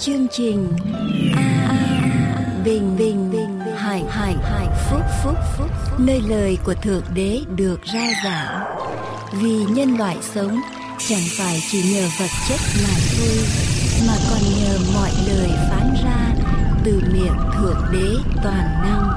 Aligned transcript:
chương 0.00 0.26
trình 0.30 0.68
a 1.36 1.42
à, 1.68 2.62
bình 2.64 2.96
bình 2.98 3.30
bình 3.32 3.60
hải 3.76 4.04
hải 4.08 4.34
hải 4.42 4.66
phúc 4.90 5.00
phúc 5.24 5.36
phúc. 5.56 5.70
Nơi 5.98 6.20
lời 6.28 6.58
của 6.64 6.74
thượng 6.74 7.02
đế 7.14 7.40
được 7.56 7.82
ra 7.82 8.06
giảng. 8.24 8.76
Vì 9.32 9.64
nhân 9.64 9.96
loại 9.96 10.16
sống 10.20 10.60
chẳng 10.98 11.22
phải 11.38 11.60
chỉ 11.70 11.94
nhờ 11.94 12.08
vật 12.18 12.30
chất 12.48 12.60
mà 12.82 12.94
thôi 13.16 13.36
mà 14.08 14.14
còn 14.30 14.40
nhờ 14.60 14.78
mọi 14.94 15.10
lời 15.26 15.50
phán 15.70 15.94
ra 16.04 16.34
từ 16.84 17.02
miệng 17.12 17.36
thượng 17.54 17.82
đế 17.92 18.14
toàn 18.42 18.64
năng. 18.82 19.08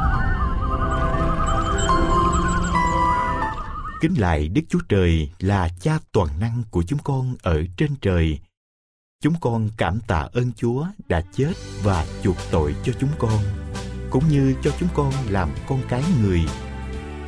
Kính 4.01 4.13
lại 4.17 4.47
Đức 4.47 4.61
Chúa 4.69 4.79
Trời 4.89 5.29
là 5.39 5.69
cha 5.81 5.99
toàn 6.11 6.27
năng 6.39 6.63
của 6.71 6.83
chúng 6.87 6.99
con 7.03 7.35
ở 7.41 7.63
trên 7.77 7.89
trời. 8.01 8.39
Chúng 9.21 9.33
con 9.41 9.69
cảm 9.77 9.99
tạ 10.07 10.27
ơn 10.33 10.51
Chúa 10.55 10.85
đã 11.07 11.21
chết 11.33 11.53
và 11.83 12.05
chuộc 12.23 12.35
tội 12.51 12.75
cho 12.83 12.93
chúng 12.99 13.09
con, 13.19 13.39
cũng 14.09 14.23
như 14.29 14.53
cho 14.63 14.71
chúng 14.79 14.89
con 14.93 15.13
làm 15.29 15.49
con 15.67 15.81
cái 15.89 16.03
người. 16.23 16.41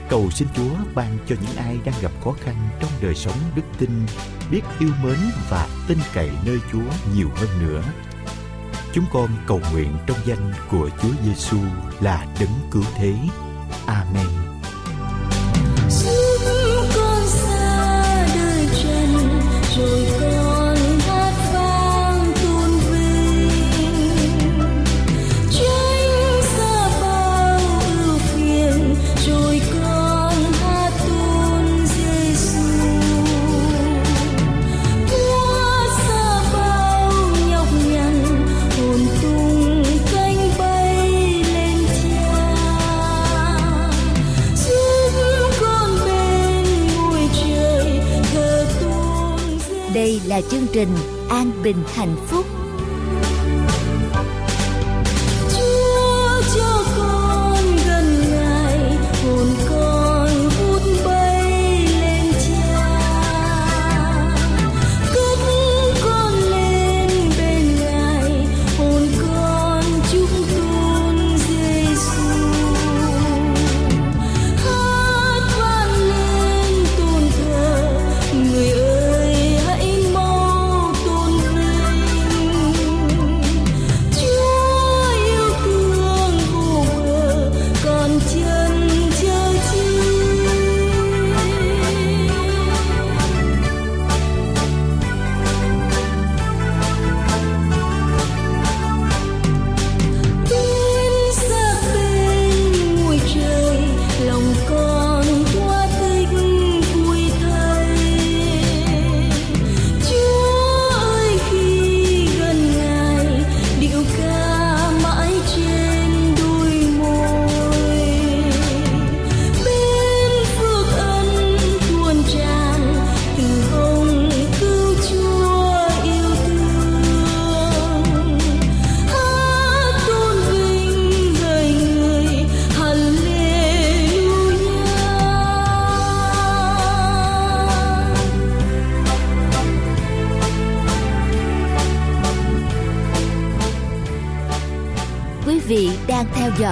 Cầu 0.10 0.30
xin 0.32 0.48
Chúa 0.56 0.76
ban 0.96 1.18
cho 1.28 1.36
những 1.42 1.56
ai 1.58 1.78
đang 1.86 1.96
gặp 2.02 2.12
khó 2.24 2.34
khăn 2.44 2.56
trong 2.80 2.90
đời 3.02 3.16
sống 3.16 3.38
đức 3.56 3.62
tin, 3.78 3.90
biết 4.52 4.62
yêu 4.80 4.90
mến 5.04 5.18
và 5.50 5.68
tin 5.88 5.98
cậy 6.14 6.32
nơi 6.46 6.60
Chúa 6.72 7.14
nhiều 7.16 7.30
hơn 7.36 7.50
nữa. 7.68 7.84
Chúng 8.94 9.06
con 9.14 9.30
cầu 9.48 9.62
nguyện 9.72 9.98
trong 10.08 10.18
danh 10.26 10.54
của 10.70 10.90
Chúa 11.02 11.12
Giêsu 11.26 11.58
là 12.02 12.28
đấng 12.40 12.70
cứu 12.72 12.84
thế. 12.96 13.16
Amen. 13.86 14.43
Là 50.84 50.90
trình 50.90 51.28
an 51.30 51.52
bình 51.64 51.84
hạnh 51.96 52.16
phúc. 52.28 52.53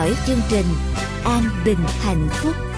Dõi 0.02 0.16
chương 0.28 0.42
trình 0.50 0.66
an 1.24 1.44
bình 1.66 1.80
hạnh 2.02 2.28
phúc. 2.32 2.71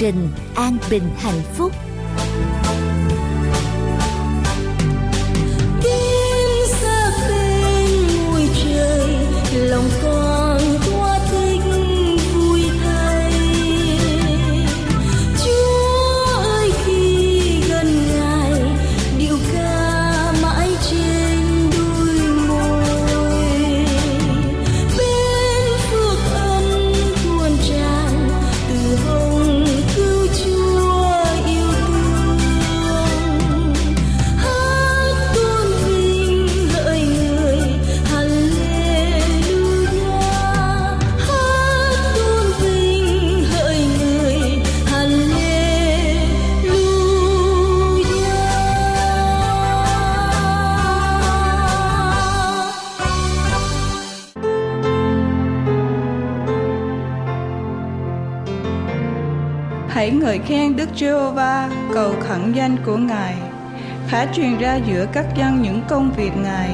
Trình 0.00 0.28
an 0.54 0.78
bình 0.90 1.02
hạnh 1.16 1.42
phúc. 1.54 1.69
Hãy 60.00 60.10
ngợi 60.10 60.38
khen 60.38 60.76
Đức 60.76 60.88
Giê-hô-va, 60.96 61.70
cầu 61.94 62.12
khẩn 62.20 62.52
danh 62.52 62.76
của 62.86 62.96
Ngài. 62.96 63.34
Khá 64.08 64.26
truyền 64.34 64.58
ra 64.58 64.78
giữa 64.86 65.06
các 65.12 65.24
dân 65.36 65.62
những 65.62 65.82
công 65.88 66.12
việc 66.16 66.30
Ngài. 66.36 66.70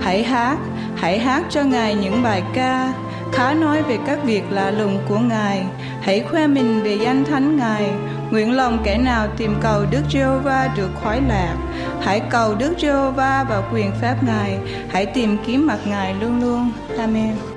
Hãy 0.00 0.24
hát, 0.24 0.58
hãy 0.96 1.18
hát 1.18 1.44
cho 1.50 1.62
Ngài 1.62 1.94
những 1.94 2.22
bài 2.22 2.42
ca. 2.54 2.92
Khá 3.32 3.54
nói 3.54 3.82
về 3.82 3.98
các 4.06 4.24
việc 4.24 4.42
lạ 4.50 4.70
lùng 4.70 4.98
của 5.08 5.18
Ngài. 5.18 5.64
Hãy 6.02 6.20
khoe 6.30 6.46
mình 6.46 6.82
về 6.82 6.94
danh 6.94 7.24
thánh 7.24 7.56
Ngài. 7.56 7.90
Nguyện 8.30 8.56
lòng 8.56 8.78
kẻ 8.84 8.98
nào 8.98 9.28
tìm 9.36 9.54
cầu 9.60 9.82
Đức 9.90 10.02
Giê-hô-va 10.12 10.68
được 10.76 10.90
khoái 11.02 11.20
lạc. 11.28 11.56
Hãy 12.02 12.20
cầu 12.30 12.54
Đức 12.54 12.74
Giê-hô-va 12.78 13.44
và 13.48 13.62
quyền 13.72 13.92
phép 14.00 14.14
Ngài. 14.22 14.58
Hãy 14.88 15.06
tìm 15.06 15.36
kiếm 15.46 15.66
mặt 15.66 15.78
Ngài 15.86 16.14
luôn 16.14 16.40
luôn. 16.40 16.72
Amen. 16.98 17.53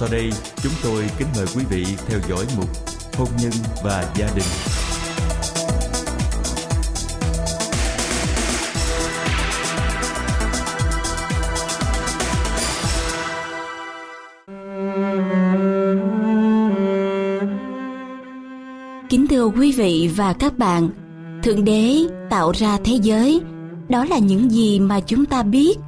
Sau 0.00 0.08
đây 0.12 0.30
chúng 0.62 0.72
tôi 0.82 1.04
kính 1.18 1.28
mời 1.36 1.46
quý 1.56 1.64
vị 1.70 1.84
theo 2.06 2.18
dõi 2.28 2.46
mục 2.56 2.68
Hôn 3.18 3.28
nhân 3.42 3.52
và 3.84 4.12
gia 4.16 4.26
đình. 4.34 4.44
Kính 19.08 19.26
thưa 19.26 19.46
quý 19.46 19.72
vị 19.72 20.10
và 20.16 20.32
các 20.32 20.58
bạn, 20.58 20.88
Thượng 21.42 21.64
Đế 21.64 21.96
tạo 22.30 22.52
ra 22.52 22.78
thế 22.84 22.98
giới, 23.02 23.40
đó 23.88 24.04
là 24.04 24.18
những 24.18 24.50
gì 24.50 24.80
mà 24.80 25.00
chúng 25.00 25.26
ta 25.26 25.42
biết. 25.42 25.78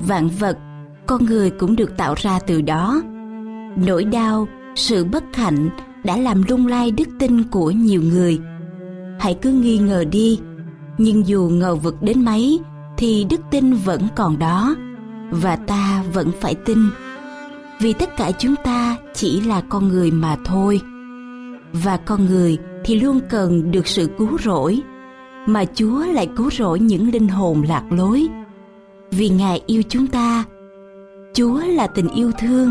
Vạn 0.00 0.28
vật 0.28 0.58
con 1.06 1.24
người 1.24 1.50
cũng 1.50 1.76
được 1.76 1.96
tạo 1.96 2.14
ra 2.14 2.38
từ 2.46 2.62
đó 2.62 3.02
nỗi 3.76 4.04
đau 4.04 4.48
sự 4.74 5.04
bất 5.04 5.24
hạnh 5.36 5.68
đã 6.04 6.16
làm 6.16 6.42
lung 6.48 6.66
lay 6.66 6.90
đức 6.90 7.08
tin 7.18 7.42
của 7.42 7.70
nhiều 7.70 8.02
người. 8.02 8.38
Hãy 9.20 9.34
cứ 9.42 9.52
nghi 9.52 9.78
ngờ 9.78 10.04
đi 10.10 10.38
nhưng 10.98 11.26
dù 11.26 11.48
ngờ 11.52 11.74
vực 11.74 12.02
đến 12.02 12.24
mấy 12.24 12.60
thì 12.96 13.26
đức 13.30 13.40
tin 13.50 13.72
vẫn 13.72 14.02
còn 14.16 14.38
đó 14.38 14.76
và 15.30 15.56
ta 15.56 16.04
vẫn 16.12 16.30
phải 16.40 16.54
tin. 16.54 16.78
Vì 17.80 17.92
tất 17.92 18.16
cả 18.16 18.30
chúng 18.38 18.54
ta 18.64 18.96
chỉ 19.14 19.40
là 19.40 19.60
con 19.60 19.88
người 19.88 20.10
mà 20.10 20.36
thôi 20.44 20.80
và 21.72 21.96
con 21.96 22.26
người 22.26 22.58
thì 22.84 23.00
luôn 23.00 23.20
cần 23.30 23.70
được 23.70 23.86
sự 23.86 24.08
cứu 24.18 24.38
rỗi 24.44 24.82
mà 25.46 25.64
chúa 25.74 26.06
lại 26.06 26.28
cứu 26.36 26.50
rỗi 26.50 26.80
những 26.80 27.10
linh 27.10 27.28
hồn 27.28 27.62
lạc 27.68 27.84
lối. 27.90 28.28
Vì 29.10 29.28
ngài 29.28 29.62
yêu 29.66 29.82
chúng 29.88 30.06
ta 30.06 30.44
Chúa 31.34 31.60
là 31.66 31.86
tình 31.86 32.08
yêu 32.08 32.32
thương, 32.38 32.70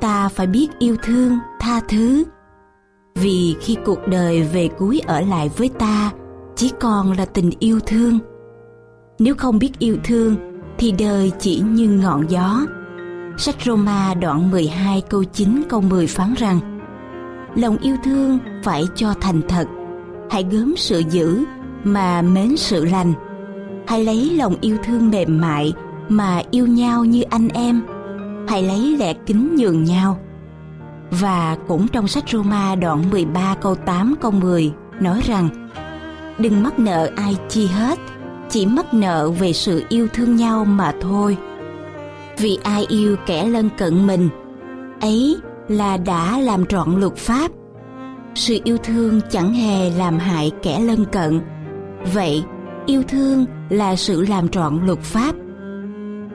ta 0.00 0.28
phải 0.28 0.46
biết 0.46 0.68
yêu 0.78 0.96
thương, 1.02 1.38
tha 1.60 1.80
thứ. 1.88 2.24
Vì 3.14 3.56
khi 3.60 3.76
cuộc 3.84 3.98
đời 4.08 4.42
về 4.42 4.68
cuối 4.78 5.00
ở 5.06 5.20
lại 5.20 5.50
với 5.56 5.68
ta, 5.68 6.10
chỉ 6.56 6.72
còn 6.80 7.12
là 7.12 7.24
tình 7.24 7.50
yêu 7.58 7.80
thương. 7.86 8.18
Nếu 9.18 9.34
không 9.34 9.58
biết 9.58 9.78
yêu 9.78 9.96
thương, 10.04 10.36
thì 10.78 10.92
đời 10.92 11.32
chỉ 11.38 11.60
như 11.60 11.88
ngọn 11.88 12.30
gió. 12.30 12.66
Sách 13.38 13.56
Roma 13.64 14.14
đoạn 14.14 14.50
12 14.50 15.00
câu 15.00 15.24
9 15.24 15.62
câu 15.68 15.80
10 15.80 16.06
phán 16.06 16.34
rằng 16.34 16.78
Lòng 17.56 17.76
yêu 17.78 17.96
thương 18.04 18.38
phải 18.62 18.84
cho 18.94 19.14
thành 19.20 19.40
thật, 19.48 19.68
hãy 20.30 20.44
gớm 20.50 20.74
sự 20.76 21.02
dữ 21.10 21.44
mà 21.84 22.22
mến 22.22 22.56
sự 22.56 22.84
lành. 22.84 23.12
Hãy 23.86 24.04
lấy 24.04 24.30
lòng 24.30 24.56
yêu 24.60 24.76
thương 24.84 25.10
mềm 25.10 25.40
mại 25.40 25.72
mà 26.08 26.42
yêu 26.50 26.66
nhau 26.66 27.04
như 27.04 27.22
anh 27.22 27.48
em 27.48 27.82
hãy 28.48 28.62
lấy 28.62 28.96
lẽ 28.96 29.12
kính 29.26 29.56
nhường 29.56 29.84
nhau 29.84 30.18
và 31.10 31.56
cũng 31.68 31.88
trong 31.88 32.08
sách 32.08 32.24
Roma 32.28 32.74
đoạn 32.74 33.10
13 33.10 33.56
câu 33.60 33.74
8 33.74 34.14
câu 34.20 34.30
10 34.30 34.72
nói 35.00 35.20
rằng 35.26 35.48
Đừng 36.38 36.62
mắc 36.62 36.78
nợ 36.78 37.10
ai 37.16 37.36
chi 37.48 37.66
hết, 37.66 37.98
chỉ 38.50 38.66
mắc 38.66 38.94
nợ 38.94 39.30
về 39.30 39.52
sự 39.52 39.84
yêu 39.88 40.08
thương 40.12 40.36
nhau 40.36 40.64
mà 40.64 40.92
thôi. 41.00 41.36
Vì 42.38 42.58
ai 42.62 42.86
yêu 42.88 43.16
kẻ 43.26 43.46
lân 43.46 43.68
cận 43.78 44.06
mình, 44.06 44.28
ấy 45.00 45.36
là 45.68 45.96
đã 45.96 46.38
làm 46.38 46.66
trọn 46.66 47.00
luật 47.00 47.16
pháp. 47.16 47.50
Sự 48.34 48.60
yêu 48.64 48.76
thương 48.76 49.20
chẳng 49.30 49.54
hề 49.54 49.90
làm 49.90 50.18
hại 50.18 50.52
kẻ 50.62 50.80
lân 50.80 51.04
cận. 51.04 51.40
Vậy, 52.14 52.44
yêu 52.86 53.02
thương 53.08 53.44
là 53.68 53.96
sự 53.96 54.22
làm 54.22 54.48
trọn 54.48 54.86
luật 54.86 54.98
pháp 55.00 55.34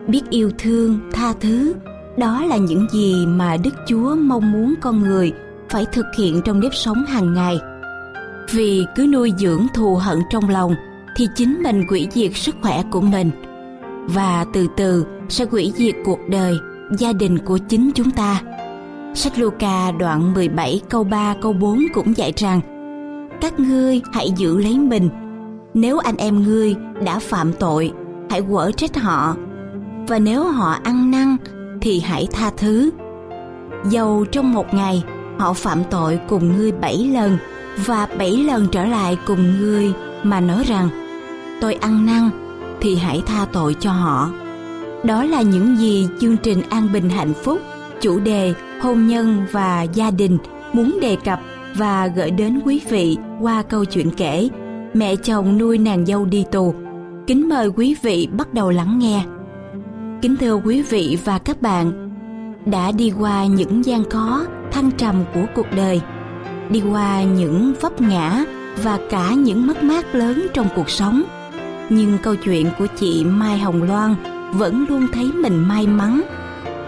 biết 0.07 0.21
yêu 0.29 0.51
thương 0.57 0.99
tha 1.11 1.33
thứ 1.39 1.73
đó 2.17 2.43
là 2.45 2.57
những 2.57 2.87
gì 2.91 3.25
mà 3.25 3.57
đức 3.57 3.73
chúa 3.87 4.15
mong 4.15 4.51
muốn 4.51 4.73
con 4.81 4.99
người 4.99 5.33
phải 5.69 5.85
thực 5.93 6.05
hiện 6.17 6.41
trong 6.45 6.59
nếp 6.59 6.73
sống 6.73 7.05
hàng 7.05 7.33
ngày. 7.33 7.59
Vì 8.51 8.85
cứ 8.95 9.07
nuôi 9.07 9.33
dưỡng 9.37 9.67
thù 9.73 9.95
hận 9.95 10.19
trong 10.29 10.49
lòng 10.49 10.75
thì 11.15 11.27
chính 11.35 11.63
mình 11.63 11.85
hủy 11.89 12.07
diệt 12.11 12.31
sức 12.35 12.55
khỏe 12.61 12.83
của 12.91 13.01
mình. 13.01 13.31
Và 14.07 14.45
từ 14.53 14.67
từ 14.77 15.05
sẽ 15.29 15.45
hủy 15.51 15.73
diệt 15.75 15.95
cuộc 16.05 16.19
đời, 16.29 16.57
gia 16.97 17.13
đình 17.13 17.37
của 17.37 17.57
chính 17.57 17.91
chúng 17.95 18.11
ta. 18.11 18.41
Sách 19.13 19.39
Luca 19.39 19.91
đoạn 19.91 20.33
17 20.33 20.81
câu 20.89 21.03
3 21.03 21.35
câu 21.41 21.53
4 21.53 21.79
cũng 21.93 22.17
dạy 22.17 22.33
rằng, 22.35 22.61
các 23.41 23.59
ngươi 23.59 24.01
hãy 24.13 24.31
giữ 24.37 24.57
lấy 24.57 24.79
mình. 24.79 25.09
Nếu 25.73 25.97
anh 25.97 26.17
em 26.17 26.43
ngươi 26.43 26.75
đã 27.05 27.19
phạm 27.19 27.53
tội, 27.53 27.91
hãy 28.29 28.41
quở 28.41 28.71
trách 28.71 28.97
họ. 28.97 29.35
Và 30.07 30.19
nếu 30.19 30.43
họ 30.43 30.75
ăn 30.83 31.11
năn 31.11 31.37
thì 31.81 31.99
hãy 31.99 32.27
tha 32.31 32.51
thứ. 32.57 32.91
Dầu 33.89 34.25
trong 34.31 34.53
một 34.53 34.73
ngày, 34.73 35.03
họ 35.37 35.53
phạm 35.53 35.83
tội 35.89 36.19
cùng 36.29 36.57
ngươi 36.57 36.71
bảy 36.71 36.97
lần 36.97 37.37
và 37.85 38.07
bảy 38.17 38.31
lần 38.31 38.67
trở 38.71 38.85
lại 38.85 39.17
cùng 39.27 39.59
ngươi 39.59 39.93
mà 40.23 40.39
nói 40.39 40.63
rằng, 40.67 40.89
tôi 41.61 41.73
ăn 41.73 42.05
năn, 42.05 42.29
thì 42.81 42.95
hãy 42.95 43.21
tha 43.25 43.45
tội 43.53 43.75
cho 43.79 43.91
họ. 43.91 44.31
Đó 45.03 45.23
là 45.23 45.41
những 45.41 45.77
gì 45.77 46.07
chương 46.19 46.37
trình 46.37 46.61
an 46.69 46.87
bình 46.93 47.09
hạnh 47.09 47.33
phúc, 47.33 47.59
chủ 48.01 48.19
đề 48.19 48.53
hôn 48.81 49.07
nhân 49.07 49.45
và 49.51 49.83
gia 49.83 50.11
đình 50.11 50.37
muốn 50.73 50.97
đề 51.01 51.15
cập 51.15 51.39
và 51.75 52.07
gửi 52.07 52.31
đến 52.31 52.59
quý 52.65 52.81
vị 52.89 53.17
qua 53.41 53.63
câu 53.63 53.85
chuyện 53.85 54.11
kể, 54.17 54.49
mẹ 54.93 55.15
chồng 55.15 55.57
nuôi 55.57 55.77
nàng 55.77 56.05
dâu 56.05 56.25
đi 56.25 56.45
tù. 56.51 56.73
Kính 57.27 57.49
mời 57.49 57.67
quý 57.67 57.95
vị 58.01 58.27
bắt 58.37 58.53
đầu 58.53 58.69
lắng 58.69 58.99
nghe 58.99 59.23
kính 60.21 60.37
thưa 60.37 60.53
quý 60.53 60.81
vị 60.81 61.17
và 61.25 61.39
các 61.39 61.61
bạn, 61.61 62.09
đã 62.65 62.91
đi 62.91 63.13
qua 63.19 63.45
những 63.45 63.85
gian 63.85 64.09
khó, 64.09 64.45
thăng 64.71 64.91
trầm 64.91 65.23
của 65.33 65.45
cuộc 65.55 65.65
đời, 65.75 66.01
đi 66.69 66.83
qua 66.91 67.23
những 67.23 67.73
vấp 67.81 68.01
ngã 68.01 68.43
và 68.83 68.99
cả 69.09 69.33
những 69.33 69.67
mất 69.67 69.83
mát 69.83 70.15
lớn 70.15 70.47
trong 70.53 70.67
cuộc 70.75 70.89
sống. 70.89 71.23
Nhưng 71.89 72.17
câu 72.23 72.35
chuyện 72.35 72.67
của 72.79 72.87
chị 72.99 73.23
mai 73.25 73.59
hồng 73.59 73.83
loan 73.83 74.15
vẫn 74.53 74.85
luôn 74.89 75.07
thấy 75.13 75.31
mình 75.31 75.67
may 75.67 75.87
mắn. 75.87 76.21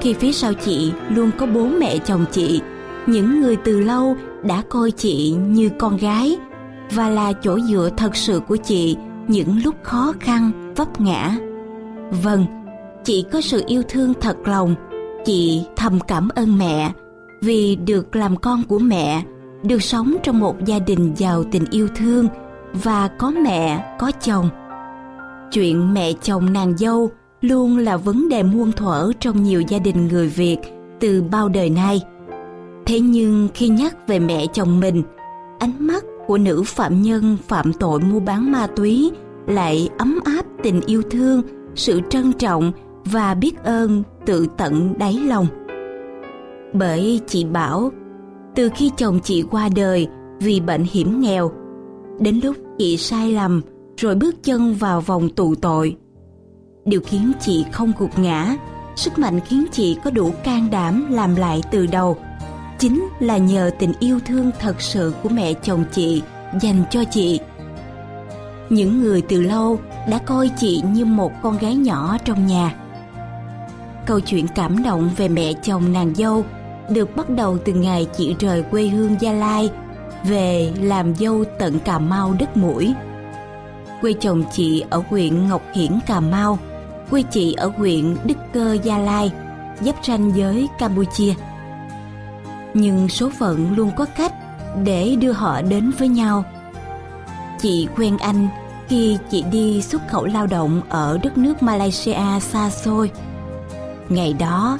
Khi 0.01 0.13
phía 0.13 0.31
sau 0.31 0.53
chị 0.53 0.91
luôn 1.09 1.31
có 1.37 1.45
bố 1.45 1.65
mẹ 1.65 1.97
chồng 1.97 2.25
chị, 2.31 2.61
những 3.07 3.41
người 3.41 3.55
từ 3.55 3.79
lâu 3.79 4.17
đã 4.43 4.63
coi 4.69 4.91
chị 4.91 5.35
như 5.47 5.69
con 5.79 5.97
gái 5.97 6.37
và 6.91 7.09
là 7.09 7.33
chỗ 7.33 7.59
dựa 7.59 7.89
thật 7.97 8.15
sự 8.15 8.39
của 8.47 8.55
chị 8.55 8.97
những 9.27 9.61
lúc 9.63 9.75
khó 9.83 10.13
khăn, 10.19 10.73
vấp 10.75 11.01
ngã. 11.01 11.37
Vâng 12.23 12.62
chị 13.03 13.25
có 13.31 13.41
sự 13.41 13.63
yêu 13.67 13.83
thương 13.89 14.13
thật 14.21 14.37
lòng, 14.45 14.75
chị 15.25 15.63
thầm 15.75 15.99
cảm 15.99 16.29
ơn 16.35 16.57
mẹ 16.57 16.91
vì 17.41 17.75
được 17.75 18.15
làm 18.15 18.37
con 18.37 18.63
của 18.63 18.79
mẹ, 18.79 19.23
được 19.63 19.83
sống 19.83 20.15
trong 20.23 20.39
một 20.39 20.65
gia 20.65 20.79
đình 20.79 21.13
giàu 21.17 21.43
tình 21.51 21.65
yêu 21.71 21.87
thương 21.95 22.27
và 22.73 23.07
có 23.07 23.31
mẹ, 23.31 23.95
có 23.99 24.11
chồng. 24.21 24.49
Chuyện 25.51 25.93
mẹ 25.93 26.13
chồng 26.13 26.53
nàng 26.53 26.77
dâu 26.77 27.09
luôn 27.41 27.77
là 27.77 27.97
vấn 27.97 28.29
đề 28.29 28.43
muôn 28.43 28.71
thuở 28.71 29.11
trong 29.19 29.43
nhiều 29.43 29.61
gia 29.61 29.79
đình 29.79 30.07
người 30.07 30.27
việt 30.27 30.57
từ 30.99 31.23
bao 31.31 31.49
đời 31.49 31.69
nay. 31.69 32.01
Thế 32.85 32.99
nhưng 32.99 33.47
khi 33.53 33.67
nhắc 33.69 34.07
về 34.07 34.19
mẹ 34.19 34.45
chồng 34.53 34.79
mình, 34.79 35.03
ánh 35.59 35.73
mắt 35.79 36.03
của 36.27 36.37
nữ 36.37 36.63
phạm 36.65 37.01
nhân 37.01 37.37
phạm 37.47 37.73
tội 37.73 37.99
mua 37.99 38.19
bán 38.19 38.51
ma 38.51 38.67
túy 38.75 39.11
lại 39.47 39.89
ấm 39.97 40.19
áp 40.25 40.45
tình 40.63 40.81
yêu 40.85 41.01
thương, 41.11 41.41
sự 41.75 42.01
trân 42.09 42.33
trọng 42.33 42.71
và 43.05 43.33
biết 43.33 43.63
ơn 43.63 44.03
tự 44.25 44.47
tận 44.57 44.93
đáy 44.97 45.13
lòng. 45.13 45.47
Bởi 46.73 47.19
chị 47.27 47.45
bảo, 47.45 47.91
từ 48.55 48.69
khi 48.75 48.91
chồng 48.97 49.19
chị 49.23 49.43
qua 49.51 49.69
đời 49.75 50.07
vì 50.39 50.59
bệnh 50.59 50.83
hiểm 50.91 51.21
nghèo, 51.21 51.51
đến 52.19 52.39
lúc 52.43 52.55
chị 52.77 52.97
sai 52.97 53.31
lầm 53.31 53.61
rồi 53.97 54.15
bước 54.15 54.43
chân 54.43 54.73
vào 54.73 55.01
vòng 55.01 55.29
tù 55.29 55.55
tội. 55.55 55.97
Điều 56.85 57.01
khiến 57.01 57.31
chị 57.41 57.65
không 57.71 57.91
gục 57.99 58.19
ngã, 58.19 58.55
sức 58.95 59.19
mạnh 59.19 59.39
khiến 59.39 59.65
chị 59.71 59.97
có 60.03 60.11
đủ 60.11 60.31
can 60.43 60.67
đảm 60.71 61.05
làm 61.09 61.35
lại 61.35 61.61
từ 61.71 61.85
đầu. 61.85 62.17
chính 62.79 63.07
là 63.19 63.37
nhờ 63.37 63.71
tình 63.79 63.93
yêu 63.99 64.19
thương 64.25 64.51
thật 64.59 64.81
sự 64.81 65.13
của 65.23 65.29
mẹ 65.29 65.53
chồng 65.53 65.83
chị 65.91 66.21
dành 66.61 66.83
cho 66.91 67.03
chị 67.11 67.39
những 68.69 69.01
người 69.01 69.21
từ 69.21 69.41
lâu 69.41 69.79
đã 70.09 70.17
coi 70.17 70.49
chị 70.57 70.81
như 70.93 71.05
một 71.05 71.31
con 71.41 71.57
gái 71.57 71.75
nhỏ 71.75 72.17
trong 72.25 72.47
nhà 72.47 72.75
câu 74.05 74.19
chuyện 74.19 74.47
cảm 74.47 74.83
động 74.83 75.09
về 75.17 75.27
mẹ 75.27 75.53
chồng 75.53 75.93
nàng 75.93 76.15
dâu 76.15 76.45
được 76.89 77.15
bắt 77.15 77.29
đầu 77.29 77.57
từ 77.65 77.73
ngày 77.73 78.07
chị 78.17 78.35
rời 78.39 78.63
quê 78.63 78.87
hương 78.87 79.15
gia 79.19 79.33
lai 79.33 79.69
về 80.23 80.71
làm 80.81 81.15
dâu 81.15 81.43
tận 81.59 81.79
cà 81.79 81.99
mau 81.99 82.35
đất 82.39 82.57
mũi. 82.57 82.93
Quê 84.01 84.13
chồng 84.13 84.43
chị 84.51 84.83
ở 84.89 85.03
huyện 85.09 85.47
ngọc 85.47 85.61
hiển, 85.73 85.99
cà 86.07 86.19
mau. 86.19 86.59
Quê 87.09 87.21
chị 87.21 87.53
ở 87.53 87.71
huyện 87.77 88.15
đức 88.23 88.37
cơ, 88.53 88.77
gia 88.83 88.97
lai, 88.97 89.31
giáp 89.81 89.95
ranh 90.05 90.31
với 90.31 90.67
campuchia. 90.79 91.33
Nhưng 92.73 93.09
số 93.09 93.29
phận 93.39 93.75
luôn 93.75 93.91
có 93.97 94.05
cách 94.05 94.33
để 94.83 95.15
đưa 95.19 95.31
họ 95.31 95.61
đến 95.61 95.91
với 95.99 96.07
nhau. 96.07 96.43
Chị 97.59 97.87
quen 97.97 98.17
anh 98.17 98.47
khi 98.87 99.17
chị 99.31 99.43
đi 99.51 99.81
xuất 99.81 100.01
khẩu 100.07 100.25
lao 100.25 100.47
động 100.47 100.81
ở 100.89 101.19
đất 101.23 101.37
nước 101.37 101.63
malaysia 101.63 102.39
xa 102.39 102.69
xôi 102.69 103.11
ngày 104.13 104.33
đó, 104.33 104.77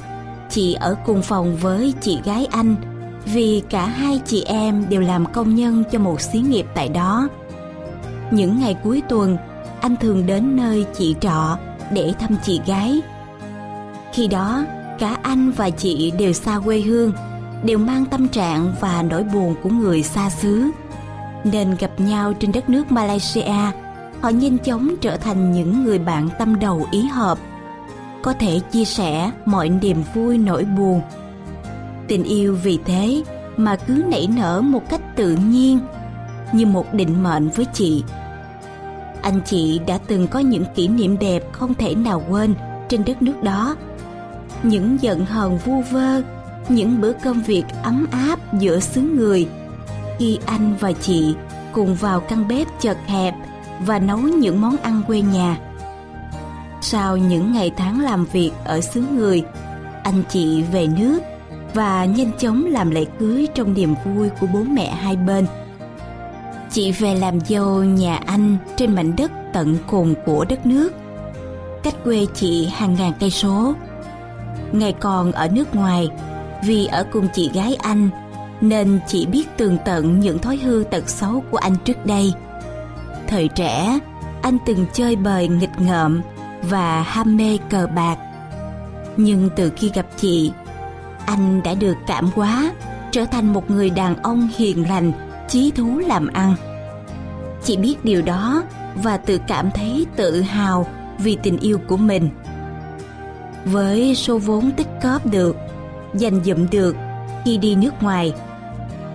chị 0.50 0.74
ở 0.74 0.96
cùng 1.06 1.22
phòng 1.22 1.56
với 1.56 1.94
chị 2.00 2.18
gái 2.24 2.46
anh, 2.50 2.76
vì 3.24 3.62
cả 3.70 3.86
hai 3.86 4.20
chị 4.26 4.42
em 4.42 4.86
đều 4.88 5.00
làm 5.00 5.26
công 5.26 5.54
nhân 5.54 5.84
cho 5.92 5.98
một 5.98 6.20
xí 6.20 6.38
nghiệp 6.38 6.66
tại 6.74 6.88
đó. 6.88 7.28
Những 8.30 8.60
ngày 8.60 8.76
cuối 8.84 9.02
tuần, 9.08 9.36
anh 9.80 9.96
thường 9.96 10.26
đến 10.26 10.56
nơi 10.56 10.86
chị 10.98 11.14
trọ 11.20 11.58
để 11.92 12.12
thăm 12.18 12.36
chị 12.44 12.60
gái. 12.66 13.00
Khi 14.12 14.26
đó, 14.26 14.64
cả 14.98 15.16
anh 15.22 15.50
và 15.50 15.70
chị 15.70 16.12
đều 16.18 16.32
xa 16.32 16.58
quê 16.58 16.80
hương, 16.80 17.12
đều 17.64 17.78
mang 17.78 18.04
tâm 18.04 18.28
trạng 18.28 18.74
và 18.80 19.02
nỗi 19.02 19.24
buồn 19.24 19.54
của 19.62 19.70
người 19.70 20.02
xa 20.02 20.30
xứ. 20.30 20.70
Nên 21.44 21.76
gặp 21.78 21.90
nhau 22.00 22.32
trên 22.32 22.52
đất 22.52 22.68
nước 22.70 22.92
malaysia, 22.92 23.72
họ 24.20 24.28
nhanh 24.28 24.58
chóng 24.58 24.94
trở 25.00 25.16
thành 25.16 25.52
những 25.52 25.84
người 25.84 25.98
bạn 25.98 26.28
tâm 26.38 26.58
đầu 26.60 26.86
ý 26.90 27.02
hợp 27.02 27.38
có 28.24 28.32
thể 28.32 28.60
chia 28.72 28.84
sẻ 28.84 29.30
mọi 29.44 29.68
niềm 29.68 30.02
vui 30.14 30.38
nỗi 30.38 30.64
buồn. 30.64 31.00
Tình 32.08 32.24
yêu 32.24 32.58
vì 32.62 32.78
thế 32.84 33.22
mà 33.56 33.76
cứ 33.76 34.04
nảy 34.08 34.28
nở 34.36 34.60
một 34.60 34.82
cách 34.88 35.16
tự 35.16 35.36
nhiên, 35.50 35.78
như 36.52 36.66
một 36.66 36.94
định 36.94 37.22
mệnh 37.22 37.48
với 37.48 37.66
chị. 37.72 38.04
Anh 39.22 39.40
chị 39.44 39.80
đã 39.86 39.98
từng 40.06 40.26
có 40.26 40.38
những 40.38 40.64
kỷ 40.74 40.88
niệm 40.88 41.18
đẹp 41.18 41.52
không 41.52 41.74
thể 41.74 41.94
nào 41.94 42.22
quên 42.28 42.54
trên 42.88 43.04
đất 43.04 43.22
nước 43.22 43.42
đó. 43.42 43.76
Những 44.62 44.98
giận 45.00 45.26
hờn 45.26 45.58
vu 45.64 45.82
vơ, 45.90 46.22
những 46.68 47.00
bữa 47.00 47.12
cơm 47.12 47.42
việc 47.42 47.64
ấm 47.82 48.06
áp 48.10 48.54
giữa 48.60 48.80
xứ 48.80 49.00
người. 49.00 49.48
Khi 50.18 50.38
anh 50.46 50.74
và 50.80 50.92
chị 50.92 51.34
cùng 51.72 51.94
vào 51.94 52.20
căn 52.20 52.48
bếp 52.48 52.66
chật 52.80 52.96
hẹp 53.06 53.34
và 53.86 53.98
nấu 53.98 54.18
những 54.18 54.60
món 54.60 54.76
ăn 54.76 55.02
quê 55.06 55.20
nhà 55.20 55.58
sau 56.84 57.16
những 57.16 57.52
ngày 57.52 57.70
tháng 57.76 58.00
làm 58.00 58.24
việc 58.24 58.50
ở 58.64 58.80
xứ 58.80 59.04
người. 59.16 59.42
Anh 60.02 60.22
chị 60.28 60.62
về 60.62 60.86
nước 60.86 61.18
và 61.74 62.04
nhanh 62.04 62.30
chóng 62.38 62.64
làm 62.66 62.90
lễ 62.90 63.04
cưới 63.18 63.48
trong 63.54 63.74
niềm 63.74 63.94
vui 64.04 64.28
của 64.40 64.46
bố 64.52 64.62
mẹ 64.62 64.90
hai 64.90 65.16
bên. 65.16 65.46
Chị 66.70 66.92
về 66.92 67.14
làm 67.14 67.40
dâu 67.40 67.84
nhà 67.84 68.20
anh 68.26 68.56
trên 68.76 68.94
mảnh 68.94 69.16
đất 69.16 69.32
tận 69.52 69.76
cùng 69.86 70.14
của 70.26 70.44
đất 70.44 70.66
nước. 70.66 70.92
Cách 71.82 71.94
quê 72.04 72.26
chị 72.34 72.66
hàng 72.66 72.94
ngàn 72.98 73.12
cây 73.20 73.30
số. 73.30 73.74
Ngày 74.72 74.94
còn 75.00 75.32
ở 75.32 75.48
nước 75.48 75.74
ngoài, 75.74 76.08
vì 76.64 76.86
ở 76.86 77.04
cùng 77.12 77.28
chị 77.34 77.50
gái 77.54 77.74
anh, 77.74 78.08
nên 78.60 79.00
chị 79.06 79.26
biết 79.26 79.56
tường 79.56 79.76
tận 79.84 80.20
những 80.20 80.38
thói 80.38 80.56
hư 80.56 80.84
tật 80.90 81.08
xấu 81.08 81.42
của 81.50 81.58
anh 81.58 81.76
trước 81.84 82.06
đây. 82.06 82.32
Thời 83.28 83.48
trẻ, 83.48 83.98
anh 84.42 84.58
từng 84.66 84.86
chơi 84.92 85.16
bời 85.16 85.48
nghịch 85.48 85.78
ngợm 85.78 86.22
và 86.68 87.02
ham 87.02 87.36
mê 87.36 87.58
cờ 87.70 87.86
bạc. 87.86 88.16
Nhưng 89.16 89.50
từ 89.56 89.72
khi 89.76 89.90
gặp 89.94 90.06
chị, 90.16 90.52
anh 91.26 91.62
đã 91.62 91.74
được 91.74 91.94
cảm 92.06 92.30
hóa, 92.34 92.72
trở 93.10 93.24
thành 93.24 93.52
một 93.52 93.70
người 93.70 93.90
đàn 93.90 94.16
ông 94.16 94.48
hiền 94.56 94.88
lành, 94.88 95.12
chí 95.48 95.70
thú 95.70 95.98
làm 95.98 96.26
ăn. 96.26 96.54
Chị 97.64 97.76
biết 97.76 98.04
điều 98.04 98.22
đó 98.22 98.62
và 98.94 99.16
tự 99.16 99.38
cảm 99.48 99.70
thấy 99.70 100.06
tự 100.16 100.40
hào 100.40 100.86
vì 101.18 101.36
tình 101.42 101.58
yêu 101.58 101.78
của 101.88 101.96
mình. 101.96 102.28
Với 103.64 104.14
số 104.14 104.38
vốn 104.38 104.70
tích 104.70 104.88
cóp 105.02 105.26
được, 105.26 105.56
dành 106.14 106.44
dụm 106.44 106.66
được 106.70 106.96
khi 107.44 107.56
đi 107.56 107.74
nước 107.74 108.02
ngoài, 108.02 108.32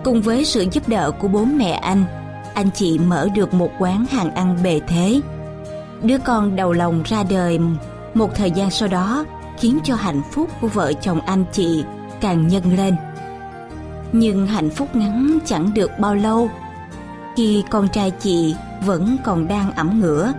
cùng 0.04 0.22
với 0.22 0.44
sự 0.44 0.66
giúp 0.72 0.88
đỡ 0.88 1.10
của 1.10 1.28
bố 1.28 1.44
mẹ 1.44 1.70
anh 1.70 2.04
anh 2.54 2.70
chị 2.74 2.98
mở 2.98 3.28
được 3.34 3.54
một 3.54 3.70
quán 3.78 4.06
hàng 4.10 4.34
ăn 4.34 4.58
bề 4.62 4.80
thế 4.88 5.20
đứa 6.02 6.18
con 6.18 6.56
đầu 6.56 6.72
lòng 6.72 7.02
ra 7.04 7.22
đời. 7.30 7.58
Một 8.14 8.34
thời 8.34 8.50
gian 8.50 8.70
sau 8.70 8.88
đó, 8.88 9.24
khiến 9.58 9.78
cho 9.84 9.94
hạnh 9.94 10.22
phúc 10.32 10.50
của 10.60 10.68
vợ 10.68 10.92
chồng 10.92 11.20
anh 11.20 11.44
chị 11.52 11.84
càng 12.20 12.48
nhân 12.48 12.76
lên. 12.76 12.96
Nhưng 14.12 14.46
hạnh 14.46 14.70
phúc 14.70 14.96
ngắn 14.96 15.38
chẳng 15.46 15.74
được 15.74 15.90
bao 15.98 16.14
lâu. 16.14 16.50
Khi 17.36 17.64
con 17.70 17.88
trai 17.88 18.10
chị 18.10 18.54
vẫn 18.86 19.16
còn 19.24 19.48
đang 19.48 19.72
ẩm 19.72 20.00
ngửa, 20.00 20.32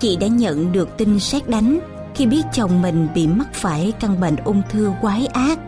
chị 0.00 0.16
đã 0.16 0.26
nhận 0.26 0.72
được 0.72 0.96
tin 0.96 1.20
sét 1.20 1.48
đánh 1.48 1.78
khi 2.14 2.26
biết 2.26 2.42
chồng 2.52 2.82
mình 2.82 3.08
bị 3.14 3.26
mắc 3.26 3.48
phải 3.52 3.92
căn 4.00 4.20
bệnh 4.20 4.36
ung 4.36 4.62
thư 4.70 4.92
quái 5.00 5.26
ác. 5.26 5.58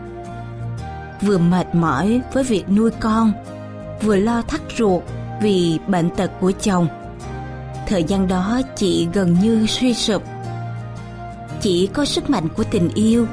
Vừa 1.21 1.37
mệt 1.37 1.75
mỏi 1.75 2.21
với 2.33 2.43
việc 2.43 2.69
nuôi 2.69 2.91
con, 2.99 3.33
vừa 4.01 4.15
lo 4.15 4.41
thắt 4.41 4.61
ruột 4.77 5.03
vì 5.41 5.79
bệnh 5.87 6.09
tật 6.09 6.31
của 6.39 6.51
chồng 6.51 6.87
thời 7.93 8.03
gian 8.03 8.27
đó 8.27 8.61
chị 8.75 9.07
gần 9.13 9.37
như 9.41 9.65
suy 9.67 9.93
sụp. 9.93 10.23
Chỉ 11.61 11.89
có 11.93 12.05
sức 12.05 12.29
mạnh 12.29 12.47
của 12.57 12.63
tình 12.63 12.89
yêu, 12.95 13.27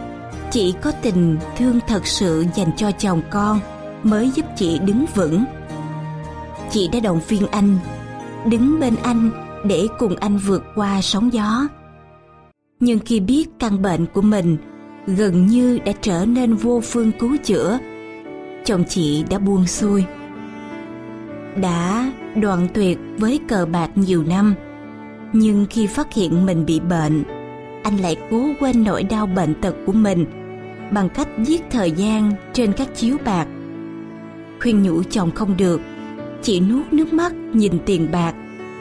chỉ 0.50 0.74
có 0.82 0.92
tình 1.02 1.38
thương 1.56 1.80
thật 1.88 2.06
sự 2.06 2.44
dành 2.54 2.70
cho 2.76 2.90
chồng 2.90 3.22
con 3.30 3.60
mới 4.02 4.30
giúp 4.30 4.46
chị 4.56 4.78
đứng 4.78 5.04
vững. 5.14 5.44
Chị 6.70 6.88
đã 6.92 7.00
động 7.00 7.20
viên 7.28 7.46
anh, 7.46 7.78
đứng 8.46 8.80
bên 8.80 8.96
anh 9.02 9.30
để 9.64 9.86
cùng 9.98 10.16
anh 10.16 10.38
vượt 10.38 10.62
qua 10.74 11.00
sóng 11.02 11.32
gió. 11.32 11.68
Nhưng 12.80 12.98
khi 12.98 13.20
biết 13.20 13.48
căn 13.58 13.82
bệnh 13.82 14.06
của 14.06 14.22
mình 14.22 14.56
gần 15.06 15.46
như 15.46 15.78
đã 15.84 15.92
trở 16.00 16.24
nên 16.24 16.54
vô 16.54 16.80
phương 16.84 17.12
cứu 17.12 17.36
chữa, 17.44 17.78
chồng 18.64 18.84
chị 18.88 19.24
đã 19.30 19.38
buông 19.38 19.66
xuôi. 19.66 20.04
Đã 21.56 22.12
đoạn 22.37 22.68
tuyệt 22.75 22.99
với 23.18 23.40
cờ 23.49 23.66
bạc 23.72 23.90
nhiều 23.94 24.25
năm. 24.25 24.54
Nhưng 25.32 25.66
khi 25.70 25.87
phát 25.87 26.14
hiện 26.14 26.46
mình 26.46 26.66
bị 26.66 26.80
bệnh, 26.80 27.25
anh 27.82 27.96
lại 27.96 28.16
cố 28.30 28.50
quên 28.60 28.84
nỗi 28.84 29.02
đau 29.02 29.26
bệnh 29.26 29.54
tật 29.54 29.75
của 29.87 29.92
mình 29.92 30.25
bằng 30.90 31.08
cách 31.08 31.28
giết 31.38 31.62
thời 31.70 31.90
gian 31.90 32.32
trên 32.52 32.72
các 32.72 32.88
chiếu 32.96 33.16
bạc. 33.25 33.46
Khuyên 34.60 34.82
nhủ 34.82 35.02
chồng 35.02 35.30
không 35.30 35.56
được 35.56 35.80
chị 36.42 36.60
nuốt 36.60 36.92
nước 36.92 37.12
mắt 37.12 37.32
nhìn 37.34 37.72
tiền 37.87 38.08
bạc 38.12 38.34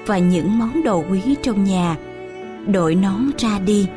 và 0.06 0.18
những 0.18 0.60
món 0.60 0.84
đồ 0.84 1.04
quý 1.12 1.36
trong 1.44 1.64
nhà, 1.64 1.98
đội 2.68 2.96
nón 2.96 3.22
ra 3.38 3.60
đi. 3.60 3.88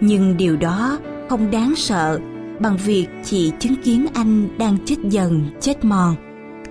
Nhưng 0.00 0.36
điều 0.36 0.56
đó 0.56 0.98
không 1.28 1.50
đáng 1.50 1.74
sợ 1.76 2.20
bằng 2.60 2.76
việc 2.84 3.06
chị 3.24 3.52
chứng 3.58 3.76
kiến 3.84 4.06
anh 4.14 4.48
đang 4.58 4.76
chết 4.84 4.96
dần, 5.02 5.44
chết 5.60 5.84
mòn 5.84 6.16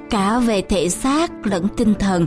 cả 0.10 0.40
về 0.40 0.62
thể 0.62 0.90
xác 0.90 1.48
lẫn 1.48 1.68
tinh 1.78 1.94
thần. 2.00 2.26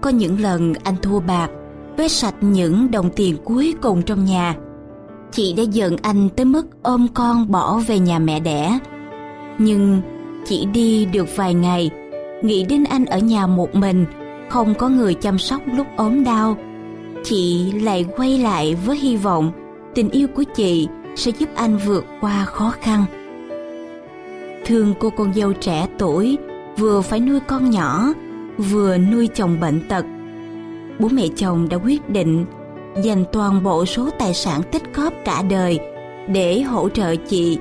Có 0.00 0.10
những 0.10 0.40
lần 0.40 0.74
anh 0.84 0.94
thua 1.02 1.20
bạc, 1.20 1.50
vét 1.96 2.10
sạch 2.10 2.34
những 2.40 2.90
đồng 2.90 3.10
tiền 3.10 3.36
cuối 3.44 3.74
cùng 3.82 4.02
trong 4.02 4.24
nhà. 4.24 4.56
Chị 5.32 5.54
đã 5.56 5.62
giận 5.62 5.96
anh 6.02 6.28
tới 6.36 6.44
mức 6.44 6.66
ôm 6.82 7.06
con 7.14 7.50
bỏ 7.50 7.78
về 7.86 7.98
nhà 7.98 8.18
mẹ 8.18 8.40
đẻ. 8.40 8.78
Nhưng 9.58 10.02
chỉ 10.44 10.66
đi 10.72 11.04
được 11.04 11.36
vài 11.36 11.54
ngày, 11.54 11.90
nghĩ 12.42 12.64
đến 12.64 12.84
anh 12.84 13.04
ở 13.04 13.18
nhà 13.18 13.46
một 13.46 13.74
mình, 13.74 14.06
không 14.50 14.74
có 14.74 14.88
người 14.88 15.14
chăm 15.14 15.38
sóc 15.38 15.62
lúc 15.74 15.86
ốm 15.96 16.24
đau, 16.24 16.56
chị 17.24 17.72
lại 17.72 18.06
quay 18.16 18.38
lại 18.38 18.76
với 18.86 18.96
hy 18.96 19.16
vọng 19.16 19.52
tình 19.94 20.10
yêu 20.10 20.28
của 20.28 20.44
chị 20.54 20.88
sẽ 21.16 21.30
giúp 21.38 21.48
anh 21.54 21.78
vượt 21.86 22.04
qua 22.20 22.44
khó 22.44 22.72
khăn. 22.80 23.04
Thương 24.66 24.94
cô 24.98 25.10
con 25.10 25.34
dâu 25.34 25.52
trẻ 25.52 25.86
tuổi 25.98 26.38
vừa 26.78 27.00
phải 27.00 27.20
nuôi 27.20 27.40
con 27.40 27.70
nhỏ, 27.70 28.12
vừa 28.58 28.98
nuôi 28.98 29.28
chồng 29.34 29.60
bệnh 29.60 29.88
tật. 29.88 30.04
Bố 30.98 31.08
mẹ 31.08 31.26
chồng 31.36 31.68
đã 31.68 31.76
quyết 31.76 32.10
định 32.10 32.44
dành 33.02 33.24
toàn 33.32 33.62
bộ 33.62 33.86
số 33.86 34.10
tài 34.18 34.34
sản 34.34 34.62
tích 34.72 34.82
góp 34.94 35.12
cả 35.24 35.42
đời 35.50 35.78
để 36.28 36.60
hỗ 36.60 36.88
trợ 36.88 37.16
chị 37.16 37.58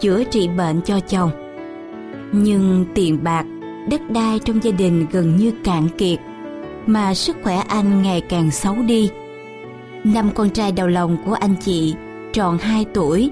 chữa 0.00 0.24
trị 0.24 0.48
bệnh 0.48 0.80
cho 0.80 1.00
chồng. 1.00 1.30
Nhưng 2.32 2.84
tiền 2.94 3.18
bạc, 3.24 3.44
đất 3.90 4.00
đai 4.10 4.38
trong 4.38 4.64
gia 4.64 4.70
đình 4.70 5.06
gần 5.12 5.36
như 5.36 5.52
cạn 5.64 5.88
kiệt, 5.98 6.18
mà 6.86 7.14
sức 7.14 7.36
khỏe 7.42 7.56
anh 7.68 8.02
ngày 8.02 8.20
càng 8.20 8.50
xấu 8.50 8.74
đi. 8.74 9.10
Năm 10.04 10.30
con 10.34 10.50
trai 10.50 10.72
đầu 10.72 10.86
lòng 10.86 11.16
của 11.24 11.34
anh 11.34 11.54
chị 11.60 11.94
tròn 12.32 12.58
2 12.58 12.84
tuổi, 12.94 13.30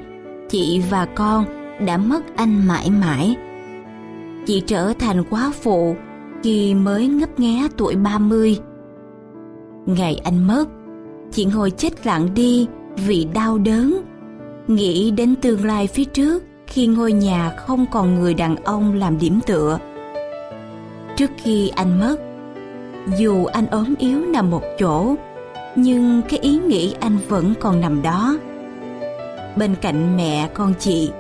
chị 0.51 0.83
và 0.91 1.07
con 1.15 1.45
đã 1.87 1.97
mất 1.97 2.37
anh 2.37 2.67
mãi 2.67 2.91
mãi. 2.91 3.37
Chị 4.47 4.63
trở 4.67 4.93
thành 4.99 5.25
quá 5.31 5.53
phụ 5.63 5.97
khi 6.43 6.75
mới 6.75 7.09
ngấp 7.09 7.41
nghé 7.41 7.69
tuổi 7.77 7.97
30. 7.97 8.59
Ngày 9.87 10.21
anh 10.25 10.47
mất, 10.47 10.65
chị 11.31 11.45
ngồi 11.45 11.71
chết 11.71 12.07
lặng 12.07 12.29
đi 12.35 12.67
vì 12.97 13.27
đau 13.35 13.59
đớn, 13.59 14.03
nghĩ 14.67 15.11
đến 15.11 15.35
tương 15.37 15.65
lai 15.65 15.87
phía 15.87 16.05
trước 16.05 16.43
khi 16.67 16.87
ngôi 16.87 17.13
nhà 17.13 17.57
không 17.57 17.87
còn 17.93 18.15
người 18.15 18.35
đàn 18.35 18.57
ông 18.57 18.95
làm 18.95 19.19
điểm 19.19 19.41
tựa. 19.47 19.79
Trước 21.17 21.31
khi 21.37 21.69
anh 21.69 22.01
mất, 22.01 22.17
dù 23.19 23.45
anh 23.45 23.67
ốm 23.67 23.95
yếu 23.99 24.21
nằm 24.21 24.51
một 24.51 24.63
chỗ, 24.79 25.15
nhưng 25.77 26.23
cái 26.29 26.39
ý 26.39 26.59
nghĩ 26.59 26.95
anh 27.01 27.19
vẫn 27.29 27.55
còn 27.61 27.81
nằm 27.81 28.03
đó. 28.03 28.39
Bên 29.57 29.75
cạnh 29.81 30.17
mẹ 30.17 30.51
con 30.55 30.75
chị, 30.79 31.11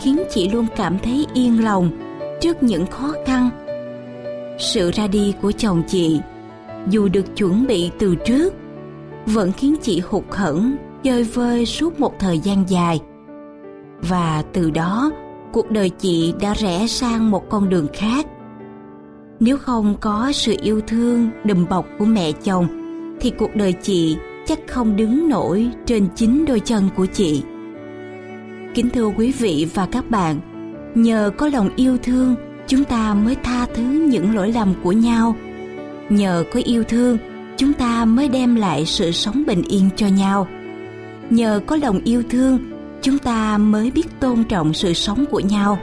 khiến 0.00 0.22
chị 0.30 0.48
luôn 0.48 0.66
cảm 0.76 0.98
thấy 0.98 1.26
yên 1.34 1.64
lòng 1.64 1.90
trước 2.40 2.62
những 2.62 2.86
khó 2.86 3.14
khăn. 3.26 3.50
Sự 4.58 4.90
ra 4.90 5.06
đi 5.06 5.34
của 5.42 5.52
chồng 5.52 5.82
chị, 5.88 6.20
dù 6.90 7.08
được 7.08 7.36
chuẩn 7.36 7.66
bị 7.66 7.90
từ 7.98 8.14
trước, 8.14 8.54
vẫn 9.26 9.52
khiến 9.52 9.76
chị 9.82 10.02
hụt 10.08 10.24
hẫng 10.30 10.76
chơi 11.02 11.24
vơi 11.24 11.66
suốt 11.66 12.00
một 12.00 12.18
thời 12.18 12.38
gian 12.38 12.64
dài. 12.68 13.00
Và 14.08 14.44
từ 14.52 14.70
đó, 14.70 15.10
cuộc 15.52 15.70
đời 15.70 15.90
chị 15.90 16.34
đã 16.40 16.54
rẽ 16.54 16.86
sang 16.86 17.30
một 17.30 17.50
con 17.50 17.68
đường 17.68 17.86
khác. 17.92 18.26
Nếu 19.40 19.56
không 19.56 19.94
có 20.00 20.32
sự 20.34 20.56
yêu 20.62 20.80
thương 20.86 21.30
đùm 21.44 21.66
bọc 21.70 21.86
của 21.98 22.04
mẹ 22.04 22.32
chồng, 22.32 22.66
thì 23.20 23.30
cuộc 23.30 23.54
đời 23.54 23.72
chị 23.72 24.16
chắc 24.46 24.58
không 24.68 24.96
đứng 24.96 25.28
nổi 25.28 25.70
trên 25.86 26.08
chính 26.16 26.44
đôi 26.44 26.60
chân 26.60 26.88
của 26.96 27.06
chị. 27.06 27.42
Kính 28.74 28.90
thưa 28.90 29.06
quý 29.06 29.32
vị 29.32 29.68
và 29.74 29.86
các 29.92 30.10
bạn, 30.10 30.40
nhờ 30.94 31.30
có 31.36 31.48
lòng 31.48 31.70
yêu 31.76 31.98
thương, 32.02 32.34
chúng 32.66 32.84
ta 32.84 33.14
mới 33.14 33.34
tha 33.34 33.66
thứ 33.74 33.82
những 33.82 34.34
lỗi 34.34 34.52
lầm 34.52 34.74
của 34.82 34.92
nhau. 34.92 35.36
Nhờ 36.08 36.44
có 36.52 36.60
yêu 36.64 36.84
thương, 36.84 37.18
chúng 37.56 37.72
ta 37.72 38.04
mới 38.04 38.28
đem 38.28 38.54
lại 38.54 38.86
sự 38.86 39.10
sống 39.10 39.42
bình 39.46 39.62
yên 39.62 39.88
cho 39.96 40.06
nhau. 40.06 40.46
Nhờ 41.30 41.60
có 41.66 41.76
lòng 41.76 42.00
yêu 42.04 42.22
thương, 42.30 42.58
chúng 43.02 43.18
ta 43.18 43.58
mới 43.58 43.90
biết 43.90 44.20
tôn 44.20 44.44
trọng 44.44 44.74
sự 44.74 44.92
sống 44.92 45.24
của 45.30 45.40
nhau. 45.40 45.78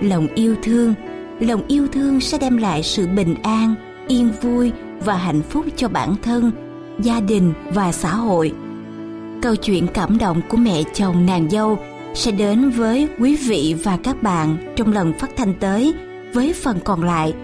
Lòng 0.00 0.26
yêu 0.34 0.56
thương, 0.62 0.94
lòng 1.40 1.62
yêu 1.68 1.86
thương 1.92 2.20
sẽ 2.20 2.38
đem 2.38 2.56
lại 2.56 2.82
sự 2.82 3.06
bình 3.06 3.34
an, 3.42 3.74
yên 4.08 4.30
vui 4.42 4.72
và 5.04 5.16
hạnh 5.16 5.42
phúc 5.50 5.66
cho 5.76 5.88
bản 5.88 6.14
thân, 6.22 6.50
gia 7.00 7.20
đình 7.20 7.52
và 7.74 7.92
xã 7.92 8.14
hội. 8.14 8.52
Câu 9.42 9.56
chuyện 9.56 9.86
cảm 9.94 10.18
động 10.18 10.40
của 10.48 10.56
mẹ 10.56 10.82
chồng 10.94 11.26
nàng 11.26 11.50
dâu 11.50 11.78
sẽ 12.18 12.30
đến 12.30 12.70
với 12.70 13.08
quý 13.18 13.36
vị 13.36 13.74
và 13.82 13.98
các 14.02 14.22
bạn 14.22 14.74
trong 14.76 14.92
lần 14.92 15.12
phát 15.18 15.30
thanh 15.36 15.54
tới 15.60 15.94
với 16.32 16.52
phần 16.52 16.78
còn 16.84 17.02
lại. 17.02 17.34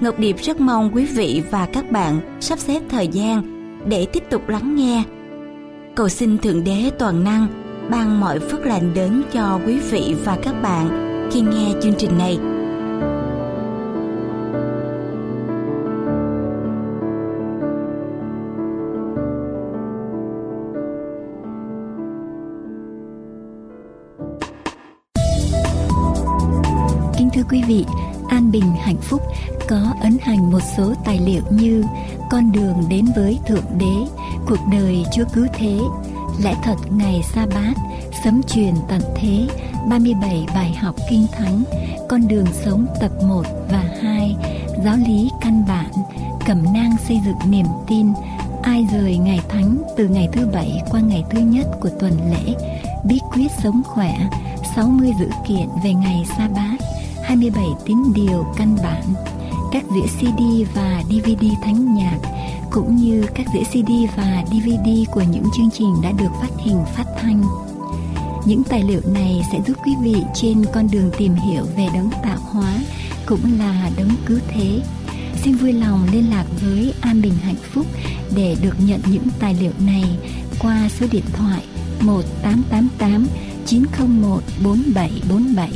Ngọc 0.00 0.18
Điệp 0.18 0.36
rất 0.42 0.60
mong 0.60 0.90
quý 0.94 1.06
vị 1.06 1.42
và 1.50 1.66
các 1.72 1.90
bạn 1.90 2.38
sắp 2.40 2.58
xếp 2.58 2.80
thời 2.88 3.08
gian 3.08 3.42
để 3.86 4.06
tiếp 4.12 4.22
tục 4.30 4.48
lắng 4.48 4.76
nghe. 4.76 5.02
Cầu 5.94 6.08
xin 6.08 6.38
Thượng 6.38 6.64
Đế 6.64 6.90
Toàn 6.98 7.24
Năng 7.24 7.46
ban 7.90 8.20
mọi 8.20 8.38
phước 8.38 8.66
lành 8.66 8.94
đến 8.94 9.22
cho 9.32 9.60
quý 9.66 9.78
vị 9.78 10.14
và 10.24 10.38
các 10.42 10.62
bạn 10.62 10.88
khi 11.32 11.40
nghe 11.40 11.72
chương 11.82 11.94
trình 11.98 12.18
này. 12.18 12.59
Quý 27.50 27.62
vị, 27.66 27.84
An 28.28 28.50
Bình 28.50 28.72
Hạnh 28.80 29.00
Phúc 29.00 29.22
có 29.68 29.94
ấn 30.00 30.16
hành 30.22 30.50
một 30.50 30.60
số 30.76 30.94
tài 31.04 31.18
liệu 31.18 31.42
như 31.50 31.84
Con 32.30 32.52
đường 32.52 32.84
đến 32.88 33.04
với 33.16 33.38
Thượng 33.46 33.64
Đế, 33.78 34.24
Cuộc 34.46 34.60
đời 34.72 35.04
Chúa 35.14 35.24
Cứu 35.34 35.46
Thế, 35.54 35.78
Lẽ 36.42 36.54
thật 36.62 36.76
Ngày 36.90 37.22
Sa 37.34 37.46
Bát, 37.54 37.74
Sấm 38.24 38.42
truyền 38.42 38.74
tận 38.88 39.00
thế, 39.16 39.46
37 39.88 40.46
bài 40.54 40.72
học 40.72 40.94
kinh 41.10 41.26
thánh, 41.32 41.62
Con 42.08 42.28
đường 42.28 42.46
sống 42.64 42.86
tập 43.00 43.10
1 43.24 43.42
và 43.70 43.84
2, 44.02 44.36
Giáo 44.84 44.96
lý 44.96 45.30
căn 45.40 45.64
bản, 45.68 45.90
Cẩm 46.46 46.64
nang 46.74 46.96
xây 47.08 47.20
dựng 47.24 47.50
niềm 47.50 47.66
tin, 47.88 48.12
Ai 48.62 48.86
rời 48.92 49.16
ngày 49.16 49.40
thánh 49.48 49.82
từ 49.96 50.08
ngày 50.08 50.28
thứ 50.32 50.46
bảy 50.52 50.82
qua 50.90 51.00
ngày 51.00 51.24
thứ 51.30 51.38
nhất 51.40 51.66
của 51.80 51.90
tuần 52.00 52.12
lễ, 52.30 52.54
Bí 53.04 53.18
quyết 53.32 53.48
sống 53.62 53.82
khỏe, 53.84 54.18
60 54.76 55.12
dữ 55.20 55.28
kiện 55.48 55.68
về 55.84 55.94
ngày 55.94 56.24
Sa 56.38 56.48
Bát, 56.54 56.76
27 57.30 57.66
tín 57.86 57.96
điều 58.14 58.46
căn 58.56 58.76
bản, 58.82 59.02
các 59.72 59.84
đĩa 59.94 60.06
CD 60.06 60.42
và 60.74 61.02
DVD 61.10 61.44
thánh 61.62 61.94
nhạc, 61.94 62.18
cũng 62.70 62.96
như 62.96 63.24
các 63.34 63.46
đĩa 63.54 63.62
CD 63.64 63.90
và 64.16 64.44
DVD 64.46 64.88
của 65.12 65.22
những 65.30 65.44
chương 65.56 65.70
trình 65.72 65.94
đã 66.02 66.12
được 66.12 66.28
phát 66.40 66.50
hình 66.58 66.78
phát 66.96 67.04
thanh. 67.20 67.42
Những 68.44 68.62
tài 68.64 68.82
liệu 68.84 69.00
này 69.14 69.42
sẽ 69.52 69.58
giúp 69.66 69.76
quý 69.84 69.92
vị 70.02 70.16
trên 70.34 70.64
con 70.72 70.88
đường 70.92 71.10
tìm 71.18 71.34
hiểu 71.34 71.64
về 71.76 71.88
đấng 71.94 72.10
tạo 72.22 72.38
hóa 72.38 72.74
cũng 73.26 73.58
là 73.58 73.90
đấng 73.96 74.10
cứu 74.26 74.38
thế. 74.48 74.80
Xin 75.42 75.54
vui 75.54 75.72
lòng 75.72 76.08
liên 76.12 76.30
lạc 76.30 76.44
với 76.60 76.94
An 77.00 77.22
Bình 77.22 77.34
Hạnh 77.42 77.60
Phúc 77.72 77.86
để 78.36 78.56
được 78.62 78.74
nhận 78.78 79.00
những 79.10 79.26
tài 79.38 79.54
liệu 79.60 79.72
này 79.86 80.04
qua 80.58 80.88
số 81.00 81.06
điện 81.12 81.24
thoại 81.32 81.62
1888 82.00 83.26
901 83.66 84.42
4747 84.64 85.70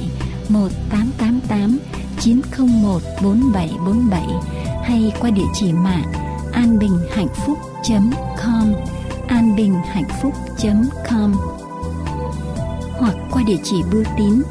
1888 0.49 1.79
901 2.21 3.03
4747 3.23 4.23
hay 4.83 5.13
qua 5.21 5.31
địa 5.31 5.47
chỉ 5.55 5.73
mạng 5.73 6.13
anbinhhạnhphúc.com 6.53 8.75
anbinhhạnhphúc.com 9.29 11.35
hoặc 12.99 13.15
qua 13.31 13.43
địa 13.47 13.59
chỉ 13.65 13.77
bưu 13.93 14.05
tín 14.17 14.43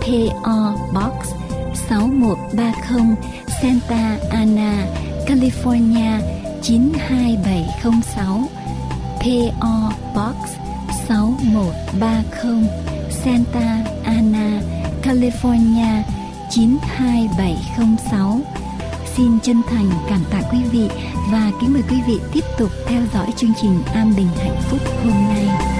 PO 0.00 0.74
Box 0.94 1.14
6130 1.88 3.16
Santa 3.62 4.18
Ana, 4.30 4.86
California 5.26 6.20
92706 6.62 8.48
PO 9.20 9.92
Box 10.14 10.36
6130 11.08 12.68
Santa 13.10 13.84
Ana, 14.04 14.60
California 15.02 16.02
92706. 16.50 18.40
Xin 19.16 19.38
chân 19.42 19.62
thành 19.70 19.90
cảm 20.08 20.20
tạ 20.30 20.42
quý 20.52 20.58
vị 20.72 20.88
và 21.32 21.50
kính 21.60 21.72
mời 21.72 21.82
quý 21.90 21.96
vị 22.06 22.20
tiếp 22.32 22.44
tục 22.58 22.70
theo 22.86 23.02
dõi 23.14 23.26
chương 23.36 23.52
trình 23.62 23.82
An 23.94 24.12
Bình 24.16 24.28
Hạnh 24.36 24.62
Phúc 24.70 24.80
hôm 25.04 25.12
nay. 25.12 25.71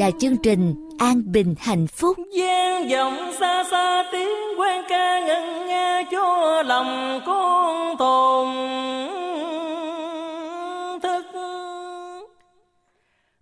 là 0.00 0.10
chương 0.18 0.36
trình 0.36 0.74
An 0.98 1.22
Bình 1.26 1.54
Hạnh 1.58 1.86
Phúc. 1.86 2.16
Gian 2.32 2.88
vọng 2.88 3.32
xa 3.40 3.64
xa 3.70 4.04
tiếng 4.12 4.60
quen 4.60 4.82
ca 4.88 5.20
ngân 5.26 5.66
nga 5.66 6.02
cho 6.10 6.62
lòng 6.62 7.20
con 7.26 7.96
tồn 7.96 8.48
thức. 11.02 11.24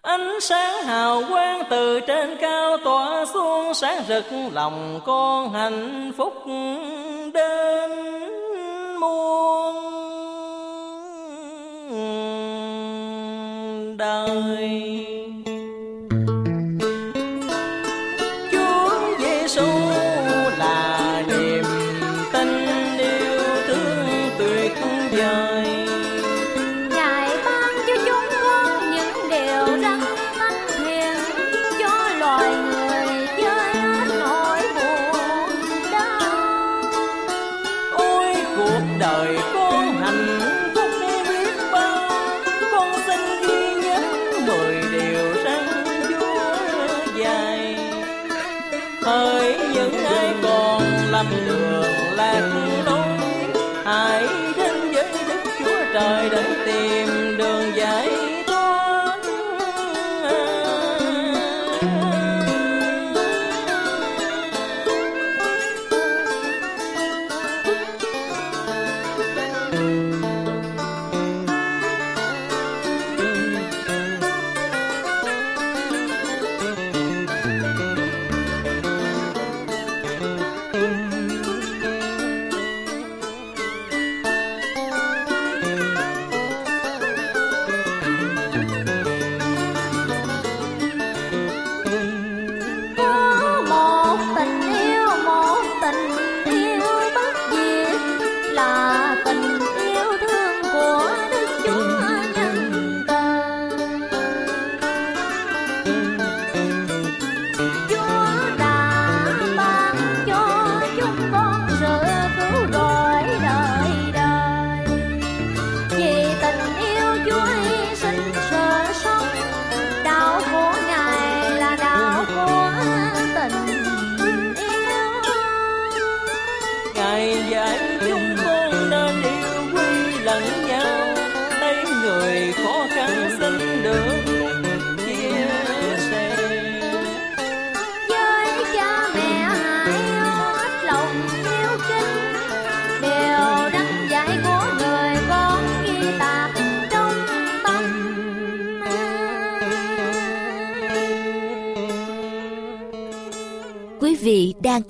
Ánh 0.03 0.41
sáng 0.41 0.83
hào 0.85 1.23
quang 1.31 1.63
từ 1.71 2.01
trên 2.01 2.37
cao 2.41 2.77
tỏa 2.85 3.25
xuống, 3.35 3.75
sáng 3.75 4.03
rực 4.09 4.25
lòng 4.53 5.01
con 5.07 5.53
hạnh 5.53 6.13
phúc 6.17 6.35
đến 7.35 7.91
muôn. 9.01 9.68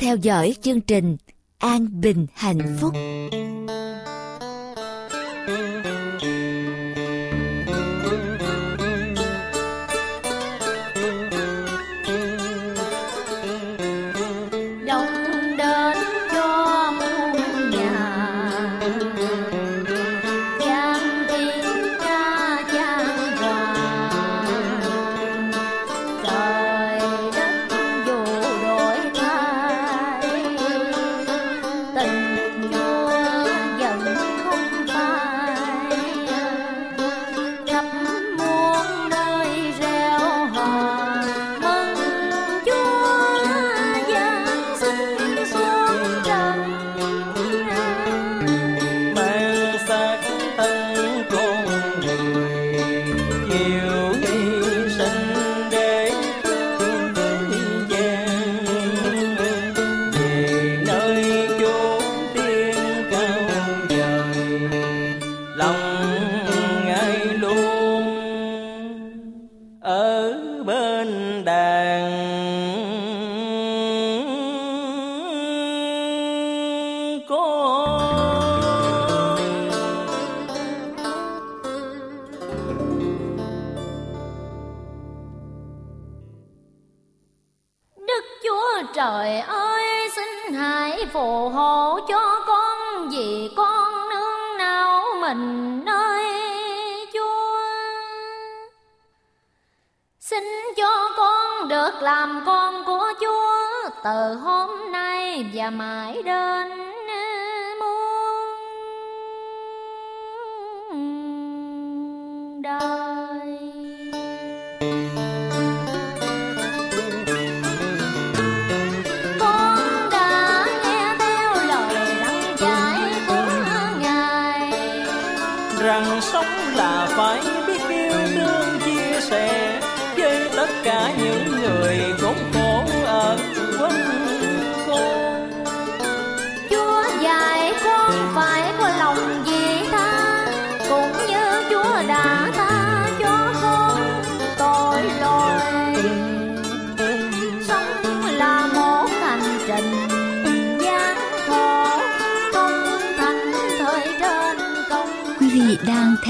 theo 0.09 0.17
dõi 0.17 0.55
chương 0.63 0.81
trình 0.81 1.17
An 1.59 2.01
Bình 2.01 2.27
Hạnh 2.35 2.77
Phúc. 2.81 2.95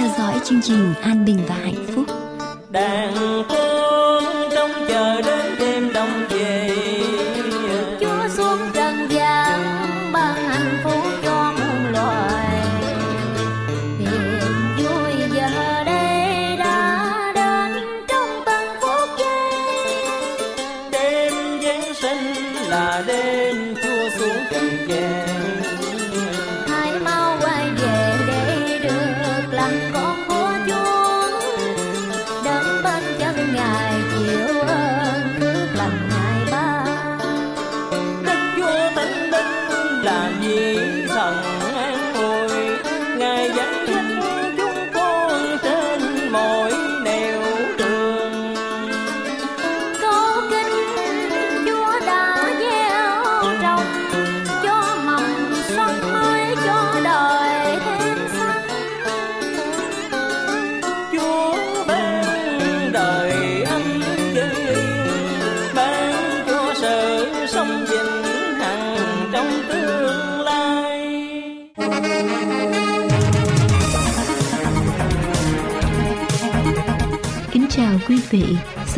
Theo 0.09 0.19
dõi 0.19 0.41
chương 0.45 0.63
trình 0.63 0.95
An 1.03 1.25
Bình 1.25 1.39
và 1.49 1.55
Hạnh 1.55 1.87
Phúc. 1.95 2.07
Đang 2.71 3.15
con 3.49 3.68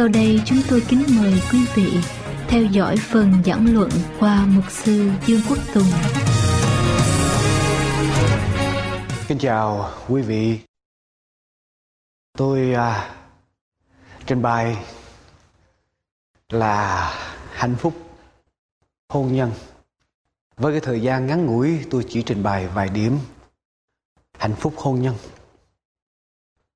sau 0.00 0.08
đây 0.08 0.40
chúng 0.46 0.58
tôi 0.68 0.82
kính 0.88 1.04
mời 1.18 1.42
quý 1.52 1.58
vị 1.74 2.00
theo 2.48 2.62
dõi 2.62 2.96
phần 2.96 3.32
giảng 3.44 3.74
luận 3.74 3.90
qua 4.20 4.46
mục 4.46 4.64
sư 4.70 5.10
Dương 5.26 5.40
Quốc 5.48 5.58
Tùng. 5.74 5.86
Kính 9.28 9.38
chào 9.38 9.90
quý 10.08 10.22
vị. 10.22 10.58
Tôi 12.38 12.74
à, 12.74 13.14
trình 14.26 14.42
bày 14.42 14.76
là 16.48 17.10
hạnh 17.52 17.76
phúc 17.78 17.94
hôn 19.08 19.32
nhân. 19.32 19.50
Với 20.56 20.72
cái 20.72 20.80
thời 20.80 21.02
gian 21.02 21.26
ngắn 21.26 21.46
ngủi 21.46 21.84
tôi 21.90 22.04
chỉ 22.08 22.22
trình 22.22 22.42
bày 22.42 22.68
vài 22.68 22.88
điểm 22.88 23.18
hạnh 24.38 24.54
phúc 24.54 24.74
hôn 24.76 25.02
nhân. 25.02 25.14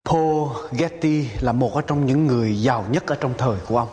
Paul 0.04 0.48
Getty 0.72 1.28
là 1.40 1.52
một 1.52 1.74
ở 1.74 1.82
trong 1.82 2.06
những 2.06 2.26
người 2.26 2.62
giàu 2.62 2.84
nhất 2.90 3.06
ở 3.06 3.16
trong 3.20 3.34
thời 3.38 3.58
của 3.68 3.78
ông. 3.78 3.88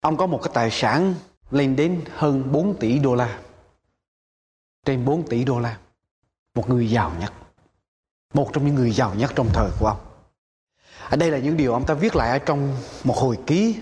Ông 0.00 0.16
có 0.16 0.26
một 0.26 0.40
cái 0.42 0.50
tài 0.54 0.70
sản 0.70 1.14
lên 1.50 1.76
đến 1.76 2.04
hơn 2.16 2.52
4 2.52 2.78
tỷ 2.78 2.98
đô 2.98 3.14
la. 3.14 3.38
Trên 4.84 5.04
4 5.04 5.28
tỷ 5.28 5.44
đô 5.44 5.60
la, 5.60 5.78
một 6.54 6.70
người 6.70 6.90
giàu 6.90 7.12
nhất, 7.20 7.32
một 8.34 8.50
trong 8.52 8.66
những 8.66 8.74
người 8.74 8.90
giàu 8.90 9.14
nhất 9.14 9.32
trong 9.34 9.48
thời 9.52 9.70
của 9.78 9.86
ông 9.86 10.08
ở 11.10 11.16
đây 11.16 11.30
là 11.30 11.38
những 11.38 11.56
điều 11.56 11.72
ông 11.72 11.86
ta 11.86 11.94
viết 11.94 12.16
lại 12.16 12.30
ở 12.30 12.38
trong 12.38 12.76
một 13.04 13.16
hồi 13.16 13.38
ký 13.46 13.76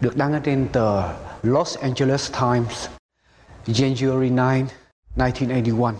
được 0.00 0.16
đăng 0.16 0.32
ở 0.32 0.38
trên 0.38 0.68
tờ 0.72 1.02
Los 1.42 1.78
Angeles 1.78 2.32
Times, 2.32 2.88
January 3.66 4.28
9 4.28 4.66
1981 5.16 5.94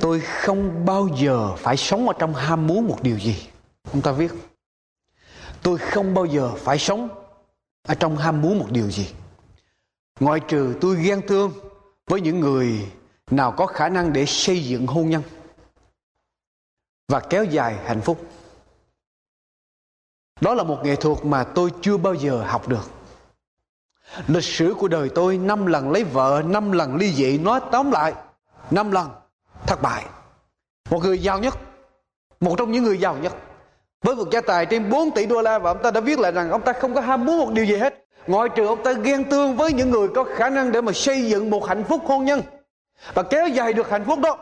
tôi 0.00 0.20
không 0.20 0.84
bao 0.84 1.08
giờ 1.16 1.56
phải 1.56 1.76
sống 1.76 2.08
ở 2.08 2.14
trong 2.18 2.34
ham 2.34 2.66
muốn 2.66 2.88
một 2.88 2.98
điều 3.02 3.18
gì 3.18 3.49
ông 3.92 4.02
ta 4.02 4.12
viết, 4.12 4.32
tôi 5.62 5.78
không 5.78 6.14
bao 6.14 6.24
giờ 6.24 6.54
phải 6.54 6.78
sống 6.78 7.08
ở 7.82 7.94
trong 7.94 8.16
ham 8.16 8.40
muốn 8.40 8.58
một 8.58 8.66
điều 8.70 8.90
gì. 8.90 9.14
Ngoại 10.20 10.40
trừ 10.48 10.74
tôi 10.80 10.96
ghen 10.96 11.26
tương 11.28 11.52
với 12.06 12.20
những 12.20 12.40
người 12.40 12.92
nào 13.30 13.54
có 13.56 13.66
khả 13.66 13.88
năng 13.88 14.12
để 14.12 14.26
xây 14.26 14.64
dựng 14.64 14.86
hôn 14.86 15.10
nhân 15.10 15.22
và 17.08 17.20
kéo 17.20 17.44
dài 17.44 17.78
hạnh 17.84 18.00
phúc. 18.00 18.26
Đó 20.40 20.54
là 20.54 20.62
một 20.62 20.80
nghệ 20.84 20.96
thuật 20.96 21.24
mà 21.24 21.44
tôi 21.44 21.72
chưa 21.82 21.96
bao 21.96 22.14
giờ 22.14 22.44
học 22.46 22.68
được. 22.68 22.90
Lịch 24.26 24.44
sử 24.44 24.74
của 24.78 24.88
đời 24.88 25.10
tôi 25.14 25.38
năm 25.38 25.66
lần 25.66 25.90
lấy 25.90 26.04
vợ, 26.04 26.42
năm 26.46 26.72
lần 26.72 26.96
ly 26.96 27.12
dị, 27.12 27.38
nói 27.38 27.60
tóm 27.72 27.90
lại, 27.90 28.14
năm 28.70 28.90
lần 28.90 29.10
thất 29.66 29.82
bại. 29.82 30.06
Một 30.90 30.98
người 31.02 31.18
giàu 31.18 31.38
nhất, 31.38 31.54
một 32.40 32.54
trong 32.58 32.72
những 32.72 32.84
người 32.84 32.98
giàu 32.98 33.16
nhất 33.18 33.36
với 34.02 34.16
một 34.16 34.30
gia 34.30 34.40
tài 34.40 34.66
trên 34.66 34.90
4 34.90 35.10
tỷ 35.10 35.26
đô 35.26 35.42
la 35.42 35.58
và 35.58 35.70
ông 35.70 35.82
ta 35.82 35.90
đã 35.90 36.00
viết 36.00 36.18
lại 36.18 36.32
rằng 36.32 36.50
ông 36.50 36.62
ta 36.62 36.72
không 36.72 36.94
có 36.94 37.00
ham 37.00 37.24
muốn 37.24 37.38
một 37.38 37.52
điều 37.52 37.64
gì 37.64 37.76
hết. 37.76 38.06
Ngoại 38.26 38.48
trừ 38.54 38.66
ông 38.66 38.82
ta 38.82 38.92
ghen 38.92 39.30
tương 39.30 39.56
với 39.56 39.72
những 39.72 39.90
người 39.90 40.08
có 40.14 40.24
khả 40.24 40.50
năng 40.50 40.72
để 40.72 40.80
mà 40.80 40.92
xây 40.92 41.26
dựng 41.26 41.50
một 41.50 41.66
hạnh 41.66 41.84
phúc 41.84 42.02
hôn 42.06 42.24
nhân 42.24 42.42
và 43.14 43.22
kéo 43.22 43.48
dài 43.48 43.72
được 43.72 43.90
hạnh 43.90 44.04
phúc 44.04 44.18
đó. 44.18 44.38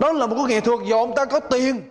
Đó 0.00 0.12
là 0.12 0.26
một 0.26 0.34
cái 0.36 0.44
nghệ 0.46 0.60
thuật 0.60 0.80
do 0.86 0.96
ông 0.96 1.14
ta 1.14 1.24
có 1.24 1.40
tiền. 1.40 1.82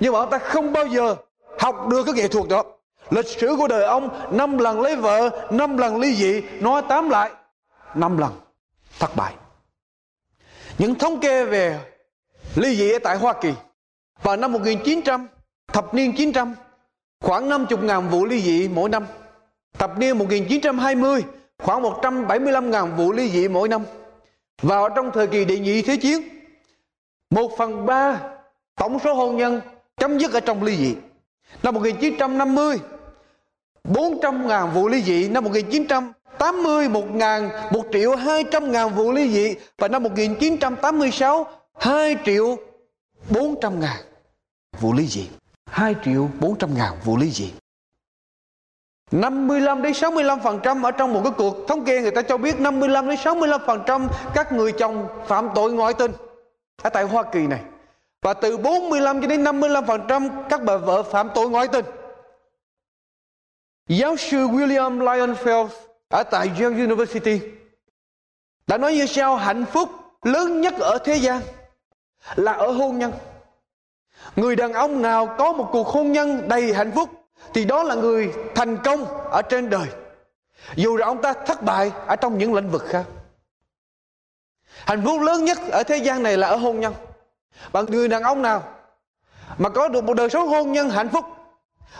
Nhưng 0.00 0.12
mà 0.12 0.18
ông 0.18 0.30
ta 0.30 0.38
không 0.38 0.72
bao 0.72 0.86
giờ 0.86 1.16
học 1.58 1.88
được 1.88 2.02
cái 2.04 2.14
nghệ 2.14 2.28
thuật 2.28 2.48
đó. 2.48 2.64
Lịch 3.10 3.26
sử 3.26 3.56
của 3.58 3.68
đời 3.68 3.84
ông, 3.84 4.08
năm 4.30 4.58
lần 4.58 4.80
lấy 4.80 4.96
vợ, 4.96 5.46
năm 5.50 5.76
lần 5.76 6.00
ly 6.00 6.14
dị, 6.14 6.40
nói 6.60 6.82
tám 6.88 7.10
lại, 7.10 7.30
năm 7.94 8.18
lần 8.18 8.32
thất 8.98 9.16
bại. 9.16 9.34
Những 10.78 10.94
thống 10.94 11.20
kê 11.20 11.44
về 11.44 11.80
ly 12.54 12.76
dị 12.76 12.92
ở 12.92 12.98
tại 12.98 13.16
Hoa 13.16 13.32
Kỳ 13.32 13.52
vào 14.22 14.36
năm 14.36 14.52
1900 14.52 15.28
thập 15.72 15.94
niên 15.94 16.12
900 16.16 16.54
khoảng 17.20 17.48
50 17.48 17.78
ngàn 17.82 18.08
vụ 18.10 18.24
ly 18.24 18.40
dị 18.40 18.68
mỗi 18.68 18.88
năm. 18.88 19.06
Thập 19.78 19.98
niên 19.98 20.18
1920 20.18 21.24
khoảng 21.58 21.82
175 21.82 22.70
ngàn 22.70 22.96
vụ 22.96 23.12
ly 23.12 23.28
dị 23.28 23.48
mỗi 23.48 23.68
năm. 23.68 23.82
Vào 24.62 24.88
trong 24.88 25.10
thời 25.14 25.26
kỳ 25.26 25.44
đệ 25.44 25.58
nhị 25.58 25.82
thế 25.82 25.96
chiến 25.96 26.22
1 27.30 27.52
phần 27.58 27.86
3 27.86 28.20
tổng 28.76 28.98
số 28.98 29.14
hôn 29.14 29.36
nhân 29.36 29.60
chấm 29.96 30.18
dứt 30.18 30.32
ở 30.32 30.40
trong 30.40 30.62
ly 30.62 30.76
dị. 30.76 30.96
Năm 31.62 31.74
1950 31.74 32.78
400 33.84 34.48
ngàn 34.48 34.70
vụ 34.74 34.88
ly 34.88 35.02
dị. 35.02 35.28
Năm 35.28 35.44
1980 35.44 36.88
1 36.88 37.14
ngàn 37.14 37.50
1 37.72 37.82
triệu 37.92 38.16
200 38.16 38.72
ngàn 38.72 38.94
vụ 38.94 39.12
ly 39.12 39.30
dị. 39.30 39.54
Và 39.78 39.88
năm 39.88 40.02
1986 40.02 41.46
2 41.78 42.16
triệu 42.24 42.56
400 43.30 43.80
ngàn 43.80 43.96
vụ 44.80 44.92
ly 44.92 45.06
dị. 45.06 45.28
2 45.72 45.94
triệu 46.04 46.28
400 46.40 46.74
ngàn 46.74 46.92
vụ 47.04 47.16
ly 47.16 47.30
dị. 47.30 47.52
55 49.10 49.82
đến 49.82 49.92
65% 49.92 50.84
ở 50.84 50.90
trong 50.90 51.12
một 51.12 51.20
cái 51.24 51.32
cuộc 51.36 51.56
thống 51.68 51.84
kê 51.84 52.00
người 52.00 52.10
ta 52.10 52.22
cho 52.22 52.36
biết 52.36 52.60
55 52.60 53.08
đến 53.08 53.18
65% 53.18 54.08
các 54.34 54.52
người 54.52 54.72
chồng 54.72 55.08
phạm 55.26 55.48
tội 55.54 55.72
ngoại 55.72 55.94
tình 55.94 56.12
ở 56.82 56.90
tại 56.90 57.04
Hoa 57.04 57.22
Kỳ 57.22 57.46
này. 57.46 57.60
Và 58.22 58.34
từ 58.34 58.56
45 58.56 59.20
cho 59.20 59.26
đến 59.26 59.44
55% 59.44 60.28
các 60.48 60.62
bà 60.64 60.76
vợ 60.76 61.02
phạm 61.02 61.28
tội 61.34 61.50
ngoại 61.50 61.68
tình. 61.68 61.84
Giáo 63.88 64.16
sư 64.16 64.38
William 64.38 64.98
Lionfeld 64.98 65.68
ở 66.08 66.22
tại 66.22 66.50
Yale 66.60 66.84
University 66.84 67.40
đã 68.66 68.78
nói 68.78 68.94
như 68.94 69.06
sau, 69.06 69.36
hạnh 69.36 69.64
phúc 69.64 69.88
lớn 70.22 70.60
nhất 70.60 70.74
ở 70.78 70.98
thế 71.04 71.16
gian 71.16 71.40
là 72.34 72.52
ở 72.52 72.70
hôn 72.70 72.98
nhân 72.98 73.12
người 74.36 74.56
đàn 74.56 74.72
ông 74.72 75.02
nào 75.02 75.34
có 75.38 75.52
một 75.52 75.68
cuộc 75.72 75.86
hôn 75.88 76.12
nhân 76.12 76.48
đầy 76.48 76.74
hạnh 76.74 76.92
phúc, 76.92 77.10
thì 77.54 77.64
đó 77.64 77.82
là 77.82 77.94
người 77.94 78.32
thành 78.54 78.76
công 78.84 79.04
ở 79.30 79.42
trên 79.42 79.70
đời. 79.70 79.86
Dù 80.74 80.96
rằng 80.96 81.08
ông 81.08 81.22
ta 81.22 81.32
thất 81.32 81.62
bại 81.62 81.92
ở 82.06 82.16
trong 82.16 82.38
những 82.38 82.54
lĩnh 82.54 82.70
vực 82.70 82.84
khác, 82.88 83.04
hạnh 84.86 85.02
phúc 85.04 85.20
lớn 85.20 85.44
nhất 85.44 85.58
ở 85.70 85.82
thế 85.82 85.96
gian 85.96 86.22
này 86.22 86.36
là 86.36 86.48
ở 86.48 86.56
hôn 86.56 86.80
nhân. 86.80 86.94
Và 87.72 87.82
người 87.82 88.08
đàn 88.08 88.22
ông 88.22 88.42
nào 88.42 88.62
mà 89.58 89.68
có 89.68 89.88
được 89.88 90.04
một 90.04 90.14
đời 90.14 90.30
sống 90.30 90.48
hôn 90.48 90.72
nhân 90.72 90.90
hạnh 90.90 91.08
phúc, 91.08 91.24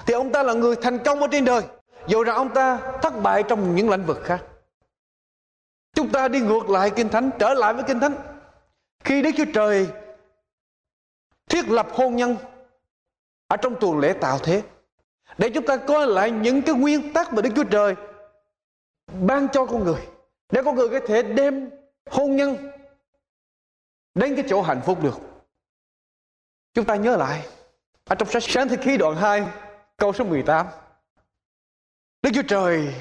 thì 0.07 0.15
ông 0.15 0.33
ta 0.33 0.43
là 0.43 0.53
người 0.53 0.77
thành 0.77 0.99
công 0.99 1.21
ở 1.21 1.27
trên 1.31 1.45
đời. 1.45 1.63
Dù 2.07 2.25
rằng 2.25 2.37
ông 2.37 2.55
ta 2.55 2.79
thất 3.03 3.23
bại 3.23 3.43
trong 3.43 3.77
những 3.77 3.91
lĩnh 3.91 4.07
vực 4.07 4.21
khác. 4.25 4.43
Chúng 5.95 6.09
ta 6.09 6.29
đi 6.29 6.41
ngược 6.41 6.71
lại 6.71 6.91
kinh 6.91 7.09
thánh, 7.09 7.31
trở 7.39 7.55
lại 7.55 7.75
với 7.75 7.85
kinh 7.85 8.01
thánh. 8.01 8.15
Khi 9.05 9.23
đức 9.23 9.31
chúa 9.37 9.45
trời 9.55 9.89
thiết 11.53 11.69
lập 11.69 11.89
hôn 11.93 12.17
nhân 12.17 12.37
ở 13.47 13.57
trong 13.57 13.75
tuần 13.81 13.99
lễ 13.99 14.13
tạo 14.13 14.39
thế, 14.39 14.63
để 15.39 15.51
chúng 15.55 15.67
ta 15.67 15.77
coi 15.77 16.07
lại 16.07 16.31
những 16.31 16.63
cái 16.63 16.75
nguyên 16.75 17.13
tắc 17.13 17.33
mà 17.33 17.43
Đức 17.43 17.51
Chúa 17.57 17.65
Trời 17.65 17.95
ban 19.21 19.49
cho 19.53 19.67
con 19.67 19.85
người, 19.85 20.07
để 20.53 20.63
con 20.65 20.77
người 20.77 20.89
có 20.89 21.01
thể 21.07 21.23
đem 21.23 21.71
hôn 22.11 22.37
nhân 22.37 22.71
đến 24.15 24.37
cái 24.37 24.45
chỗ 24.49 24.63
hạnh 24.63 24.81
phúc 24.87 25.03
được 25.03 25.21
Chúng 26.75 26.85
ta 26.85 26.97
nhớ 26.97 27.17
lại, 27.17 27.47
ở 28.05 28.15
trong 28.15 28.29
sách 28.29 28.43
Sáng 28.43 28.69
Thế 28.69 28.77
Ký 28.77 28.97
đoạn 28.97 29.17
2 29.17 29.47
câu 29.97 30.13
số 30.13 30.25
18. 30.25 30.67
Đức 32.23 32.31
Chúa 32.35 32.43
Trời 32.49 32.95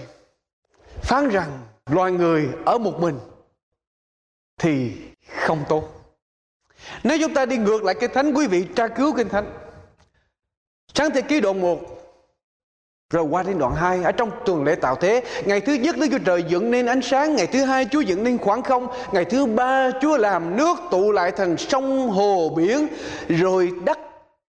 phán 1.02 1.30
rằng 1.30 1.60
loài 1.86 2.12
người 2.12 2.50
ở 2.66 2.78
một 2.78 3.00
mình 3.00 3.20
thì 4.58 4.98
không 5.38 5.64
tốt. 5.70 6.01
Nếu 7.04 7.18
chúng 7.22 7.34
ta 7.34 7.46
đi 7.46 7.58
ngược 7.58 7.84
lại 7.84 7.96
Kinh 8.00 8.12
Thánh 8.14 8.34
quý 8.34 8.48
vị 8.48 8.66
tra 8.76 8.88
cứu 8.88 9.14
Kinh 9.14 9.30
Thánh. 9.30 9.52
Sáng 10.94 11.12
thế 11.12 11.22
ký 11.22 11.40
đoạn 11.40 11.62
1 11.62 11.80
rồi 13.12 13.24
qua 13.24 13.44
đến 13.44 13.60
đoạn 13.60 13.76
2 13.76 14.04
ở 14.04 14.12
trong 14.12 14.32
tuần 14.46 14.64
lễ 14.64 14.76
tạo 14.76 14.96
thế, 14.96 15.24
ngày 15.46 15.62
thứ 15.62 15.74
nhất 15.74 15.98
Đức 15.98 16.08
Chúa 16.12 16.18
Trời 16.26 16.44
dựng 16.48 16.72
nên 16.72 16.86
ánh 16.86 17.02
sáng, 17.02 17.36
ngày 17.36 17.48
thứ 17.48 17.64
hai 17.64 17.88
Chúa 17.92 18.02
dựng 18.02 18.24
nên 18.24 18.38
khoảng 18.38 18.64
không, 18.64 18.88
ngày 19.12 19.26
thứ 19.26 19.46
ba 19.46 19.92
Chúa 20.02 20.18
làm 20.18 20.58
nước 20.58 20.78
tụ 20.92 21.12
lại 21.12 21.32
thành 21.32 21.58
sông 21.58 22.10
hồ 22.10 22.50
biển, 22.56 22.88
rồi 23.30 23.72
đất 23.86 24.00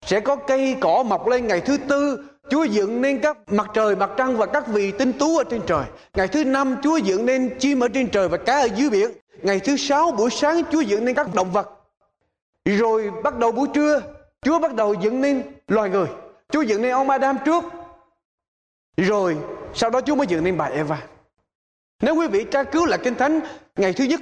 sẽ 0.06 0.20
có 0.20 0.36
cây 0.36 0.76
cỏ 0.82 1.04
mọc 1.04 1.28
lên 1.28 1.48
ngày 1.48 1.62
thứ 1.62 1.78
tư 1.78 2.24
Chúa 2.50 2.64
dựng 2.64 3.02
nên 3.02 3.20
các 3.20 3.38
mặt 3.52 3.68
trời, 3.74 3.96
mặt 3.96 4.10
trăng 4.18 4.38
và 4.38 4.46
các 4.46 4.68
vì 4.68 4.92
tinh 4.92 5.14
tú 5.14 5.38
ở 5.38 5.44
trên 5.44 5.62
trời. 5.68 5.84
Ngày 6.14 6.28
thứ 6.28 6.44
năm 6.44 6.76
Chúa 6.84 6.98
dựng 6.98 7.26
nên 7.26 7.60
chim 7.60 7.80
ở 7.80 7.88
trên 7.88 8.10
trời 8.10 8.28
và 8.28 8.38
cá 8.38 8.60
ở 8.60 8.68
dưới 8.76 8.90
biển. 8.90 9.12
Ngày 9.42 9.60
thứ 9.60 9.78
sáu 9.78 10.12
buổi 10.12 10.30
sáng 10.30 10.62
Chúa 10.72 10.82
dựng 10.82 11.06
nên 11.06 11.16
các 11.16 11.36
động 11.36 11.52
vật. 11.52 11.81
Rồi 12.66 13.12
bắt 13.24 13.38
đầu 13.38 13.52
buổi 13.52 13.68
trưa 13.74 14.02
Chúa 14.42 14.60
bắt 14.60 14.76
đầu 14.76 14.94
dựng 14.94 15.22
nên 15.22 15.44
loài 15.68 15.90
người. 15.90 16.08
Chúa 16.50 16.62
dựng 16.62 16.82
nên 16.82 16.92
ông 16.92 17.10
Adam 17.10 17.38
trước. 17.46 17.64
Rồi 18.98 19.38
sau 19.74 19.90
đó 19.90 20.02
Chúa 20.02 20.16
mới 20.16 20.28
dựng 20.28 20.44
nên 20.44 20.58
bà 20.58 20.66
Eva. 20.66 21.04
Nếu 22.02 22.16
quý 22.16 22.28
vị 22.28 22.46
tra 22.52 22.64
cứu 22.64 22.86
lại 22.86 23.00
Kinh 23.04 23.16
Thánh 23.16 23.40
ngày 23.76 23.94
thứ 23.94 24.04
nhất 24.04 24.22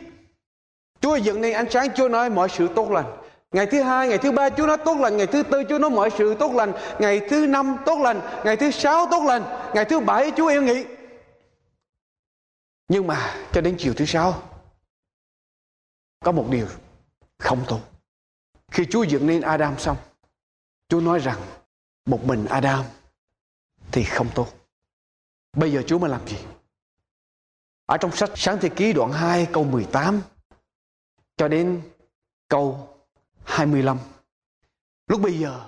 Chúa 1.02 1.15
dựng 1.15 1.41
nên 1.41 1.54
ánh 1.54 1.69
sáng 1.69 1.88
Chúa 1.95 2.10
nói 2.10 2.30
mọi 2.30 2.49
sự 2.49 2.67
tốt 2.75 2.91
lành 2.91 3.06
Ngày 3.52 3.65
thứ 3.65 3.82
hai, 3.82 4.08
ngày 4.08 4.17
thứ 4.17 4.32
ba 4.32 4.49
Chúa 4.49 4.67
nói 4.67 4.78
tốt 4.86 4.97
lành, 4.99 5.17
ngày 5.17 5.28
thứ 5.28 5.43
tư 5.43 5.63
Chúa 5.69 5.80
nói 5.80 5.89
mọi 5.89 6.10
sự 6.17 6.36
tốt 6.39 6.54
lành, 6.54 6.73
ngày 6.99 7.21
thứ 7.30 7.47
năm 7.47 7.78
tốt 7.86 7.99
lành, 7.99 8.21
ngày 8.45 8.58
thứ 8.58 8.71
sáu 8.71 9.08
tốt 9.12 9.23
lành, 9.25 9.71
ngày 9.73 9.86
thứ 9.86 9.99
bảy 9.99 10.32
Chúa 10.38 10.47
yên 10.47 10.65
nghỉ. 10.65 10.86
Nhưng 12.88 13.08
mà 13.08 13.36
cho 13.52 13.62
đến 13.62 13.75
chiều 13.80 13.93
thứ 13.93 14.06
sáu 14.06 14.41
có 16.25 16.32
một 16.32 16.45
điều 16.49 16.67
không 17.38 17.63
tốt. 17.67 17.80
Khi 18.72 18.86
Chúa 18.86 19.04
dựng 19.04 19.28
nên 19.28 19.42
Adam 19.42 19.80
xong, 19.80 19.98
Chúa 20.90 21.02
nói 21.02 21.20
rằng 21.20 21.38
một 22.06 22.24
mình 22.24 22.46
Adam 22.46 22.86
thì 23.92 24.04
không 24.04 24.28
tốt. 24.36 24.48
Bây 25.58 25.72
giờ 25.72 25.84
Chúa 25.88 26.00
mới 26.00 26.10
làm 26.10 26.28
gì? 26.28 26.38
Ở 27.86 27.98
trong 27.98 28.12
sách 28.12 28.30
Sáng 28.36 28.58
Thế 28.62 28.70
Ký 28.70 28.94
đoạn 28.94 29.12
2 29.12 29.48
câu 29.54 29.64
18 29.64 30.22
cho 31.38 31.48
đến 31.48 31.82
câu 32.48 32.88
25. 33.44 33.98
Lúc 35.08 35.22
bây 35.22 35.40
giờ 35.40 35.60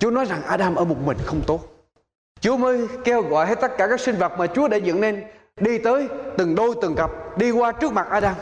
Chúa 0.00 0.10
nói 0.10 0.24
rằng 0.24 0.42
Adam 0.42 0.74
ở 0.74 0.84
một 0.84 0.98
mình 1.04 1.18
không 1.24 1.42
tốt. 1.46 1.60
Chúa 2.40 2.56
mới 2.56 2.88
kêu 3.04 3.22
gọi 3.22 3.46
hết 3.46 3.58
tất 3.60 3.72
cả 3.78 3.86
các 3.88 4.00
sinh 4.00 4.16
vật 4.16 4.32
mà 4.38 4.46
Chúa 4.46 4.68
đã 4.68 4.76
dựng 4.76 5.00
nên 5.00 5.24
đi 5.60 5.78
tới 5.78 6.08
từng 6.38 6.54
đôi 6.54 6.74
từng 6.82 6.94
cặp 6.94 7.10
đi 7.38 7.50
qua 7.50 7.72
trước 7.72 7.92
mặt 7.92 8.06
Adam. 8.10 8.34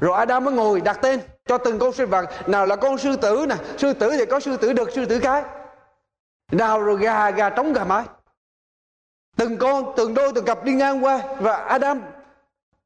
Rồi 0.00 0.18
Adam 0.18 0.44
mới 0.44 0.54
ngồi 0.54 0.80
đặt 0.80 0.98
tên 1.02 1.20
cho 1.50 1.58
từng 1.58 1.78
con 1.78 1.92
sinh 1.92 2.10
vật 2.10 2.48
nào 2.48 2.66
là 2.66 2.76
con 2.76 2.98
sư 2.98 3.16
tử 3.16 3.46
nè, 3.48 3.56
sư 3.78 3.92
tử 3.92 4.10
thì 4.18 4.26
có 4.26 4.40
sư 4.40 4.56
tử 4.56 4.72
đực, 4.72 4.88
sư 4.94 5.06
tử 5.06 5.20
cái. 5.22 5.44
Nào 6.52 6.82
rồi 6.82 6.98
gà, 6.98 7.30
gà 7.30 7.50
trống, 7.50 7.72
gà 7.72 7.84
mái. 7.84 8.04
Từng 9.36 9.56
con, 9.56 9.92
từng 9.96 10.14
đôi, 10.14 10.32
từng 10.34 10.44
cặp 10.44 10.64
đi 10.64 10.72
ngang 10.72 11.04
qua 11.04 11.36
và 11.40 11.56
Adam 11.56 12.02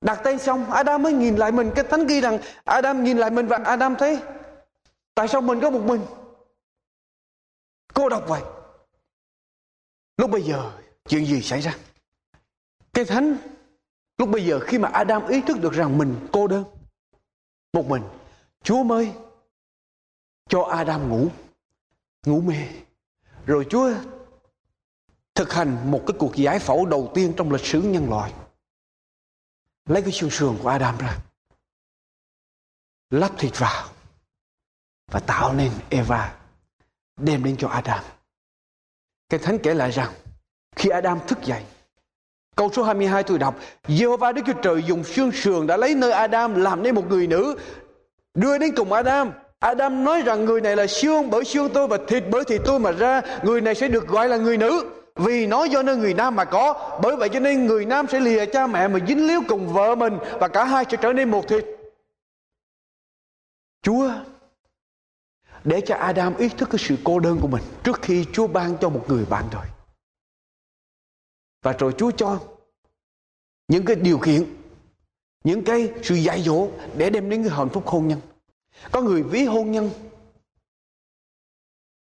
đặt 0.01 0.21
tay 0.25 0.39
xong 0.39 0.71
Adam 0.71 1.03
mới 1.03 1.13
nhìn 1.13 1.37
lại 1.37 1.53
mình 1.53 1.71
cái 1.75 1.85
thánh 1.85 2.07
ghi 2.07 2.21
rằng 2.21 2.39
Adam 2.65 3.05
nhìn 3.05 3.19
lại 3.19 3.31
mình 3.31 3.47
và 3.47 3.59
Adam 3.65 3.97
thấy 3.97 4.19
Tại 5.15 5.29
sao 5.29 5.41
mình 5.41 5.61
có 5.61 5.71
một 5.71 5.83
mình? 5.85 6.01
Cô 7.95 8.09
độc 8.09 8.25
vậy. 8.29 8.43
Lúc 10.17 10.31
bây 10.31 10.43
giờ 10.43 10.71
chuyện 11.09 11.27
gì 11.27 11.43
xảy 11.43 11.61
ra? 11.61 11.77
Cái 12.93 13.05
thánh 13.05 13.37
lúc 14.19 14.29
bây 14.29 14.47
giờ 14.47 14.61
khi 14.61 14.79
mà 14.79 14.89
Adam 14.89 15.27
ý 15.29 15.41
thức 15.41 15.61
được 15.61 15.73
rằng 15.73 15.99
mình 15.99 16.29
cô 16.33 16.47
đơn 16.47 16.65
một 17.73 17.87
mình 17.89 18.03
Chúa 18.65 18.83
mới 18.83 19.13
cho 20.49 20.63
Adam 20.63 21.09
ngủ 21.09 21.29
ngủ 22.27 22.41
mê 22.41 22.69
rồi 23.47 23.67
Chúa 23.71 23.91
thực 25.35 25.53
hành 25.53 25.91
một 25.91 26.03
cái 26.07 26.17
cuộc 26.19 26.37
giải 26.37 26.59
phẫu 26.59 26.87
đầu 26.87 27.13
tiên 27.15 27.35
trong 27.37 27.53
lịch 27.53 27.65
sử 27.65 27.83
nhân 27.83 28.11
loại 28.11 28.33
lấy 29.87 30.03
cái 30.03 30.13
xương 30.13 30.31
sườn 30.31 30.59
của 30.63 30.69
Adam 30.69 30.99
ra, 30.99 31.19
lắp 33.11 33.31
thịt 33.39 33.53
vào 33.59 33.89
và 35.07 35.21
tạo 35.21 35.55
nên 35.55 35.73
Eva, 35.91 36.37
đem 37.17 37.45
đến 37.45 37.57
cho 37.57 37.69
Adam. 37.69 38.05
Cái 39.29 39.41
thánh 39.41 39.59
kể 39.63 39.75
lại 39.75 39.91
rằng, 39.91 40.13
khi 40.77 40.89
Adam 40.89 41.19
thức 41.27 41.39
dậy, 41.43 41.65
Câu 42.57 42.71
số 42.73 42.83
22 42.83 43.23
tôi 43.23 43.39
đọc 43.39 43.59
Jehovah 43.89 44.33
Đức 44.33 44.43
Chúa 44.47 44.61
Trời 44.63 44.83
dùng 44.83 45.05
xương 45.05 45.33
sườn 45.33 45.67
đã 45.67 45.77
lấy 45.77 45.95
nơi 45.95 46.13
Adam 46.13 46.55
làm 46.55 46.83
nên 46.83 46.95
một 46.95 47.05
người 47.09 47.27
nữ 47.27 47.59
đưa 48.35 48.59
đến 48.59 48.75
cùng 48.77 48.93
Adam. 48.93 49.33
Adam 49.59 50.05
nói 50.05 50.23
rằng 50.23 50.45
người 50.45 50.61
này 50.61 50.77
là 50.77 50.87
xương 50.87 51.31
bởi 51.31 51.45
xương 51.45 51.71
tôi 51.75 51.89
và 51.89 51.99
thịt 52.09 52.25
bởi 52.31 52.45
thịt 52.45 52.61
tôi 52.65 52.79
mà 52.79 52.93
ra 52.93 53.23
người 53.43 53.61
này 53.61 53.75
sẽ 53.75 53.89
được 53.89 54.09
gọi 54.09 54.29
là 54.29 54.37
người 54.37 54.57
nữ. 54.59 54.91
Vì 55.15 55.47
nó 55.47 55.65
do 55.65 55.83
nơi 55.83 55.97
người 55.97 56.15
nam 56.15 56.37
mà 56.37 56.45
có 56.45 56.99
bởi 57.03 57.17
vậy 57.17 57.29
cho 57.29 57.41
nên 57.41 57.67
người 57.67 57.85
nam 57.87 58.07
sẽ 58.13 58.21
lìa 58.21 58.47
cha 58.47 58.67
mẹ 58.67 58.89
mà 58.89 58.99
dính 59.09 59.27
líu 59.27 59.41
cùng 59.49 59.73
vợ 59.73 59.95
mình 59.95 60.19
và 60.41 60.49
cả 60.49 60.65
hai 60.65 60.85
sẽ 60.91 60.97
trở 61.03 61.13
nên 61.13 61.31
một 61.31 61.49
thịt. 61.49 61.65
Chúa 63.83 64.11
để 65.65 65.81
cho 65.81 65.95
Adam 65.95 66.37
ý 66.37 66.49
thức 66.49 66.69
cái 66.71 66.79
sự 66.79 66.97
cô 67.05 67.19
đơn 67.19 67.39
của 67.43 67.49
mình 67.49 67.63
trước 67.85 68.03
khi 68.03 68.27
Chúa 68.33 68.47
ban 68.47 68.77
cho 68.81 68.89
một 68.89 69.05
người 69.09 69.25
bạn 69.31 69.45
đời. 69.53 69.67
Và 71.63 71.73
rồi 71.73 71.93
Chúa 71.99 72.11
cho 72.11 72.39
những 73.69 73.85
cái 73.85 73.97
điều 73.97 74.19
kiện, 74.19 74.45
những 75.45 75.65
cái 75.65 75.93
sự 76.03 76.15
dạy 76.15 76.43
dỗ 76.43 76.69
để 76.97 77.11
đem 77.11 77.31
đến 77.31 77.43
cái 77.43 77.53
hạnh 77.57 77.69
phúc 77.69 77.87
hôn 77.87 78.09
nhân. 78.09 78.21
Có 78.93 79.01
người 79.01 79.23
ví 79.23 79.45
hôn 79.45 79.73
nhân 79.73 79.91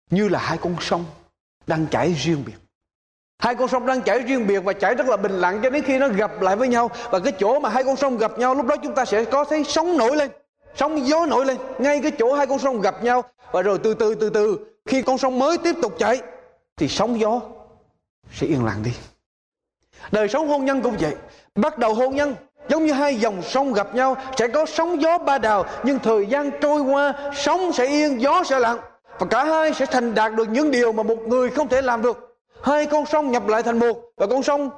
như 0.09 0.29
là 0.29 0.39
hai 0.39 0.57
con 0.57 0.75
sông 0.81 1.05
đang 1.67 1.87
chảy 1.91 2.13
riêng 2.13 2.43
biệt. 2.45 2.53
Hai 3.39 3.55
con 3.55 3.67
sông 3.67 3.85
đang 3.85 4.01
chảy 4.01 4.19
riêng 4.19 4.47
biệt 4.47 4.59
và 4.59 4.73
chảy 4.73 4.95
rất 4.95 5.07
là 5.07 5.17
bình 5.17 5.31
lặng 5.31 5.59
cho 5.63 5.69
đến 5.69 5.83
khi 5.83 5.97
nó 5.97 6.07
gặp 6.07 6.41
lại 6.41 6.55
với 6.55 6.67
nhau. 6.67 6.89
Và 7.11 7.19
cái 7.19 7.33
chỗ 7.39 7.59
mà 7.59 7.69
hai 7.69 7.83
con 7.83 7.95
sông 7.95 8.17
gặp 8.17 8.39
nhau, 8.39 8.55
lúc 8.55 8.65
đó 8.65 8.75
chúng 8.83 8.95
ta 8.95 9.05
sẽ 9.05 9.25
có 9.25 9.45
thấy 9.45 9.63
sóng 9.63 9.97
nổi 9.97 10.15
lên, 10.15 10.31
sóng 10.75 11.07
gió 11.07 11.25
nổi 11.25 11.45
lên. 11.45 11.57
Ngay 11.79 11.99
cái 12.01 12.11
chỗ 12.19 12.33
hai 12.33 12.47
con 12.47 12.59
sông 12.59 12.81
gặp 12.81 13.03
nhau. 13.03 13.23
Và 13.51 13.61
rồi 13.61 13.79
từ 13.83 13.93
từ 13.93 14.15
từ 14.15 14.29
từ, 14.29 14.57
khi 14.85 15.01
con 15.01 15.17
sông 15.17 15.39
mới 15.39 15.57
tiếp 15.57 15.75
tục 15.81 15.95
chảy, 15.99 16.21
thì 16.77 16.87
sóng 16.87 17.19
gió 17.19 17.41
sẽ 18.33 18.47
yên 18.47 18.65
lặng 18.65 18.83
đi. 18.83 18.91
Đời 20.11 20.27
sống 20.27 20.47
hôn 20.47 20.65
nhân 20.65 20.81
cũng 20.81 20.97
vậy. 20.99 21.15
Bắt 21.55 21.77
đầu 21.77 21.93
hôn 21.93 22.15
nhân 22.15 22.35
giống 22.67 22.85
như 22.85 22.93
hai 22.93 23.15
dòng 23.15 23.41
sông 23.41 23.73
gặp 23.73 23.95
nhau, 23.95 24.15
sẽ 24.37 24.47
có 24.47 24.65
sóng 24.65 25.01
gió 25.01 25.17
ba 25.17 25.37
đào, 25.37 25.65
nhưng 25.83 25.99
thời 25.99 26.25
gian 26.25 26.51
trôi 26.61 26.81
qua, 26.81 27.31
sóng 27.35 27.73
sẽ 27.73 27.87
yên, 27.87 28.21
gió 28.21 28.43
sẽ 28.43 28.59
lặng. 28.59 28.77
Và 29.19 29.27
cả 29.29 29.43
hai 29.43 29.73
sẽ 29.73 29.85
thành 29.85 30.15
đạt 30.15 30.33
được 30.33 30.49
những 30.49 30.71
điều 30.71 30.91
mà 30.91 31.03
một 31.03 31.17
người 31.27 31.49
không 31.49 31.67
thể 31.67 31.81
làm 31.81 32.01
được. 32.01 32.37
Hai 32.63 32.85
con 32.85 33.05
sông 33.05 33.31
nhập 33.31 33.47
lại 33.47 33.63
thành 33.63 33.79
một, 33.79 34.11
và 34.17 34.27
con 34.27 34.43
sông 34.43 34.69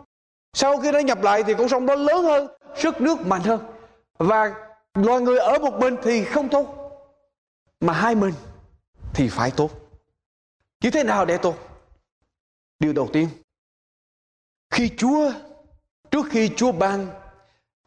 sau 0.53 0.77
khi 0.77 0.91
đã 0.91 1.01
nhập 1.01 1.23
lại 1.23 1.43
thì 1.43 1.53
con 1.53 1.69
sông 1.69 1.85
đó 1.85 1.95
lớn 1.95 2.23
hơn, 2.23 2.47
sức 2.77 3.01
nước 3.01 3.27
mạnh 3.27 3.41
hơn. 3.41 3.59
Và 4.17 4.53
loài 4.93 5.21
người 5.21 5.37
ở 5.37 5.59
một 5.59 5.73
mình 5.73 5.95
thì 6.03 6.25
không 6.25 6.49
tốt, 6.49 6.65
mà 7.79 7.93
hai 7.93 8.15
mình 8.15 8.33
thì 9.13 9.29
phải 9.29 9.51
tốt. 9.51 9.71
Như 10.83 10.91
thế 10.91 11.03
nào 11.03 11.25
để 11.25 11.37
tốt? 11.37 11.55
Điều 12.79 12.93
đầu 12.93 13.09
tiên, 13.13 13.27
khi 14.69 14.91
chúa, 14.97 15.31
trước 16.11 16.25
khi 16.29 16.49
chúa 16.55 16.71
ban 16.71 17.07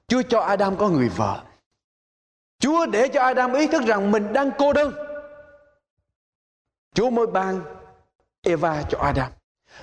chúa 0.09 0.23
cho 0.23 0.41
adam 0.41 0.77
có 0.77 0.89
người 0.89 1.09
vợ 1.09 1.41
chúa 2.59 2.87
để 2.87 3.09
cho 3.09 3.23
adam 3.23 3.53
ý 3.53 3.67
thức 3.67 3.83
rằng 3.87 4.11
mình 4.11 4.33
đang 4.33 4.51
cô 4.59 4.73
đơn 4.73 4.93
chúa 6.95 7.11
mới 7.11 7.27
ban 7.27 7.61
eva 8.43 8.83
cho 8.91 8.99
adam 8.99 9.31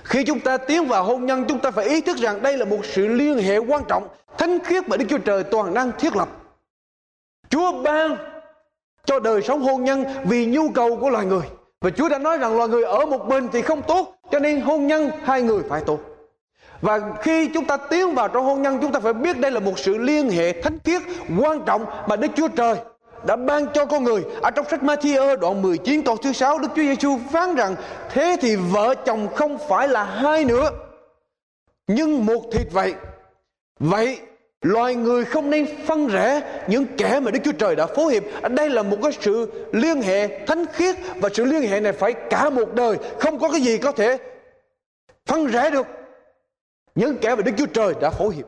khi 0.04 0.24
chúng 0.24 0.40
ta 0.40 0.56
tiến 0.56 0.86
vào 0.88 1.04
hôn 1.04 1.26
nhân 1.26 1.44
chúng 1.48 1.60
ta 1.60 1.70
phải 1.70 1.88
ý 1.88 2.00
thức 2.00 2.16
rằng 2.16 2.42
đây 2.42 2.56
là 2.56 2.64
một 2.64 2.80
sự 2.82 3.06
liên 3.06 3.38
hệ 3.38 3.58
quan 3.58 3.82
trọng 3.88 4.08
thánh 4.38 4.58
khiết 4.64 4.88
mà 4.88 4.96
đức 4.96 5.06
chúa 5.08 5.18
trời 5.18 5.44
toàn 5.44 5.74
năng 5.74 5.92
thiết 5.98 6.16
lập 6.16 6.28
Chúa 7.52 7.82
ban 7.82 8.16
cho 9.04 9.20
đời 9.20 9.42
sống 9.42 9.62
hôn 9.62 9.84
nhân 9.84 10.04
vì 10.24 10.46
nhu 10.46 10.70
cầu 10.70 10.96
của 10.96 11.10
loài 11.10 11.26
người. 11.26 11.42
Và 11.80 11.90
Chúa 11.90 12.08
đã 12.08 12.18
nói 12.18 12.38
rằng 12.38 12.56
loài 12.56 12.68
người 12.68 12.84
ở 12.84 13.06
một 13.06 13.26
mình 13.26 13.48
thì 13.52 13.62
không 13.62 13.82
tốt, 13.82 14.14
cho 14.30 14.38
nên 14.38 14.60
hôn 14.60 14.86
nhân 14.86 15.10
hai 15.24 15.42
người 15.42 15.62
phải 15.68 15.82
tốt. 15.86 15.98
Và 16.82 17.00
khi 17.20 17.48
chúng 17.54 17.64
ta 17.64 17.76
tiến 17.76 18.14
vào 18.14 18.28
trong 18.28 18.44
hôn 18.44 18.62
nhân 18.62 18.78
chúng 18.82 18.92
ta 18.92 19.00
phải 19.00 19.12
biết 19.12 19.38
đây 19.38 19.50
là 19.50 19.60
một 19.60 19.78
sự 19.78 19.98
liên 19.98 20.30
hệ 20.30 20.52
thánh 20.62 20.78
khiết 20.84 21.02
quan 21.40 21.64
trọng 21.66 21.84
mà 22.08 22.16
Đức 22.16 22.28
Chúa 22.36 22.48
Trời 22.48 22.76
đã 23.26 23.36
ban 23.36 23.66
cho 23.74 23.86
con 23.86 24.04
người. 24.04 24.22
Ở 24.42 24.50
trong 24.50 24.66
sách 24.70 24.82
Matthew 24.82 25.36
đoạn 25.36 25.62
19 25.62 26.02
câu 26.02 26.16
thứ 26.16 26.32
6 26.32 26.58
Đức 26.58 26.68
Chúa 26.76 26.82
Giêsu 26.82 27.18
phán 27.32 27.54
rằng 27.54 27.74
thế 28.10 28.36
thì 28.40 28.56
vợ 28.56 28.94
chồng 28.94 29.28
không 29.34 29.58
phải 29.68 29.88
là 29.88 30.04
hai 30.04 30.44
nữa 30.44 30.70
nhưng 31.86 32.26
một 32.26 32.42
thịt 32.52 32.66
vậy. 32.72 32.94
Vậy 33.78 34.18
loài 34.62 34.94
người 34.94 35.24
không 35.24 35.50
nên 35.50 35.66
phân 35.86 36.06
rẽ 36.06 36.42
những 36.68 36.84
kẻ 36.98 37.20
mà 37.20 37.30
Đức 37.30 37.40
Chúa 37.44 37.52
Trời 37.52 37.76
đã 37.76 37.86
phối 37.86 38.12
hiệp. 38.12 38.22
Đây 38.50 38.70
là 38.70 38.82
một 38.82 38.96
cái 39.02 39.12
sự 39.20 39.50
liên 39.72 40.02
hệ 40.02 40.46
thánh 40.46 40.64
khiết 40.72 40.96
và 41.16 41.28
sự 41.34 41.44
liên 41.44 41.62
hệ 41.62 41.80
này 41.80 41.92
phải 41.92 42.12
cả 42.12 42.50
một 42.50 42.74
đời, 42.74 42.96
không 43.20 43.38
có 43.38 43.48
cái 43.48 43.60
gì 43.60 43.78
có 43.78 43.92
thể 43.92 44.18
phân 45.26 45.46
rẽ 45.46 45.70
được 45.70 45.86
những 46.94 47.18
kẻ 47.18 47.34
mà 47.34 47.42
Đức 47.42 47.52
Chúa 47.58 47.66
Trời 47.66 47.94
đã 48.00 48.10
phối 48.10 48.34
hiệp. 48.34 48.46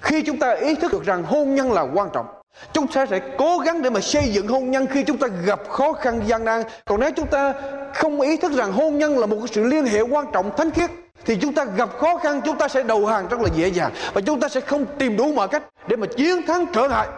Khi 0.00 0.22
chúng 0.22 0.38
ta 0.38 0.50
ý 0.50 0.74
thức 0.74 0.92
được 0.92 1.04
rằng 1.04 1.24
hôn 1.24 1.54
nhân 1.54 1.72
là 1.72 1.82
quan 1.82 2.08
trọng, 2.12 2.26
chúng 2.72 2.86
ta 2.86 3.06
sẽ 3.06 3.20
cố 3.38 3.58
gắng 3.58 3.82
để 3.82 3.90
mà 3.90 4.00
xây 4.00 4.28
dựng 4.32 4.48
hôn 4.48 4.70
nhân 4.70 4.86
khi 4.86 5.04
chúng 5.04 5.18
ta 5.18 5.26
gặp 5.26 5.68
khó 5.68 5.92
khăn 5.92 6.22
gian 6.26 6.44
nan. 6.44 6.62
Còn 6.84 7.00
nếu 7.00 7.10
chúng 7.16 7.26
ta 7.26 7.54
không 7.94 8.20
ý 8.20 8.36
thức 8.36 8.52
rằng 8.52 8.72
hôn 8.72 8.98
nhân 8.98 9.18
là 9.18 9.26
một 9.26 9.36
sự 9.52 9.64
liên 9.64 9.84
hệ 9.84 10.00
quan 10.00 10.26
trọng 10.32 10.56
thánh 10.56 10.70
khiết 10.70 10.90
thì 11.24 11.36
chúng 11.36 11.54
ta 11.54 11.64
gặp 11.64 11.90
khó 11.98 12.16
khăn 12.16 12.40
chúng 12.44 12.58
ta 12.58 12.68
sẽ 12.68 12.82
đầu 12.82 13.06
hàng 13.06 13.28
rất 13.28 13.40
là 13.40 13.48
dễ 13.56 13.68
dàng 13.68 13.92
và 14.14 14.20
chúng 14.20 14.40
ta 14.40 14.48
sẽ 14.48 14.60
không 14.60 14.86
tìm 14.98 15.16
đủ 15.16 15.32
mọi 15.32 15.48
cách 15.48 15.62
để 15.88 15.96
mà 15.96 16.06
chiến 16.16 16.46
thắng 16.46 16.66
trở 16.72 16.88
ngại 16.88 17.08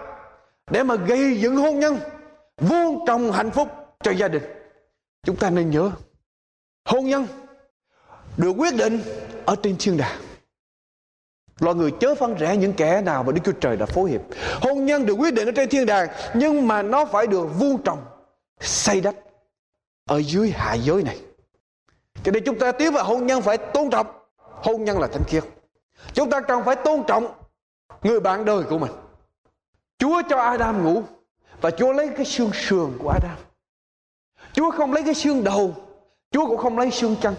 để 0.71 0.83
mà 0.83 0.95
gây 0.95 1.41
dựng 1.41 1.57
hôn 1.57 1.79
nhân 1.79 1.99
vuông 2.57 3.07
trồng 3.07 3.33
hạnh 3.33 3.51
phúc 3.51 3.69
cho 4.03 4.11
gia 4.11 4.29
đình 4.29 4.43
chúng 5.27 5.37
ta 5.37 5.51
nên 5.51 5.71
nhớ 5.71 5.91
hôn 6.85 7.05
nhân 7.05 7.27
được 8.37 8.53
quyết 8.59 8.75
định 8.77 9.01
ở 9.45 9.57
trên 9.63 9.77
thiên 9.79 9.97
đàng 9.97 10.21
Loài 11.61 11.75
người 11.75 11.91
chớ 12.01 12.15
phân 12.15 12.35
rẽ 12.35 12.57
những 12.57 12.73
kẻ 12.73 13.03
nào 13.03 13.23
mà 13.23 13.33
Đức 13.33 13.41
Chúa 13.45 13.53
Trời 13.53 13.77
đã 13.77 13.87
phối 13.87 14.11
hiệp. 14.11 14.21
Hôn 14.63 14.85
nhân 14.85 15.07
được 15.07 15.15
quyết 15.15 15.35
định 15.35 15.49
ở 15.49 15.53
trên 15.53 15.69
thiên 15.69 15.87
đàng 15.87 16.09
nhưng 16.35 16.69
mà 16.69 16.83
nó 16.83 17.05
phải 17.05 17.27
được 17.27 17.47
vuông 17.59 17.83
trồng, 17.83 17.99
xây 18.61 19.01
đắp 19.01 19.15
ở 20.09 20.23
dưới 20.23 20.51
hạ 20.51 20.75
giới 20.75 21.03
này. 21.03 21.19
Cho 22.25 22.33
nên 22.33 22.45
chúng 22.45 22.59
ta 22.59 22.73
tiến 22.73 22.93
vào 22.93 23.05
hôn 23.05 23.27
nhân 23.27 23.43
phải 23.43 23.59
tôn 23.59 23.91
trọng. 23.91 24.07
Hôn 24.37 24.85
nhân 24.85 24.99
là 24.99 25.07
thánh 25.07 25.25
khiết. 25.27 25.45
Chúng 26.13 26.31
ta 26.31 26.41
cần 26.41 26.65
phải 26.65 26.77
tôn 26.77 27.03
trọng 27.07 27.27
người 28.03 28.21
bạn 28.21 28.45
đời 28.45 28.63
của 28.63 28.79
mình. 28.79 28.93
Chúa 29.99 30.23
cho 30.29 30.39
Adam 30.39 30.85
ngủ 30.85 31.03
và 31.61 31.71
Chúa 31.71 31.93
lấy 31.93 32.11
cái 32.17 32.25
xương 32.25 32.51
sườn 32.53 32.99
của 32.99 33.09
Adam. 33.09 33.37
Chúa 34.53 34.71
không 34.71 34.93
lấy 34.93 35.03
cái 35.03 35.15
xương 35.15 35.45
đầu, 35.45 35.75
Chúa 36.31 36.47
cũng 36.47 36.59
không 36.59 36.79
lấy 36.79 36.91
xương 36.91 37.17
chân. 37.21 37.35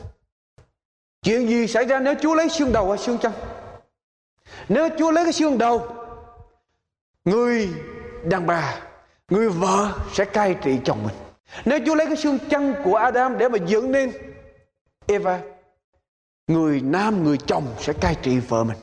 Chuyện 1.22 1.47
gì 1.47 1.68
xảy 1.68 1.86
ra 1.86 1.99
nếu 1.99 2.14
Chúa 2.22 2.36
lấy 2.36 2.49
xương 2.49 2.74
đầu 2.74 2.89
hay 2.89 2.97
xương 2.97 3.18
chân? 3.18 3.32
Nếu 4.70 4.89
Chúa 4.97 5.11
lấy 5.11 5.24
cái 5.24 5.34
xương 5.34 5.57
đầu 5.57 5.88
Người 7.26 7.70
đàn 8.24 8.47
bà 8.47 8.76
Người 9.30 9.49
vợ 9.49 9.91
sẽ 10.14 10.26
cai 10.26 10.53
trị 10.53 10.80
chồng 10.84 11.03
mình. 11.03 11.16
Nếu 11.66 11.80
Chúa 11.86 11.95
lấy 11.95 12.07
cái 12.07 12.16
xương 12.16 12.38
chân 12.49 12.76
của 12.84 12.95
Adam 12.95 13.38
Để 13.38 13.49
mà 13.49 13.57
dựng 13.66 13.91
nên 13.91 14.11
Eva 15.07 15.39
Người 16.47 16.82
nam 16.82 17.24
người 17.24 17.38
chồng 17.38 17.64
sẽ 17.80 17.93
cai 17.93 18.16
trị 18.22 18.39
vợ 18.39 18.64
mình. 18.64 18.78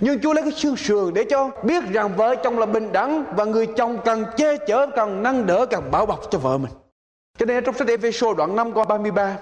Nhưng 0.00 0.20
Chúa 0.20 0.32
lấy 0.32 0.42
cái 0.42 0.52
xương 0.52 0.76
sườn 0.76 1.14
để 1.14 1.24
cho 1.30 1.50
biết 1.64 1.84
rằng 1.92 2.16
vợ 2.16 2.34
chồng 2.44 2.58
là 2.58 2.66
bình 2.66 2.92
đẳng 2.92 3.24
và 3.36 3.44
người 3.44 3.66
chồng 3.76 3.98
cần 4.04 4.24
che 4.36 4.56
chở, 4.56 4.86
cần 4.96 5.22
nâng 5.22 5.46
đỡ, 5.46 5.66
cần 5.66 5.90
bảo 5.90 6.06
bọc 6.06 6.20
cho 6.30 6.38
vợ 6.38 6.58
mình. 6.58 6.72
Cho 7.38 7.46
nên 7.46 7.64
trong 7.64 7.74
sách 7.74 7.88
Ephesos 7.88 8.36
đoạn 8.36 8.56
5 8.56 8.72
câu 8.74 8.84
33 8.84 9.36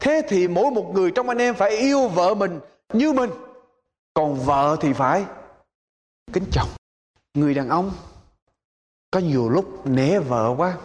Thế 0.00 0.22
thì 0.28 0.48
mỗi 0.48 0.70
một 0.70 0.94
người 0.94 1.10
trong 1.10 1.28
anh 1.28 1.38
em 1.38 1.54
phải 1.54 1.70
yêu 1.70 2.08
vợ 2.08 2.34
mình 2.34 2.60
như 2.92 3.12
mình 3.12 3.30
còn 4.16 4.34
vợ 4.44 4.76
thì 4.80 4.92
phải. 4.92 5.26
Kính 6.32 6.44
chồng 6.52 6.68
người 7.34 7.54
đàn 7.54 7.68
ông, 7.68 7.92
có 9.10 9.20
nhiều 9.20 9.48
lúc 9.48 9.86
nể 9.86 10.18
vợ 10.18 10.54
quá. 10.56 10.78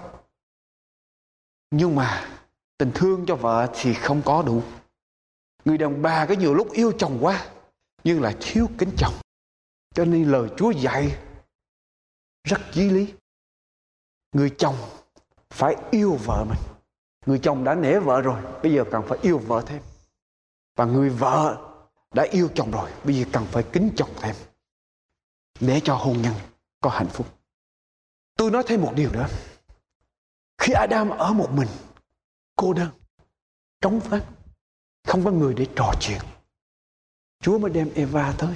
Nhưng 1.71 1.95
mà 1.95 2.29
tình 2.77 2.91
thương 2.95 3.25
cho 3.27 3.35
vợ 3.35 3.69
thì 3.73 3.93
không 3.93 4.21
có 4.25 4.43
đủ. 4.43 4.63
Người 5.65 5.77
đàn 5.77 6.01
bà 6.01 6.25
có 6.25 6.33
nhiều 6.33 6.53
lúc 6.53 6.71
yêu 6.71 6.91
chồng 6.97 7.17
quá, 7.21 7.47
nhưng 8.03 8.21
lại 8.21 8.35
thiếu 8.39 8.67
kính 8.77 8.91
chồng. 8.97 9.13
Cho 9.95 10.05
nên 10.05 10.31
lời 10.31 10.49
chúa 10.57 10.71
dạy 10.71 11.17
rất 12.43 12.61
chí 12.71 12.89
lý. 12.89 13.13
Người 14.31 14.55
chồng 14.57 14.75
phải 15.49 15.75
yêu 15.91 16.17
vợ 16.25 16.45
mình. 16.49 16.59
Người 17.25 17.39
chồng 17.43 17.63
đã 17.63 17.75
nể 17.75 17.99
vợ 17.99 18.21
rồi, 18.21 18.41
bây 18.63 18.73
giờ 18.73 18.83
cần 18.91 19.03
phải 19.07 19.17
yêu 19.21 19.37
vợ 19.37 19.63
thêm. 19.65 19.81
Và 20.75 20.85
người 20.85 21.09
vợ 21.09 21.70
đã 22.13 22.23
yêu 22.31 22.49
chồng 22.55 22.71
rồi, 22.71 22.91
bây 23.03 23.15
giờ 23.15 23.25
cần 23.33 23.45
phải 23.45 23.63
kính 23.73 23.91
chồng 23.95 24.09
thêm. 24.21 24.35
Để 25.59 25.81
cho 25.83 25.95
hôn 25.95 26.21
nhân 26.21 26.33
có 26.81 26.89
hạnh 26.89 27.09
phúc. 27.09 27.27
Tôi 28.37 28.51
nói 28.51 28.63
thêm 28.67 28.81
một 28.81 28.93
điều 28.95 29.11
nữa. 29.11 29.27
Khi 30.57 30.73
Adam 30.73 31.09
ở 31.09 31.33
một 31.33 31.49
mình, 31.51 31.67
cô 32.55 32.73
đơn, 32.73 32.89
trống 33.81 33.99
vắng, 33.99 34.21
không 35.07 35.25
có 35.25 35.31
người 35.31 35.53
để 35.53 35.67
trò 35.75 35.91
chuyện, 35.99 36.19
Chúa 37.41 37.57
mới 37.57 37.71
đem 37.71 37.89
Eva 37.95 38.33
tới, 38.37 38.55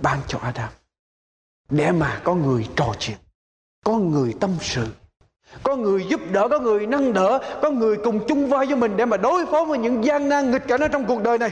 ban 0.00 0.20
cho 0.26 0.38
Adam. 0.38 0.68
Để 1.70 1.92
mà 1.92 2.20
có 2.24 2.34
người 2.34 2.68
trò 2.76 2.94
chuyện, 2.98 3.16
có 3.84 3.98
người 3.98 4.34
tâm 4.40 4.56
sự, 4.60 4.88
có 5.62 5.76
người 5.76 6.06
giúp 6.10 6.20
đỡ, 6.32 6.48
có 6.50 6.58
người 6.58 6.86
nâng 6.86 7.12
đỡ, 7.12 7.58
có 7.62 7.70
người 7.70 7.96
cùng 8.04 8.20
chung 8.28 8.48
vai 8.48 8.66
với 8.66 8.76
mình 8.76 8.96
để 8.96 9.04
mà 9.04 9.16
đối 9.16 9.46
phó 9.46 9.64
với 9.64 9.78
những 9.78 10.04
gian 10.04 10.28
nan 10.28 10.50
nghịch 10.50 10.62
cảnh 10.68 10.80
ở 10.80 10.88
trong 10.88 11.06
cuộc 11.06 11.22
đời 11.22 11.38
này 11.38 11.50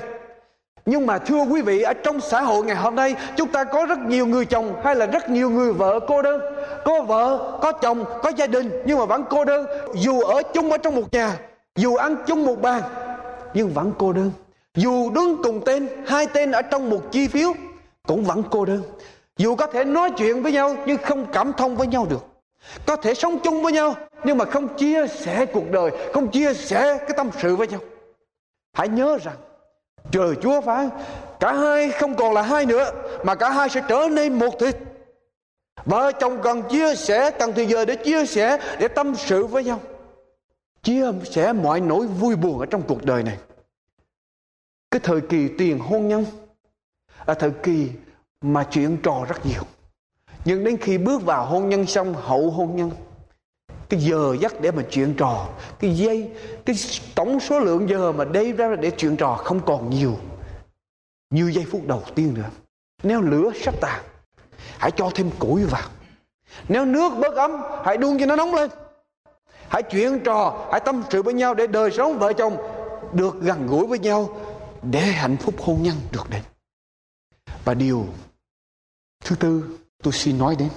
nhưng 0.87 1.07
mà 1.07 1.19
thưa 1.19 1.43
quý 1.43 1.63
vị, 1.63 1.83
ở 1.83 1.93
trong 1.93 2.21
xã 2.21 2.43
hội 2.43 2.65
ngày 2.65 2.77
hôm 2.77 2.95
nay, 2.95 3.15
chúng 3.37 3.49
ta 3.49 3.65
có 3.65 3.87
rất 3.87 3.99
nhiều 3.99 4.27
người 4.27 4.45
chồng 4.45 4.81
hay 4.85 4.95
là 4.95 5.07
rất 5.07 5.31
nhiều 5.31 5.51
người 5.51 5.73
vợ 5.73 6.01
cô 6.07 6.23
đơn. 6.23 6.41
Có 6.85 7.03
vợ, 7.03 7.59
có 7.63 7.73
chồng, 7.73 8.05
có 8.23 8.33
gia 8.37 8.47
đình, 8.47 8.71
nhưng 8.87 8.99
mà 8.99 9.05
vẫn 9.05 9.25
cô 9.31 9.45
đơn. 9.45 9.67
Dù 9.95 10.21
ở 10.21 10.43
chung 10.55 10.71
ở 10.71 10.79
trong 10.79 10.95
một 10.95 11.13
nhà, 11.13 11.39
dù 11.77 11.95
ăn 11.95 12.17
chung 12.27 12.45
một 12.45 12.63
bàn, 12.63 12.83
nhưng 13.55 13.69
vẫn 13.69 13.93
cô 13.99 14.13
đơn. 14.13 14.31
Dù 14.75 15.11
đứng 15.11 15.43
cùng 15.43 15.61
tên, 15.65 15.89
hai 16.07 16.27
tên 16.27 16.53
ở 16.53 16.63
trong 16.63 16.91
một 16.91 17.01
chi 17.13 17.29
phiếu, 17.29 17.53
cũng 18.07 18.25
vẫn 18.25 18.43
cô 18.51 18.65
đơn. 18.65 18.83
Dù 19.37 19.55
có 19.55 19.67
thể 19.67 19.85
nói 19.85 20.11
chuyện 20.19 20.43
với 20.43 20.53
nhau, 20.53 20.77
nhưng 20.87 20.99
không 21.03 21.27
cảm 21.33 21.53
thông 21.53 21.77
với 21.77 21.87
nhau 21.87 22.07
được. 22.11 22.27
Có 22.87 22.97
thể 22.97 23.15
sống 23.15 23.39
chung 23.39 23.63
với 23.63 23.73
nhau, 23.73 23.95
nhưng 24.25 24.39
mà 24.39 24.45
không 24.45 24.77
chia 24.77 25.07
sẻ 25.07 25.47
cuộc 25.47 25.71
đời, 25.71 25.91
không 26.15 26.29
chia 26.29 26.55
sẻ 26.55 26.99
cái 26.99 27.11
tâm 27.17 27.31
sự 27.39 27.57
với 27.57 27.69
nhau. 27.69 27.81
Hãy 28.73 28.89
nhớ 28.89 29.19
rằng 29.25 29.37
Trời 30.11 30.35
Chúa 30.43 30.61
phán, 30.61 30.91
Cả 31.41 31.53
hai 31.53 31.91
không 31.91 32.17
còn 32.17 32.35
là 32.35 32.43
hai 32.43 32.67
nữa, 32.67 32.91
Mà 33.25 33.35
cả 33.35 33.51
hai 33.51 33.69
sẽ 33.69 33.83
trở 33.89 34.09
nên 34.13 34.39
một 34.39 34.59
thịt. 34.61 34.77
Vợ 35.85 36.13
chồng 36.21 36.41
cần 36.43 36.63
chia 36.71 36.95
sẻ, 36.95 37.31
Cần 37.31 37.53
thời 37.53 37.67
giờ 37.67 37.85
để 37.85 37.97
chia 37.97 38.27
sẻ, 38.27 38.59
Để 38.81 38.89
tâm 38.89 39.15
sự 39.15 39.47
với 39.47 39.65
nhau. 39.65 39.81
Chia 40.83 41.07
sẻ 41.25 41.53
mọi 41.53 41.81
nỗi 41.81 42.07
vui 42.07 42.37
buồn 42.37 42.59
Ở 42.59 42.67
trong 42.67 42.83
cuộc 42.89 43.05
đời 43.05 43.23
này. 43.23 43.39
Cái 44.91 45.01
thời 45.05 45.21
kỳ 45.21 45.49
tiền 45.59 45.79
hôn 45.79 46.09
nhân 46.09 46.25
Là 47.27 47.35
thời 47.35 47.51
kỳ 47.63 47.91
mà 48.41 48.67
chuyện 48.71 48.97
trò 49.03 49.25
rất 49.29 49.47
nhiều. 49.47 49.63
Nhưng 50.45 50.65
đến 50.65 50.77
khi 50.77 50.99
bước 50.99 51.23
vào 51.23 51.47
hôn 51.47 51.69
nhân 51.69 51.87
xong, 51.87 52.15
Hậu 52.15 52.51
hôn 52.51 52.77
nhân 52.77 52.91
cái 53.89 54.01
giờ 54.01 54.37
giấc 54.41 54.61
để 54.61 54.71
mà 54.71 54.83
chuyện 54.91 55.15
trò 55.15 55.49
cái 55.79 55.97
dây, 55.97 56.31
cái 56.65 56.77
tổng 57.15 57.41
số 57.41 57.61
lượng 57.61 57.89
giờ 57.89 58.13
mà 58.13 58.25
đây 58.25 58.53
ra 58.53 58.77
để 58.77 58.91
chuyện 58.91 59.17
trò 59.17 59.35
không 59.35 59.61
còn 59.67 59.91
nhiều. 59.91 60.17
Như 61.31 61.51
giây 61.55 61.65
phút 61.71 61.87
đầu 61.87 62.03
tiên 62.15 62.35
nữa. 62.35 62.51
Nếu 63.03 63.21
lửa 63.21 63.51
sắp 63.65 63.75
tàn 63.81 64.05
hãy 64.79 64.91
cho 64.91 65.11
thêm 65.15 65.31
củi 65.39 65.65
vào. 65.65 65.89
Nếu 66.69 66.85
nước 66.85 67.13
bớt 67.21 67.35
ấm 67.35 67.51
hãy 67.85 67.97
đun 67.97 68.19
cho 68.19 68.27
nó 68.27 68.37
nóng 68.37 68.55
lên. 68.55 68.71
Hãy 69.69 69.83
chuyện 69.83 70.21
trò 70.25 70.69
hãy 70.71 70.81
tâm 70.81 71.03
sự 71.11 71.23
với 71.23 71.35
nhau 71.35 71.55
để 71.55 71.67
đời 71.67 71.91
sống 71.91 72.19
vợ 72.19 72.33
chồng 72.33 72.57
được 73.13 73.41
gần 73.41 73.67
gũi 73.67 73.87
với 73.87 73.99
nhau 73.99 74.41
để 74.83 75.01
hạnh 75.01 75.37
phúc 75.37 75.55
hôn 75.59 75.83
nhân 75.83 75.97
được 76.13 76.31
đến. 76.31 76.43
Và 77.65 77.75
điều 77.75 78.07
thứ 79.25 79.37
tư 79.37 79.79
tôi 80.03 80.13
xin 80.13 80.39
nói 80.39 80.57
đến 80.59 80.69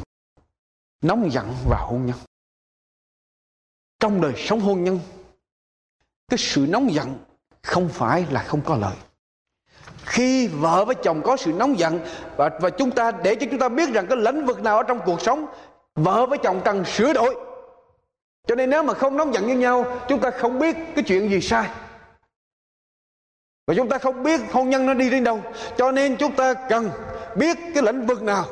nóng 1.02 1.32
giận 1.32 1.54
và 1.70 1.78
hôn 1.78 2.06
nhân 2.06 2.16
trong 4.00 4.22
đời 4.22 4.34
sống 4.38 4.60
hôn 4.60 4.84
nhân, 4.84 5.00
cái 6.30 6.38
sự 6.38 6.66
nóng 6.70 6.94
giận 6.94 7.18
không 7.64 7.90
phải 7.90 8.26
là 8.32 8.44
không 8.44 8.62
có 8.62 8.76
lợi. 8.76 8.96
Khi 10.06 10.48
vợ 10.48 10.86
với 10.86 10.96
chồng 11.04 11.22
có 11.24 11.38
sự 11.38 11.54
nóng 11.54 11.80
giận 11.80 12.00
và 12.38 12.50
và 12.62 12.70
chúng 12.70 12.92
ta, 12.92 13.12
để 13.12 13.36
cho 13.36 13.48
chúng 13.52 13.60
ta 13.60 13.70
biết 13.70 13.90
rằng 13.94 14.08
cái 14.08 14.18
lĩnh 14.18 14.46
vực 14.46 14.64
nào 14.64 14.78
ở 14.78 14.84
trong 14.84 15.00
cuộc 15.06 15.22
sống, 15.22 15.46
vợ 15.96 16.26
với 16.26 16.38
chồng 16.44 16.62
cần 16.66 16.86
sửa 16.86 17.14
đổi. 17.14 17.36
Cho 18.48 18.56
nên 18.56 18.70
nếu 18.70 18.84
mà 18.84 18.94
không 18.94 19.18
nóng 19.18 19.34
giận 19.34 19.46
với 19.46 19.56
nhau, 19.56 19.86
chúng 20.08 20.20
ta 20.20 20.32
không 20.32 20.60
biết 20.60 20.76
cái 20.96 21.04
chuyện 21.08 21.30
gì 21.30 21.42
sai. 21.42 21.70
Và 23.68 23.74
chúng 23.78 23.90
ta 23.90 23.98
không 23.98 24.24
biết 24.24 24.42
hôn 24.52 24.70
nhân 24.70 24.86
nó 24.86 24.94
đi 24.94 25.10
đến 25.10 25.24
đâu. 25.24 25.42
Cho 25.78 25.92
nên 25.92 26.18
chúng 26.18 26.36
ta 26.36 26.54
cần 26.54 26.90
biết 27.36 27.58
cái 27.74 27.84
lĩnh 27.84 28.06
vực 28.06 28.24
nào 28.24 28.46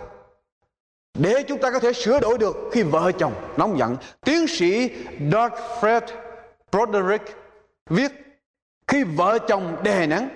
để 1.18 1.44
chúng 1.48 1.60
ta 1.62 1.72
có 1.72 1.80
thể 1.80 1.94
sửa 1.94 2.20
đổi 2.20 2.38
được 2.38 2.56
khi 2.72 2.84
vợ 2.84 3.12
chồng 3.12 3.34
nóng 3.58 3.78
giận. 3.78 3.98
Tiến 4.26 4.48
sĩ 4.48 4.90
Doug 5.20 5.52
Fred 5.80 6.02
Broderick 6.72 7.36
viết 7.90 8.12
khi 8.88 9.04
vợ 9.04 9.38
chồng 9.48 9.78
đè 9.84 10.08
nén, 10.08 10.30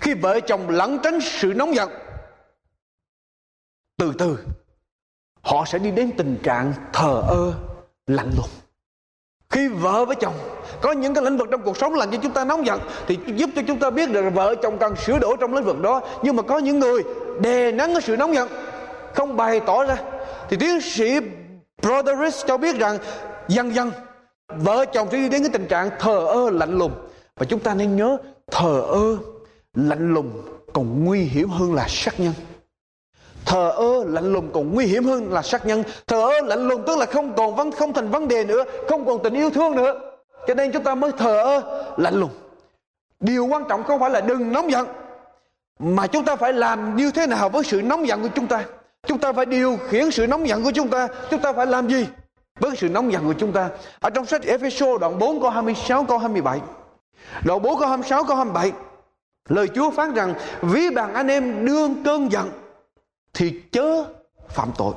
khi 0.00 0.14
vợ 0.14 0.40
chồng 0.40 0.68
lẩn 0.68 0.98
tránh 1.02 1.18
sự 1.20 1.52
nóng 1.56 1.74
giận, 1.74 1.90
từ 3.96 4.12
từ 4.18 4.38
họ 5.40 5.64
sẽ 5.64 5.78
đi 5.78 5.90
đến 5.90 6.10
tình 6.16 6.38
trạng 6.42 6.72
thờ 6.92 7.22
ơ, 7.28 7.54
lạnh 8.06 8.30
lùng. 8.36 8.50
Khi 9.50 9.68
vợ 9.68 10.04
với 10.04 10.16
chồng 10.16 10.34
có 10.82 10.92
những 10.92 11.14
cái 11.14 11.24
lĩnh 11.24 11.36
vực 11.36 11.48
trong 11.50 11.62
cuộc 11.62 11.76
sống 11.76 11.94
làm 11.94 12.10
cho 12.10 12.18
chúng 12.22 12.32
ta 12.32 12.44
nóng 12.44 12.66
giận 12.66 12.80
thì 13.06 13.18
giúp 13.36 13.50
cho 13.56 13.62
chúng 13.66 13.78
ta 13.78 13.90
biết 13.90 14.10
được 14.10 14.24
vợ 14.34 14.54
chồng 14.62 14.78
cần 14.78 14.96
sửa 14.96 15.18
đổi 15.18 15.36
trong 15.40 15.54
lĩnh 15.54 15.64
vực 15.64 15.80
đó. 15.80 16.00
Nhưng 16.22 16.36
mà 16.36 16.42
có 16.42 16.58
những 16.58 16.78
người 16.78 17.02
đè 17.40 17.72
nén 17.72 17.92
cái 17.92 18.02
sự 18.02 18.16
nóng 18.16 18.34
giận 18.34 18.48
không 19.14 19.36
bày 19.36 19.60
tỏ 19.60 19.84
ra. 19.84 19.96
Thì 20.48 20.56
tiến 20.56 20.80
sĩ 20.80 21.18
Broderick 21.82 22.46
cho 22.46 22.56
biết 22.56 22.76
rằng, 22.78 22.98
dần 23.48 23.74
dần, 23.74 23.90
vợ 24.48 24.84
chồng 24.84 25.08
sẽ 25.12 25.18
đi 25.18 25.28
đến 25.28 25.42
cái 25.42 25.50
tình 25.52 25.66
trạng 25.66 25.90
thờ 25.98 26.26
ơ 26.26 26.50
lạnh 26.50 26.78
lùng. 26.78 26.92
Và 27.36 27.46
chúng 27.46 27.60
ta 27.60 27.74
nên 27.74 27.96
nhớ, 27.96 28.16
thờ 28.50 28.80
ơ 28.88 29.16
lạnh 29.74 30.14
lùng 30.14 30.42
còn 30.72 31.04
nguy 31.04 31.20
hiểm 31.20 31.48
hơn 31.48 31.74
là 31.74 31.86
sát 31.88 32.20
nhân. 32.20 32.32
Thờ 33.44 33.70
ơ 33.70 34.04
lạnh 34.06 34.32
lùng 34.32 34.50
còn 34.52 34.74
nguy 34.74 34.86
hiểm 34.86 35.04
hơn 35.04 35.32
là 35.32 35.42
sát 35.42 35.66
nhân. 35.66 35.82
Thờ 36.06 36.22
ơ 36.22 36.40
lạnh 36.40 36.68
lùng 36.68 36.82
tức 36.86 36.98
là 36.98 37.06
không 37.06 37.34
còn 37.36 37.54
vấn, 37.54 37.72
không 37.72 37.92
thành 37.92 38.10
vấn 38.10 38.28
đề 38.28 38.44
nữa, 38.44 38.64
không 38.88 39.06
còn 39.06 39.22
tình 39.22 39.34
yêu 39.34 39.50
thương 39.50 39.76
nữa. 39.76 40.00
Cho 40.46 40.54
nên 40.54 40.72
chúng 40.72 40.84
ta 40.84 40.94
mới 40.94 41.12
thờ 41.12 41.42
ơ 41.42 41.84
lạnh 41.96 42.14
lùng. 42.14 42.30
Điều 43.20 43.46
quan 43.46 43.64
trọng 43.68 43.84
không 43.84 44.00
phải 44.00 44.10
là 44.10 44.20
đừng 44.20 44.52
nóng 44.52 44.70
giận, 44.70 44.86
mà 45.78 46.06
chúng 46.06 46.24
ta 46.24 46.36
phải 46.36 46.52
làm 46.52 46.96
như 46.96 47.10
thế 47.10 47.26
nào 47.26 47.48
với 47.48 47.64
sự 47.64 47.82
nóng 47.82 48.06
giận 48.06 48.22
của 48.22 48.28
chúng 48.34 48.46
ta? 48.46 48.64
Chúng 49.06 49.18
ta 49.18 49.32
phải 49.32 49.46
điều 49.46 49.78
khiển 49.88 50.10
sự 50.10 50.26
nóng 50.26 50.48
giận 50.48 50.64
của 50.64 50.70
chúng 50.70 50.88
ta. 50.88 51.08
Chúng 51.30 51.40
ta 51.40 51.52
phải 51.52 51.66
làm 51.66 51.88
gì 51.88 52.06
với 52.60 52.76
sự 52.76 52.88
nóng 52.88 53.12
giận 53.12 53.24
của 53.24 53.34
chúng 53.38 53.52
ta? 53.52 53.70
Ở 54.00 54.10
trong 54.10 54.26
sách 54.26 54.42
Ephesos 54.42 55.00
đoạn 55.00 55.18
4 55.18 55.40
câu 55.40 55.50
26 55.50 56.04
câu 56.04 56.18
27 56.18 56.60
đoạn 57.44 57.62
4 57.62 57.78
câu 57.78 57.88
26 57.88 58.24
câu 58.24 58.36
27 58.36 58.72
lời 59.48 59.68
Chúa 59.74 59.90
phán 59.90 60.14
rằng, 60.14 60.34
ví 60.62 60.90
bằng 60.90 61.14
anh 61.14 61.28
em 61.28 61.66
đương 61.66 62.02
cơn 62.04 62.32
giận, 62.32 62.50
thì 63.34 63.60
chớ 63.72 64.04
phạm 64.48 64.70
tội. 64.78 64.94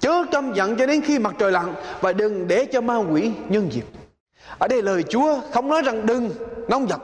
Chớ 0.00 0.24
căm 0.30 0.52
giận 0.54 0.76
cho 0.76 0.86
đến 0.86 1.00
khi 1.00 1.18
mặt 1.18 1.34
trời 1.38 1.52
lặn, 1.52 1.74
và 2.00 2.12
đừng 2.12 2.48
để 2.48 2.64
cho 2.64 2.80
ma 2.80 2.96
quỷ 2.96 3.32
nhân 3.48 3.72
dịp 3.72 3.84
ở 4.58 4.68
đây 4.68 4.82
lời 4.82 5.04
Chúa 5.08 5.40
không 5.52 5.68
nói 5.68 5.82
rằng 5.82 6.06
đừng 6.06 6.30
nóng 6.68 6.88
giận. 6.88 7.00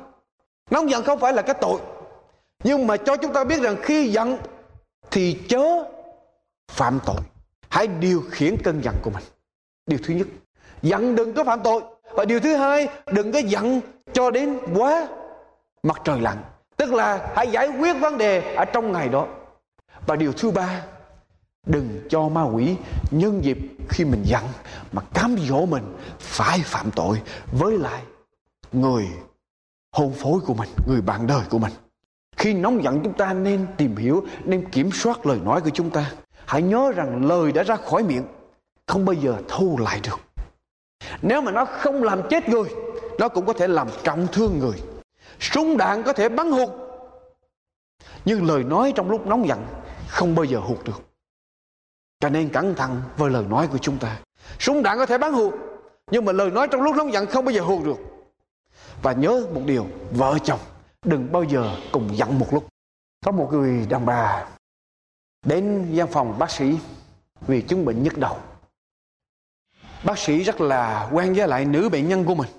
Nóng 0.71 0.91
giận 0.91 1.05
không 1.05 1.21
phải 1.21 1.33
là 1.33 1.43
cái 1.43 1.55
tội. 1.61 1.79
Nhưng 2.65 2.87
mà 2.87 2.97
cho 2.97 3.17
chúng 3.17 3.33
ta 3.33 3.45
biết 3.45 3.61
rằng 3.61 3.77
khi 3.83 4.09
giận, 4.09 4.39
thì 5.11 5.39
chớ 5.49 5.85
phạm 6.69 6.99
tội. 7.07 7.21
Hãy 7.69 7.87
điều 7.87 8.23
khiển 8.31 8.57
cơn 8.65 8.81
giận 8.85 8.95
của 9.03 9.11
mình. 9.11 9.25
Điều 9.87 9.99
thứ 10.05 10.15
nhất, 10.15 10.27
giận 10.83 11.15
đừng 11.15 11.35
có 11.35 11.45
phạm 11.45 11.61
tội. 11.65 11.83
Và 12.11 12.25
điều 12.25 12.41
thứ 12.41 12.57
hai, 12.57 12.89
đừng 13.13 13.33
có 13.33 13.39
giận 13.39 13.81
cho 14.13 14.31
đến 14.31 14.59
quá 14.75 15.09
mặt 15.83 16.01
trời 16.05 16.21
lặn. 16.21 16.37
Tức 16.77 16.93
là 16.93 17.33
hãy 17.37 17.51
giải 17.51 17.69
quyết 17.69 17.93
vấn 18.01 18.19
đề 18.19 18.55
ở 18.55 18.65
trong 18.65 18.93
ngày 18.93 19.09
đó. 19.09 19.27
Và 20.07 20.17
điều 20.17 20.33
thứ 20.33 20.51
ba, 20.51 20.85
đừng 21.67 22.01
cho 22.09 22.29
ma 22.29 22.43
quỷ, 22.43 22.77
nhân 23.11 23.45
dịp 23.45 23.59
khi 23.89 24.05
mình 24.05 24.23
giận 24.25 24.45
mà 24.93 25.03
cám 25.15 25.37
dỗ 25.49 25.67
mình 25.67 25.97
phải 26.19 26.59
phạm 26.65 26.91
tội 26.91 27.21
với 27.53 27.79
lại 27.79 28.03
người 28.73 29.09
hôn 29.93 30.13
phối 30.13 30.41
của 30.41 30.55
mình, 30.55 30.69
người 30.89 31.01
bạn 31.01 31.27
đời 31.27 31.43
của 31.51 31.59
mình. 31.59 31.73
Khi 32.37 32.55
nóng 32.55 32.83
giận 32.85 33.01
chúng 33.05 33.13
ta 33.13 33.33
nên 33.33 33.67
tìm 33.77 33.97
hiểu, 33.97 34.25
nên 34.45 34.71
kiểm 34.71 34.91
soát 34.93 35.27
lời 35.27 35.41
nói 35.45 35.61
của 35.61 35.71
chúng 35.71 35.91
ta 35.91 36.13
hãy 36.47 36.63
nhớ 36.63 36.93
rằng 36.97 37.27
lời 37.27 37.53
đã 37.53 37.63
ra 37.63 37.77
khỏi 37.77 38.03
miệng, 38.03 38.27
không 38.87 39.05
bao 39.05 39.15
giờ 39.15 39.37
thu 39.49 39.79
lại 39.79 40.01
được. 40.05 40.21
Nếu 41.23 41.41
mà 41.41 41.53
nó 41.53 41.65
không 41.65 42.03
làm 42.03 42.29
chết 42.31 42.49
người, 42.49 42.69
nó 43.19 43.29
cũng 43.29 43.47
có 43.47 43.53
thể 43.53 43.69
làm 43.69 43.89
trọng 44.03 44.27
thương 44.33 44.59
người. 44.59 44.83
Súng 45.41 45.77
đạn 45.77 46.03
có 46.03 46.13
thể 46.13 46.29
bắn 46.29 46.51
hụt. 46.51 46.69
Nhưng 48.25 48.47
lời 48.47 48.65
nói 48.65 48.93
trong 48.97 49.11
lúc 49.11 49.27
nóng 49.27 49.49
giận 49.49 49.67
không 50.09 50.35
bao 50.35 50.45
giờ 50.45 50.59
hụt 50.59 50.79
được. 50.85 51.03
Cho 52.21 52.29
nên 52.29 52.49
cẩn 52.49 52.75
thận 52.75 53.03
với 53.17 53.31
lời 53.31 53.45
nói 53.49 53.69
của 53.73 53.79
chúng 53.79 53.99
ta. 53.99 54.17
Súng 54.59 54.83
đạn 54.83 54.99
có 54.99 55.07
thể 55.07 55.19
bắn 55.19 55.33
hụt, 55.33 55.55
nhưng 56.11 56.25
mà 56.25 56.33
lời 56.33 56.51
nói 56.51 56.69
trong 56.71 56.83
lúc 56.83 56.97
nóng 56.97 57.13
giận 57.13 57.27
không 57.27 57.45
bao 57.45 57.53
giờ 57.53 57.61
hụt 57.61 57.85
được. 57.85 57.97
Và 59.03 59.13
nhớ 59.13 59.47
một 59.55 59.63
điều, 59.67 59.87
vợ 60.11 60.39
chồng 60.45 60.61
đừng 61.05 61.33
bao 61.33 61.43
giờ 61.43 61.77
cùng 61.93 62.17
giận 62.17 62.39
một 62.39 62.47
lúc. 62.53 62.67
Có 63.27 63.33
một 63.33 63.49
người 63.53 63.87
đàn 63.89 64.07
bà 64.07 64.47
đến 65.45 65.91
văn 65.95 66.09
phòng 66.13 66.39
bác 66.39 66.51
sĩ 66.51 66.79
vì 67.47 67.63
chứng 67.63 67.85
bệnh 67.85 68.03
nhức 68.03 68.19
đầu. 68.19 68.37
Bác 70.05 70.19
sĩ 70.19 70.43
rất 70.43 70.61
là 70.61 71.09
quen 71.13 71.35
với 71.35 71.49
lại 71.49 71.65
nữ 71.65 71.89
bệnh 71.89 72.09
nhân 72.09 72.25
của 72.25 72.35
mình. 72.35 72.51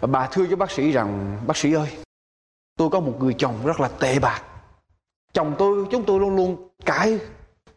Bà 0.00 0.26
thưa 0.26 0.44
với 0.44 0.56
bác 0.56 0.70
sĩ 0.70 0.92
rằng, 0.92 1.38
bác 1.46 1.56
sĩ 1.56 1.72
ơi, 1.72 1.88
tôi 2.76 2.90
có 2.90 3.00
một 3.00 3.16
người 3.18 3.34
chồng 3.38 3.54
rất 3.64 3.80
là 3.80 3.88
tệ 3.88 4.18
bạc. 4.18 4.42
Chồng 5.32 5.54
tôi, 5.58 5.86
chúng 5.90 6.04
tôi 6.04 6.20
luôn 6.20 6.36
luôn 6.36 6.68
cãi 6.84 7.18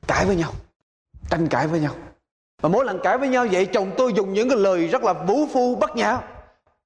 cãi 0.07 0.25
với 0.25 0.35
nhau, 0.35 0.51
tranh 1.29 1.47
cãi 1.47 1.67
với 1.67 1.79
nhau. 1.79 1.93
Và 2.61 2.69
mỗi 2.69 2.85
lần 2.85 2.99
cãi 3.03 3.17
với 3.17 3.29
nhau 3.29 3.47
vậy, 3.51 3.65
chồng 3.65 3.91
tôi 3.97 4.13
dùng 4.13 4.33
những 4.33 4.49
cái 4.49 4.57
lời 4.57 4.87
rất 4.87 5.03
là 5.03 5.13
vũ 5.13 5.47
phu, 5.53 5.75
bất 5.75 5.95
nhã. 5.95 6.19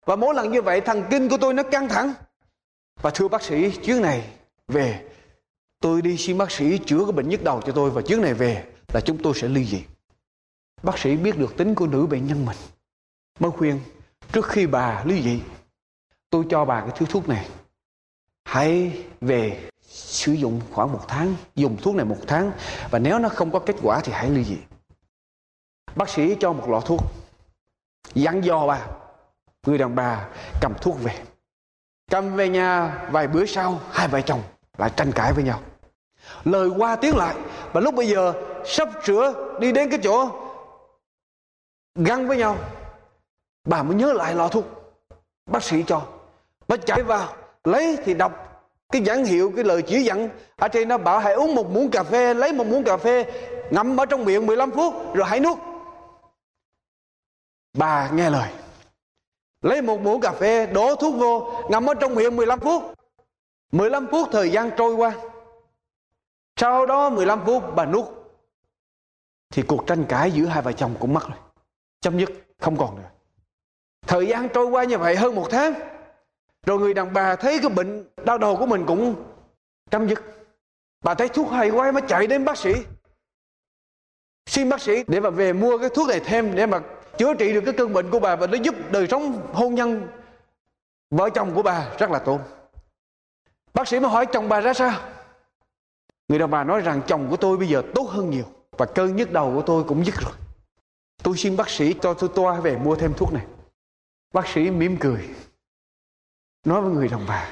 Và 0.06 0.16
mỗi 0.16 0.36
lần 0.36 0.52
như 0.52 0.62
vậy 0.62 0.82
thần 0.82 1.04
kinh 1.10 1.30
của 1.30 1.38
tôi 1.38 1.54
nó 1.54 1.64
căng 1.64 1.90
thẳng. 1.90 2.14
Và 3.02 3.10
thưa 3.10 3.28
bác 3.28 3.42
sĩ, 3.42 3.72
chuyến 3.72 4.02
này 4.02 4.30
về 4.68 5.11
tôi 5.82 6.02
đi 6.02 6.18
xin 6.18 6.38
bác 6.38 6.52
sĩ 6.52 6.78
chữa 6.78 7.04
cái 7.06 7.12
bệnh 7.12 7.30
nhức 7.30 7.44
đầu 7.44 7.62
cho 7.66 7.72
tôi 7.72 7.90
và 7.90 8.02
chuyến 8.02 8.22
này 8.22 8.34
về 8.34 8.66
là 8.94 9.02
chúng 9.06 9.24
tôi 9.24 9.34
sẽ 9.36 9.48
ly 9.48 9.66
dị. 9.66 9.84
Bác 10.84 11.00
sĩ 11.00 11.18
biết 11.18 11.38
được 11.38 11.58
tính 11.58 11.76
của 11.76 11.88
nữ 11.88 12.06
bệnh 12.06 12.28
nhân 12.28 12.46
mình. 12.46 12.58
Mới 13.40 13.52
khuyên, 13.52 13.80
trước 14.32 14.46
khi 14.48 14.68
bà 14.68 15.04
ly 15.06 15.22
dị, 15.22 15.42
tôi 16.30 16.46
cho 16.50 16.66
bà 16.66 16.82
cái 16.82 16.92
thứ 16.96 17.06
thuốc 17.10 17.30
này. 17.30 17.48
Hãy 18.46 19.04
về 19.22 19.70
sử 19.88 20.32
dụng 20.32 20.62
khoảng 20.72 20.94
một 20.94 21.06
tháng, 21.08 21.36
dùng 21.56 21.78
thuốc 21.82 21.96
này 21.96 22.06
một 22.06 22.18
tháng, 22.28 22.52
và 22.92 23.00
nếu 23.00 23.20
nó 23.20 23.30
không 23.30 23.52
có 23.52 23.60
kết 23.60 23.76
quả 23.82 24.02
thì 24.04 24.12
hãy 24.12 24.30
ly 24.30 24.44
dị. 24.44 24.58
Bác 25.96 26.10
sĩ 26.10 26.36
cho 26.40 26.54
một 26.54 26.70
lọ 26.70 26.80
thuốc. 26.80 27.02
Dặn 28.14 28.44
dò 28.44 28.68
bà, 28.68 28.88
người 29.66 29.78
đàn 29.78 29.96
bà 29.96 30.30
cầm 30.62 30.74
thuốc 30.82 31.04
về. 31.04 31.24
Cầm 32.12 32.36
về 32.36 32.50
nhà 32.50 33.00
vài 33.12 33.28
bữa 33.28 33.46
sau, 33.46 33.80
hai 33.92 34.08
vợ 34.08 34.22
chồng 34.22 34.42
lại 34.78 34.92
tranh 34.96 35.12
cãi 35.12 35.34
với 35.34 35.44
nhau 35.44 35.62
lời 36.44 36.70
qua 36.78 36.96
tiếng 36.96 37.18
lại. 37.18 37.36
Và 37.74 37.82
lúc 37.82 37.96
bây 37.96 38.08
giờ, 38.08 38.34
sắp 38.66 38.90
sửa 39.04 39.58
đi 39.60 39.72
đến 39.72 39.90
cái 39.90 40.00
chỗ 40.04 40.30
găng 41.96 42.28
với 42.28 42.38
nhau. 42.38 42.58
Bà 43.68 43.84
mới 43.84 43.96
nhớ 43.96 44.14
lại 44.14 44.36
lọ 44.36 44.48
thuốc 44.48 44.66
bác 45.46 45.64
sĩ 45.64 45.84
cho. 45.88 46.02
Bà 46.68 46.78
chạy 46.78 47.04
vào, 47.04 47.34
lấy 47.64 47.98
thì 48.06 48.14
đọc 48.14 48.48
cái 48.92 49.02
nhãn 49.02 49.24
hiệu, 49.24 49.52
cái 49.56 49.64
lời 49.64 49.82
chỉ 49.82 50.04
dẫn. 50.04 50.30
Ở 50.56 50.68
trên 50.68 50.88
nó 50.88 50.98
bảo 50.98 51.20
hãy 51.20 51.34
uống 51.34 51.56
một 51.56 51.72
muỗng 51.72 51.92
cà 51.92 52.04
phê, 52.04 52.34
lấy 52.34 52.54
một 52.54 52.68
muỗng 52.68 52.84
cà 52.84 52.98
phê, 52.98 53.26
ngậm 53.72 53.98
ở 53.98 54.06
trong 54.06 54.26
miệng 54.26 54.46
15 54.46 54.72
phút, 54.72 55.14
rồi 55.14 55.28
hãy 55.28 55.40
nuốt. 55.40 55.58
Bà 57.78 58.10
nghe 58.10 58.30
lời. 58.30 58.50
Lấy 59.62 59.82
một 59.82 60.02
muỗng 60.02 60.22
cà 60.22 60.32
phê, 60.32 60.66
đổ 60.66 60.96
thuốc 60.96 61.16
vô, 61.16 61.52
ngậm 61.70 61.90
ở 61.90 61.94
trong 61.94 62.16
miệng 62.16 62.36
15 62.36 62.60
phút. 62.60 62.84
15 63.72 64.08
phút 64.08 64.30
thời 64.32 64.50
gian 64.50 64.72
trôi 64.78 64.94
qua 64.94 65.14
sau 66.62 66.86
đó 66.86 67.10
15 67.10 67.42
phút, 67.46 67.64
bà 67.76 67.86
nuốt. 67.86 68.06
Thì 69.54 69.64
cuộc 69.68 69.88
tranh 69.88 70.06
cãi 70.10 70.32
giữa 70.32 70.46
hai 70.46 70.62
vợ 70.62 70.72
chồng 70.72 70.96
cũng 71.00 71.14
mất 71.14 71.28
rồi. 71.28 71.38
Chấm 72.02 72.20
dứt, 72.20 72.30
không 72.60 72.78
còn 72.78 72.96
nữa. 72.96 73.10
Thời 74.08 74.28
gian 74.28 74.50
trôi 74.54 74.66
qua 74.66 74.84
như 74.84 74.98
vậy 74.98 75.16
hơn 75.16 75.36
một 75.36 75.48
tháng, 75.52 75.74
rồi 76.66 76.80
người 76.80 76.94
đàn 76.94 77.14
bà 77.14 77.36
thấy 77.36 77.60
cái 77.62 77.70
bệnh 77.70 78.06
đau 78.26 78.38
đầu 78.38 78.58
của 78.58 78.66
mình 78.66 78.84
cũng 78.88 79.16
chấm 79.92 80.08
dứt. 80.10 80.24
Bà 81.04 81.14
thấy 81.14 81.30
thuốc 81.30 81.52
hay 81.52 81.70
quá 81.70 81.92
mới 81.92 82.02
chạy 82.08 82.28
đến 82.28 82.46
bác 82.46 82.58
sĩ. 82.58 82.74
Xin 84.46 84.70
bác 84.70 84.82
sĩ 84.82 85.04
để 85.08 85.20
mà 85.20 85.30
về 85.30 85.54
mua 85.54 85.78
cái 85.78 85.90
thuốc 85.90 86.10
này 86.10 86.20
thêm 86.20 86.56
để 86.56 86.66
mà 86.66 86.80
chữa 87.18 87.34
trị 87.34 87.54
được 87.54 87.62
cái 87.66 87.74
cơn 87.78 87.94
bệnh 87.94 88.10
của 88.12 88.20
bà 88.20 88.36
và 88.36 88.48
nó 88.48 88.58
giúp 88.64 88.76
đời 88.92 89.08
sống 89.08 89.50
hôn 89.54 89.76
nhân 89.76 90.08
vợ 91.10 91.30
chồng 91.30 91.52
của 91.56 91.64
bà 91.64 91.88
rất 92.00 92.12
là 92.12 92.20
tốt. 92.20 92.40
Bác 93.74 93.88
sĩ 93.88 94.00
mới 94.00 94.10
hỏi 94.10 94.26
chồng 94.26 94.50
bà 94.50 94.62
ra 94.62 94.74
sao? 94.74 95.21
Người 96.32 96.40
đàn 96.40 96.52
bà 96.52 96.64
nói 96.64 96.82
rằng 96.82 97.02
chồng 97.08 97.28
của 97.30 97.38
tôi 97.38 97.58
bây 97.58 97.68
giờ 97.68 97.84
tốt 97.96 98.04
hơn 98.10 98.30
nhiều 98.30 98.46
và 98.72 98.86
cơn 98.86 99.16
nhức 99.16 99.32
đầu 99.32 99.54
của 99.56 99.62
tôi 99.62 99.84
cũng 99.84 100.06
dứt 100.06 100.16
rồi. 100.16 100.34
Tôi 101.24 101.38
xin 101.38 101.58
bác 101.58 101.70
sĩ 101.70 101.96
cho 102.02 102.14
tôi 102.14 102.30
toa 102.36 102.60
về 102.60 102.78
mua 102.78 102.96
thêm 102.96 103.14
thuốc 103.14 103.34
này. 103.34 103.46
Bác 104.34 104.48
sĩ 104.48 104.70
mỉm 104.70 104.98
cười, 105.00 105.30
nói 106.66 106.82
với 106.82 106.92
người 106.92 107.08
đàn 107.08 107.26
bà 107.28 107.50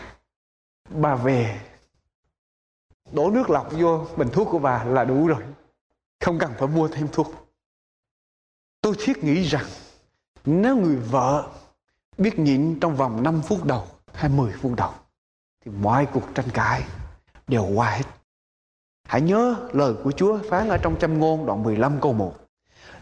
bà 0.90 1.16
về, 1.16 1.62
đổ 3.12 3.30
nước 3.30 3.50
lọc 3.50 3.72
vô 3.72 4.08
bình 4.18 4.30
thuốc 4.34 4.48
của 4.52 4.60
bà 4.60 4.84
là 4.84 5.04
đủ 5.04 5.28
rồi, 5.28 5.44
không 6.20 6.40
cần 6.40 6.52
phải 6.58 6.68
mua 6.68 6.88
thêm 6.88 7.08
thuốc. 7.12 7.34
Tôi 8.82 8.96
thiết 9.00 9.24
nghĩ 9.24 9.44
rằng 9.44 9.66
nếu 10.46 10.76
người 10.78 10.96
vợ 10.96 11.50
biết 12.18 12.40
nhịn 12.40 12.80
trong 12.80 12.96
vòng 12.96 13.24
5 13.24 13.42
phút 13.42 13.66
đầu 13.66 13.88
hay 14.14 14.30
10 14.30 14.54
phút 14.62 14.72
đầu, 14.78 14.94
thì 15.66 15.72
mọi 15.72 16.08
cuộc 16.14 16.24
tranh 16.36 16.50
cãi 16.54 16.84
đều 17.48 17.66
qua 17.76 17.90
hết 17.90 18.19
hãy 19.10 19.22
nhớ 19.22 19.68
lời 19.74 19.94
của 20.04 20.12
Chúa 20.12 20.40
phán 20.50 20.70
ở 20.70 20.78
trong 20.78 21.00
châm 21.00 21.20
ngôn 21.20 21.46
đoạn 21.46 21.64
15 21.64 22.02
câu 22.02 22.14
1 22.14 22.36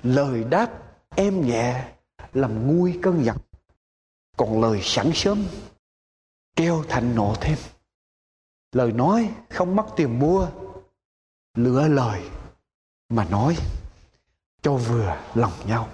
lời 0.03 0.43
đáp 0.43 0.69
em 1.15 1.47
nhẹ 1.47 1.85
làm 2.33 2.67
nguôi 2.67 2.99
cơn 3.01 3.25
giận 3.25 3.37
còn 4.37 4.61
lời 4.61 4.79
sẵn 4.83 5.11
sớm 5.13 5.43
kêu 6.55 6.83
thành 6.89 7.15
nộ 7.15 7.35
thêm. 7.41 7.57
Lời 8.71 8.91
nói 8.91 9.29
không 9.49 9.75
mất 9.75 9.85
tiền 9.95 10.19
mua, 10.19 10.47
lựa 11.57 11.87
lời 11.87 12.21
mà 13.09 13.25
nói 13.29 13.57
cho 14.61 14.73
vừa 14.73 15.17
lòng 15.35 15.53
nhau. 15.67 15.89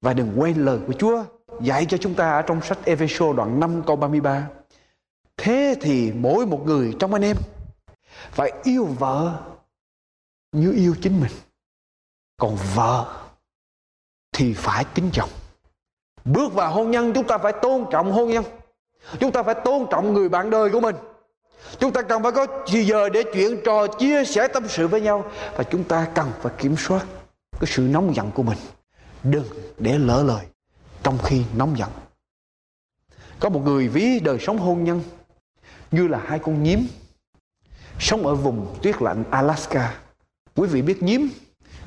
Và 0.00 0.14
đừng 0.14 0.40
quên 0.40 0.64
lời 0.64 0.80
của 0.86 0.92
Chúa 0.92 1.24
dạy 1.60 1.86
cho 1.86 1.96
chúng 1.96 2.14
ta 2.14 2.30
ở 2.30 2.42
trong 2.42 2.62
sách 2.62 2.78
Ephesos 2.84 3.36
đoạn 3.36 3.60
5 3.60 3.82
câu 3.86 3.96
33 3.96 4.48
thế 5.36 5.76
thì 5.80 6.12
mỗi 6.12 6.46
một 6.46 6.62
người 6.66 6.96
trong 6.98 7.12
anh 7.12 7.22
em 7.22 7.36
phải 8.30 8.52
yêu 8.62 8.84
vợ 8.84 9.40
như 10.52 10.72
yêu 10.72 10.94
chính 11.02 11.20
mình. 11.20 11.32
Còn 12.36 12.56
vợ 12.74 13.22
thì 14.32 14.54
phải 14.54 14.84
kính 14.94 15.10
chồng 15.12 15.30
bước 16.24 16.52
vào 16.52 16.72
hôn 16.72 16.90
nhân, 16.90 17.12
chúng 17.14 17.26
ta 17.26 17.38
phải 17.38 17.52
tôn 17.62 17.84
trọng 17.90 18.12
hôn 18.12 18.30
nhân. 18.30 18.44
Chúng 19.20 19.32
ta 19.32 19.42
phải 19.42 19.54
tôn 19.64 19.86
trọng 19.90 20.12
người 20.14 20.28
bạn 20.28 20.50
đời 20.50 20.70
của 20.70 20.80
mình. 20.80 20.96
Chúng 21.78 21.92
ta 21.92 22.02
cần 22.02 22.22
phải 22.22 22.32
có 22.32 22.46
giờ 22.66 23.08
để 23.08 23.22
chuyện 23.34 23.60
trò, 23.64 23.86
chia 23.86 24.24
sẻ 24.24 24.48
tâm 24.48 24.68
sự 24.68 24.88
với 24.88 25.00
nhau. 25.00 25.30
Và 25.56 25.64
chúng 25.64 25.84
ta 25.84 26.08
cần 26.14 26.30
phải 26.40 26.52
kiểm 26.58 26.76
soát 26.76 27.06
cái 27.60 27.66
sự 27.66 27.82
nóng 27.82 28.14
giận 28.14 28.30
của 28.30 28.42
mình. 28.42 28.58
Đừng 29.22 29.44
để 29.78 29.98
lỡ 29.98 30.22
lời 30.22 30.46
trong 31.02 31.18
khi 31.24 31.42
nóng 31.56 31.78
giận. 31.78 31.90
Có 33.40 33.48
một 33.48 33.60
người 33.64 33.88
ví 33.88 34.20
đời 34.20 34.38
sống 34.40 34.58
hôn 34.58 34.84
nhân 34.84 35.02
như 35.90 36.08
là 36.08 36.22
hai 36.26 36.38
con 36.38 36.62
nhím 36.62 36.86
sống 37.98 38.26
ở 38.26 38.34
vùng 38.34 38.76
tuyết 38.82 39.02
lạnh 39.02 39.24
Alaska. 39.30 39.94
Quý 40.56 40.68
vị 40.68 40.82
biết 40.82 41.02
nhím, 41.02 41.28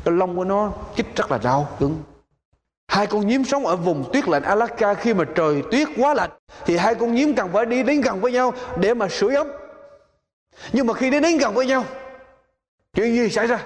cái 0.03 0.13
lông 0.13 0.35
của 0.35 0.43
nó 0.43 0.71
chích 0.95 1.15
rất 1.15 1.31
là 1.31 1.37
đau 1.37 1.67
cứng 1.79 2.03
hai 2.91 3.07
con 3.07 3.27
nhím 3.27 3.45
sống 3.45 3.65
ở 3.65 3.75
vùng 3.75 4.09
tuyết 4.13 4.27
lạnh 4.27 4.43
Alaska 4.43 4.93
khi 4.93 5.13
mà 5.13 5.25
trời 5.35 5.63
tuyết 5.71 5.87
quá 5.97 6.13
lạnh, 6.13 6.29
thì 6.65 6.77
hai 6.77 6.95
con 6.95 7.13
nhím 7.13 7.35
cần 7.35 7.49
phải 7.53 7.65
đi 7.65 7.83
đến 7.83 8.01
gần 8.01 8.21
với 8.21 8.31
nhau 8.31 8.53
để 8.79 8.93
mà 8.93 9.07
sưởi 9.09 9.35
ấm. 9.35 9.47
Nhưng 10.73 10.87
mà 10.87 10.93
khi 10.93 11.09
đến 11.09 11.23
đến 11.23 11.37
gần 11.37 11.53
với 11.53 11.65
nhau, 11.65 11.83
chuyện 12.93 13.15
gì 13.15 13.29
xảy 13.29 13.47
ra? 13.47 13.59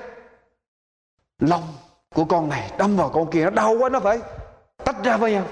Lông 1.40 1.64
của 2.16 2.26
con 2.26 2.50
này 2.50 2.72
đâm 2.78 2.98
vào 2.98 3.10
con 3.10 3.32
kia, 3.32 3.44
nó 3.44 3.50
đau 3.50 3.76
quá, 3.80 3.90
nó 3.90 4.00
phải 4.00 4.20
tách 4.84 5.04
ra 5.04 5.18
với 5.18 5.32
nhau. 5.32 5.44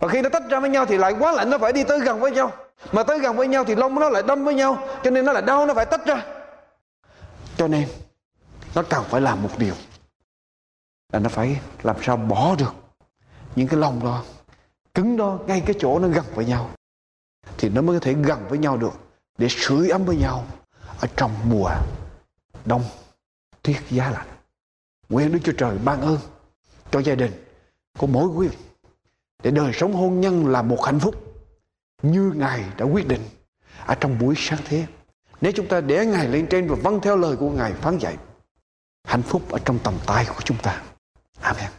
Và 0.00 0.08
khi 0.08 0.22
nó 0.22 0.28
tách 0.28 0.42
ra 0.50 0.60
với 0.60 0.70
nhau 0.70 0.86
thì 0.86 0.98
lại 0.98 1.14
quá 1.18 1.32
lạnh, 1.32 1.50
nó 1.50 1.58
phải 1.58 1.72
đi 1.72 1.84
tới 1.84 2.00
gần 2.00 2.20
với 2.20 2.30
nhau 2.30 2.52
mà 2.92 3.02
tới 3.02 3.18
gần 3.18 3.36
với 3.36 3.48
nhau 3.48 3.64
thì 3.64 3.74
lông 3.74 3.94
nó 3.94 4.08
lại 4.08 4.22
đâm 4.26 4.44
với 4.44 4.54
nhau, 4.54 4.88
cho 5.04 5.10
nên 5.10 5.24
nó 5.24 5.32
lại 5.32 5.42
đau, 5.42 5.66
nó 5.66 5.74
phải 5.74 5.86
tách 5.86 6.06
ra. 6.06 6.26
Cho 7.56 7.68
nên, 7.68 7.88
nó 8.74 8.82
cần 8.82 9.04
phải 9.04 9.20
làm 9.20 9.42
một 9.42 9.50
điều, 9.58 9.74
là 11.12 11.18
nó 11.18 11.28
phải 11.28 11.60
làm 11.82 11.96
sao 12.02 12.16
bỏ 12.16 12.54
được 12.58 12.74
những 13.56 13.68
cái 13.68 13.80
lông 13.80 14.04
đó, 14.04 14.24
cứng 14.94 15.16
đó 15.16 15.38
ngay 15.46 15.62
cái 15.66 15.76
chỗ 15.78 15.98
nó 15.98 16.08
gần 16.08 16.24
với 16.34 16.44
nhau. 16.44 16.70
Thì 17.58 17.68
nó 17.68 17.82
mới 17.82 18.00
có 18.00 18.04
thể 18.04 18.12
gần 18.12 18.46
với 18.48 18.58
nhau 18.58 18.76
được, 18.76 18.92
để 19.38 19.48
sưởi 19.50 19.88
ấm 19.88 20.04
với 20.04 20.16
nhau 20.16 20.44
ở 21.00 21.08
trong 21.16 21.30
mùa 21.44 21.70
đông 22.64 22.82
tuyết 23.62 23.76
giá 23.90 24.10
lạnh. 24.10 24.26
Nguyện 25.08 25.32
Đức 25.32 25.38
Chúa 25.44 25.52
Trời 25.58 25.78
ban 25.84 26.00
ơn 26.00 26.18
cho 26.90 27.00
gia 27.00 27.14
đình 27.14 27.44
của 27.98 28.06
mỗi 28.06 28.26
quý 28.26 28.48
vị 28.48 28.56
để 29.42 29.50
đời 29.50 29.72
sống 29.72 29.92
hôn 29.92 30.20
nhân 30.20 30.46
là 30.46 30.62
một 30.62 30.84
hạnh 30.84 31.00
phúc 31.00 31.25
như 32.02 32.32
Ngài 32.36 32.64
đã 32.78 32.84
quyết 32.84 33.08
định 33.08 33.20
ở 33.86 33.94
trong 33.94 34.18
buổi 34.18 34.34
sáng 34.38 34.58
thế. 34.64 34.86
Nếu 35.40 35.52
chúng 35.52 35.66
ta 35.66 35.80
để 35.80 36.06
Ngài 36.06 36.28
lên 36.28 36.46
trên 36.46 36.68
và 36.68 36.76
vâng 36.82 37.00
theo 37.02 37.16
lời 37.16 37.36
của 37.36 37.50
Ngài 37.50 37.72
phán 37.72 37.98
dạy, 37.98 38.16
hạnh 39.04 39.22
phúc 39.22 39.42
ở 39.50 39.58
trong 39.64 39.78
tầm 39.78 39.94
tay 40.06 40.24
của 40.28 40.42
chúng 40.44 40.56
ta. 40.62 40.82
Amen. 41.40 41.70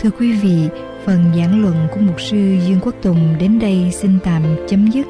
Thưa 0.00 0.10
quý 0.18 0.32
vị, 0.32 0.68
phần 1.06 1.32
giảng 1.36 1.62
luận 1.62 1.88
của 1.94 2.00
mục 2.00 2.20
sư 2.20 2.36
Dương 2.36 2.80
Quốc 2.82 2.94
Tùng 3.02 3.36
đến 3.38 3.58
đây 3.58 3.90
xin 3.92 4.18
tạm 4.24 4.42
chấm 4.68 4.90
dứt. 4.90 5.06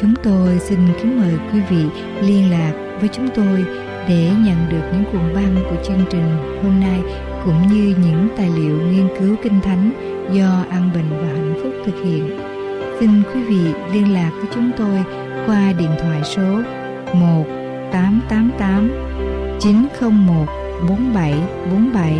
Chúng 0.00 0.14
tôi 0.22 0.58
xin 0.58 0.78
kính 1.02 1.20
mời 1.20 1.38
quý 1.52 1.60
vị 1.70 1.84
liên 2.20 2.50
lạc 2.50 2.96
với 3.00 3.08
chúng 3.12 3.28
tôi 3.34 3.64
để 4.08 4.30
nhận 4.38 4.68
được 4.70 4.90
những 4.92 5.04
cuộn 5.12 5.34
băng 5.34 5.64
của 5.70 5.84
chương 5.84 6.04
trình 6.10 6.36
hôm 6.62 6.80
nay 6.80 7.00
cũng 7.44 7.66
như 7.68 7.94
những 8.04 8.28
tài 8.36 8.50
liệu 8.50 8.80
nghiên 8.80 9.08
cứu 9.18 9.36
kinh 9.42 9.60
thánh 9.60 10.11
do 10.30 10.64
An 10.70 10.90
Bình 10.94 11.10
và 11.10 11.26
Hạnh 11.26 11.54
Phúc 11.62 11.72
thực 11.86 12.04
hiện. 12.04 12.38
Xin 13.00 13.22
quý 13.34 13.42
vị 13.42 13.72
liên 13.92 14.14
lạc 14.14 14.30
với 14.36 14.46
chúng 14.54 14.70
tôi 14.76 15.04
qua 15.46 15.72
điện 15.78 15.90
thoại 15.98 16.20
số 16.24 16.62
1 17.14 17.44
888 17.92 18.90
901 19.60 20.46
4747. 20.88 22.12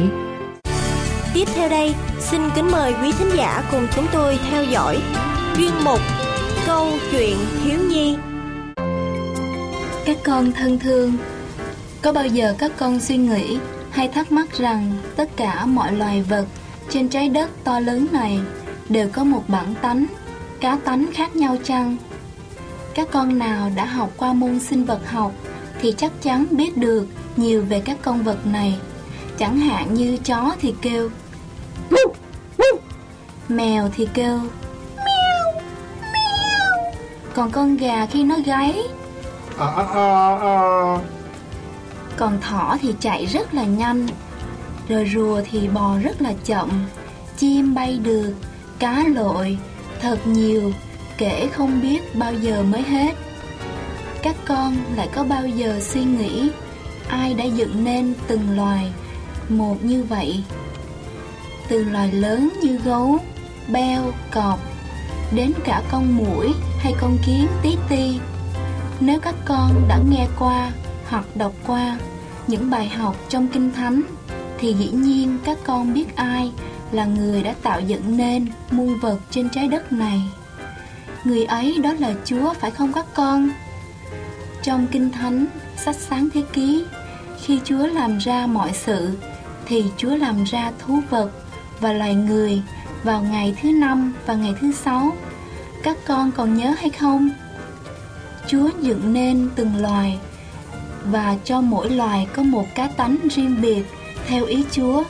Tiếp 1.34 1.48
theo 1.55 1.68
đây, 1.68 1.94
xin 2.20 2.40
kính 2.55 2.70
mời 2.70 2.94
quý 3.03 3.12
thính 3.18 3.30
giả 3.36 3.62
cùng 3.70 3.86
chúng 3.96 4.07
tôi 4.12 4.38
theo 4.50 4.64
dõi 4.64 4.98
chuyên 5.57 5.72
mục 5.84 6.00
Câu 6.66 6.88
chuyện 7.11 7.36
thiếu 7.64 7.78
nhi. 7.88 8.16
Các 10.05 10.16
con 10.24 10.53
thân 10.53 10.78
thương, 10.78 11.12
có 12.03 12.12
bao 12.12 12.26
giờ 12.26 12.55
các 12.59 12.72
con 12.78 13.00
suy 13.00 13.16
nghĩ 13.16 13.59
hay 13.90 14.09
thắc 14.09 14.32
mắc 14.32 14.59
rằng 14.59 14.92
tất 15.16 15.28
cả 15.36 15.66
mọi 15.66 15.92
loài 15.92 16.22
vật 16.22 16.46
trên 16.93 17.09
trái 17.09 17.28
đất 17.28 17.51
to 17.64 17.80
lớn 17.80 18.07
này 18.12 18.40
đều 18.88 19.09
có 19.12 19.24
một 19.24 19.43
bản 19.49 19.74
tánh, 19.82 20.07
cá 20.61 20.78
tánh 20.84 21.07
khác 21.14 21.36
nhau 21.36 21.57
chăng? 21.64 21.97
Các 22.95 23.09
con 23.11 23.38
nào 23.38 23.70
đã 23.76 23.84
học 23.84 24.11
qua 24.16 24.32
môn 24.32 24.61
sinh 24.61 24.84
vật 24.84 25.01
học 25.07 25.32
thì 25.80 25.95
chắc 25.97 26.12
chắn 26.22 26.47
biết 26.51 26.76
được 26.76 27.07
nhiều 27.36 27.64
về 27.68 27.80
các 27.80 27.97
con 28.03 28.22
vật 28.22 28.47
này. 28.47 28.78
Chẳng 29.38 29.59
hạn 29.59 29.95
như 29.95 30.16
chó 30.16 30.55
thì 30.61 30.74
kêu 30.82 31.11
Mèo 33.49 33.88
thì 33.97 34.09
kêu 34.14 34.40
Còn 37.34 37.51
con 37.51 37.76
gà 37.76 38.07
khi 38.07 38.24
nó 38.24 38.36
gáy 38.47 38.82
Còn 42.16 42.40
thỏ 42.40 42.76
thì 42.80 42.95
chạy 43.01 43.26
rất 43.26 43.55
là 43.55 43.64
nhanh 43.64 44.07
rồi 44.88 45.10
rùa 45.14 45.40
thì 45.50 45.68
bò 45.68 45.98
rất 45.98 46.22
là 46.22 46.32
chậm. 46.44 46.70
Chim 47.36 47.74
bay 47.74 47.98
được 48.02 48.34
Cá 48.78 49.04
lội 49.14 49.58
Thật 50.00 50.26
nhiều 50.26 50.72
Kể 51.18 51.48
không 51.52 51.80
biết 51.80 52.14
bao 52.14 52.34
giờ 52.34 52.62
mới 52.62 52.82
hết. 52.82 53.14
Các 54.22 54.36
con 54.46 54.76
lại 54.96 55.08
có 55.14 55.24
bao 55.24 55.46
giờ 55.46 55.80
suy 55.80 56.04
nghĩ 56.04 56.50
Ai 57.08 57.34
đã 57.34 57.44
dựng 57.44 57.84
nên 57.84 58.14
từng 58.26 58.56
loài 58.56 58.92
Một 59.48 59.84
như 59.84 60.04
vậy? 60.04 60.44
Từ 61.68 61.84
loài 61.84 62.12
lớn 62.12 62.52
như 62.62 62.78
gấu 62.84 63.18
Beo, 63.72 64.12
cọp 64.30 64.60
Đến 65.34 65.52
cả 65.64 65.82
con 65.90 66.16
muỗi 66.16 66.52
hay 66.78 66.94
con 67.00 67.18
kiến 67.26 67.46
tí 67.62 67.76
ti. 67.88 68.18
Nếu 69.00 69.20
các 69.20 69.34
con 69.44 69.88
đã 69.88 69.98
nghe 70.10 70.26
qua 70.38 70.72
hoặc 71.08 71.24
đọc 71.34 71.52
qua 71.66 71.98
những 72.46 72.70
bài 72.70 72.88
học 72.88 73.16
trong 73.28 73.48
Kinh 73.48 73.72
Thánh 73.72 74.02
thì 74.62 74.74
dĩ 74.74 74.90
nhiên 74.90 75.38
các 75.44 75.58
con 75.64 75.94
biết 75.94 76.16
ai 76.16 76.52
là 76.92 77.04
người 77.04 77.42
đã 77.42 77.54
tạo 77.62 77.80
dựng 77.80 78.16
nên 78.16 78.46
muôn 78.70 78.98
vật 79.00 79.18
trên 79.30 79.48
trái 79.48 79.68
đất 79.68 79.92
này. 79.92 80.22
Người 81.24 81.44
ấy 81.44 81.78
đó 81.82 81.92
là 81.98 82.14
Chúa 82.24 82.54
phải 82.54 82.70
không 82.70 82.92
các 82.92 83.06
con? 83.14 83.50
Trong 84.62 84.86
Kinh 84.86 85.10
Thánh, 85.10 85.46
sách 85.76 85.96
sáng 85.96 86.28
thế 86.34 86.42
ký, 86.52 86.84
khi 87.42 87.60
Chúa 87.64 87.86
làm 87.86 88.18
ra 88.18 88.46
mọi 88.46 88.72
sự, 88.72 89.18
thì 89.66 89.84
Chúa 89.96 90.16
làm 90.16 90.44
ra 90.44 90.72
thú 90.78 91.00
vật 91.10 91.30
và 91.80 91.92
loài 91.92 92.14
người 92.14 92.62
vào 93.02 93.22
ngày 93.22 93.54
thứ 93.62 93.72
năm 93.72 94.14
và 94.26 94.34
ngày 94.34 94.54
thứ 94.60 94.72
sáu. 94.72 95.12
Các 95.82 95.96
con 96.06 96.32
còn 96.32 96.54
nhớ 96.54 96.74
hay 96.78 96.90
không? 96.90 97.30
Chúa 98.46 98.68
dựng 98.80 99.12
nên 99.12 99.50
từng 99.56 99.76
loài 99.76 100.18
và 101.04 101.36
cho 101.44 101.60
mỗi 101.60 101.90
loài 101.90 102.26
có 102.36 102.42
một 102.42 102.64
cá 102.74 102.86
tánh 102.86 103.16
riêng 103.30 103.56
biệt 103.62 103.84
theo 104.26 104.44
ý 104.44 104.64
Chúa. 104.70 105.04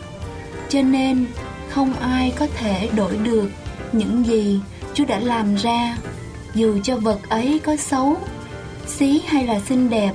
Cho 0.68 0.82
nên 0.82 1.26
không 1.70 1.94
ai 1.94 2.32
có 2.38 2.46
thể 2.58 2.88
đổi 2.96 3.16
được 3.16 3.50
những 3.92 4.26
gì 4.26 4.60
Chúa 4.94 5.04
đã 5.04 5.18
làm 5.18 5.54
ra, 5.54 5.96
dù 6.54 6.78
cho 6.82 6.96
vật 6.96 7.18
ấy 7.28 7.60
có 7.64 7.76
xấu, 7.76 8.16
xí 8.86 9.20
hay 9.26 9.46
là 9.46 9.60
xinh 9.60 9.90
đẹp. 9.90 10.12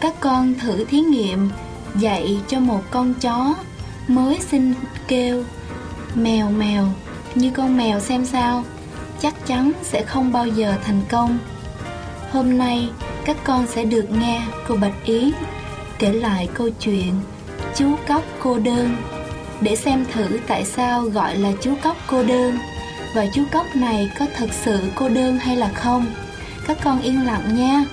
Các 0.00 0.14
con 0.20 0.54
thử 0.54 0.84
thí 0.84 1.00
nghiệm 1.00 1.50
dạy 1.94 2.40
cho 2.48 2.60
một 2.60 2.82
con 2.90 3.14
chó 3.14 3.54
mới 4.08 4.38
sinh 4.50 4.74
kêu 5.08 5.44
mèo 6.14 6.50
mèo 6.50 6.88
như 7.34 7.50
con 7.50 7.76
mèo 7.76 8.00
xem 8.00 8.26
sao, 8.26 8.64
chắc 9.20 9.46
chắn 9.46 9.72
sẽ 9.82 10.04
không 10.04 10.32
bao 10.32 10.46
giờ 10.46 10.74
thành 10.84 11.00
công. 11.10 11.38
Hôm 12.32 12.58
nay 12.58 12.88
các 13.24 13.36
con 13.44 13.66
sẽ 13.66 13.84
được 13.84 14.10
nghe 14.10 14.42
cô 14.68 14.76
Bạch 14.76 15.04
Yến 15.04 15.30
kể 15.98 16.12
lại 16.12 16.48
câu 16.54 16.68
chuyện 16.80 17.12
chú 17.76 17.96
cóc 18.08 18.22
cô 18.42 18.58
đơn 18.58 18.96
để 19.60 19.76
xem 19.76 20.04
thử 20.12 20.38
tại 20.46 20.64
sao 20.64 21.02
gọi 21.02 21.36
là 21.36 21.52
chú 21.60 21.74
cóc 21.82 21.96
cô 22.06 22.22
đơn 22.22 22.58
và 23.14 23.26
chú 23.34 23.42
cóc 23.52 23.66
này 23.74 24.10
có 24.18 24.26
thật 24.36 24.50
sự 24.64 24.78
cô 24.94 25.08
đơn 25.08 25.38
hay 25.38 25.56
là 25.56 25.68
không. 25.68 26.06
Các 26.66 26.78
con 26.84 27.00
yên 27.00 27.26
lặng 27.26 27.56
nha. 27.56 27.84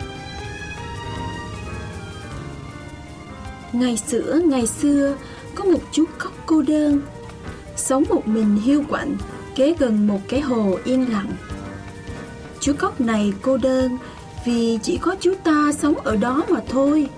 Ngày 3.73 3.97
xưa, 3.97 4.41
ngày 4.45 4.67
xưa, 4.67 5.17
có 5.55 5.63
một 5.63 5.79
chú 5.91 6.05
cóc 6.17 6.34
cô 6.45 6.61
đơn, 6.61 7.01
sống 7.75 8.03
một 8.09 8.27
mình 8.27 8.55
hiu 8.55 8.84
quạnh 8.89 9.17
kế 9.55 9.75
gần 9.79 10.07
một 10.07 10.19
cái 10.27 10.41
hồ 10.41 10.77
yên 10.84 11.11
lặng. 11.11 11.31
Chú 12.59 12.73
cóc 12.79 13.01
này 13.01 13.34
cô 13.41 13.57
đơn 13.57 13.97
vì 14.45 14.79
chỉ 14.84 14.97
có 14.97 15.15
chú 15.19 15.34
ta 15.43 15.71
sống 15.77 15.95
ở 15.95 16.15
đó 16.15 16.43
mà 16.49 16.59
thôi. 16.69 17.09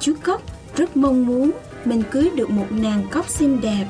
Chú 0.00 0.14
cóc 0.22 0.42
rất 0.76 0.96
mong 0.96 1.26
muốn 1.26 1.50
mình 1.84 2.02
cưới 2.10 2.30
được 2.36 2.50
một 2.50 2.66
nàng 2.70 3.06
cóc 3.10 3.28
xinh 3.28 3.60
đẹp. 3.60 3.86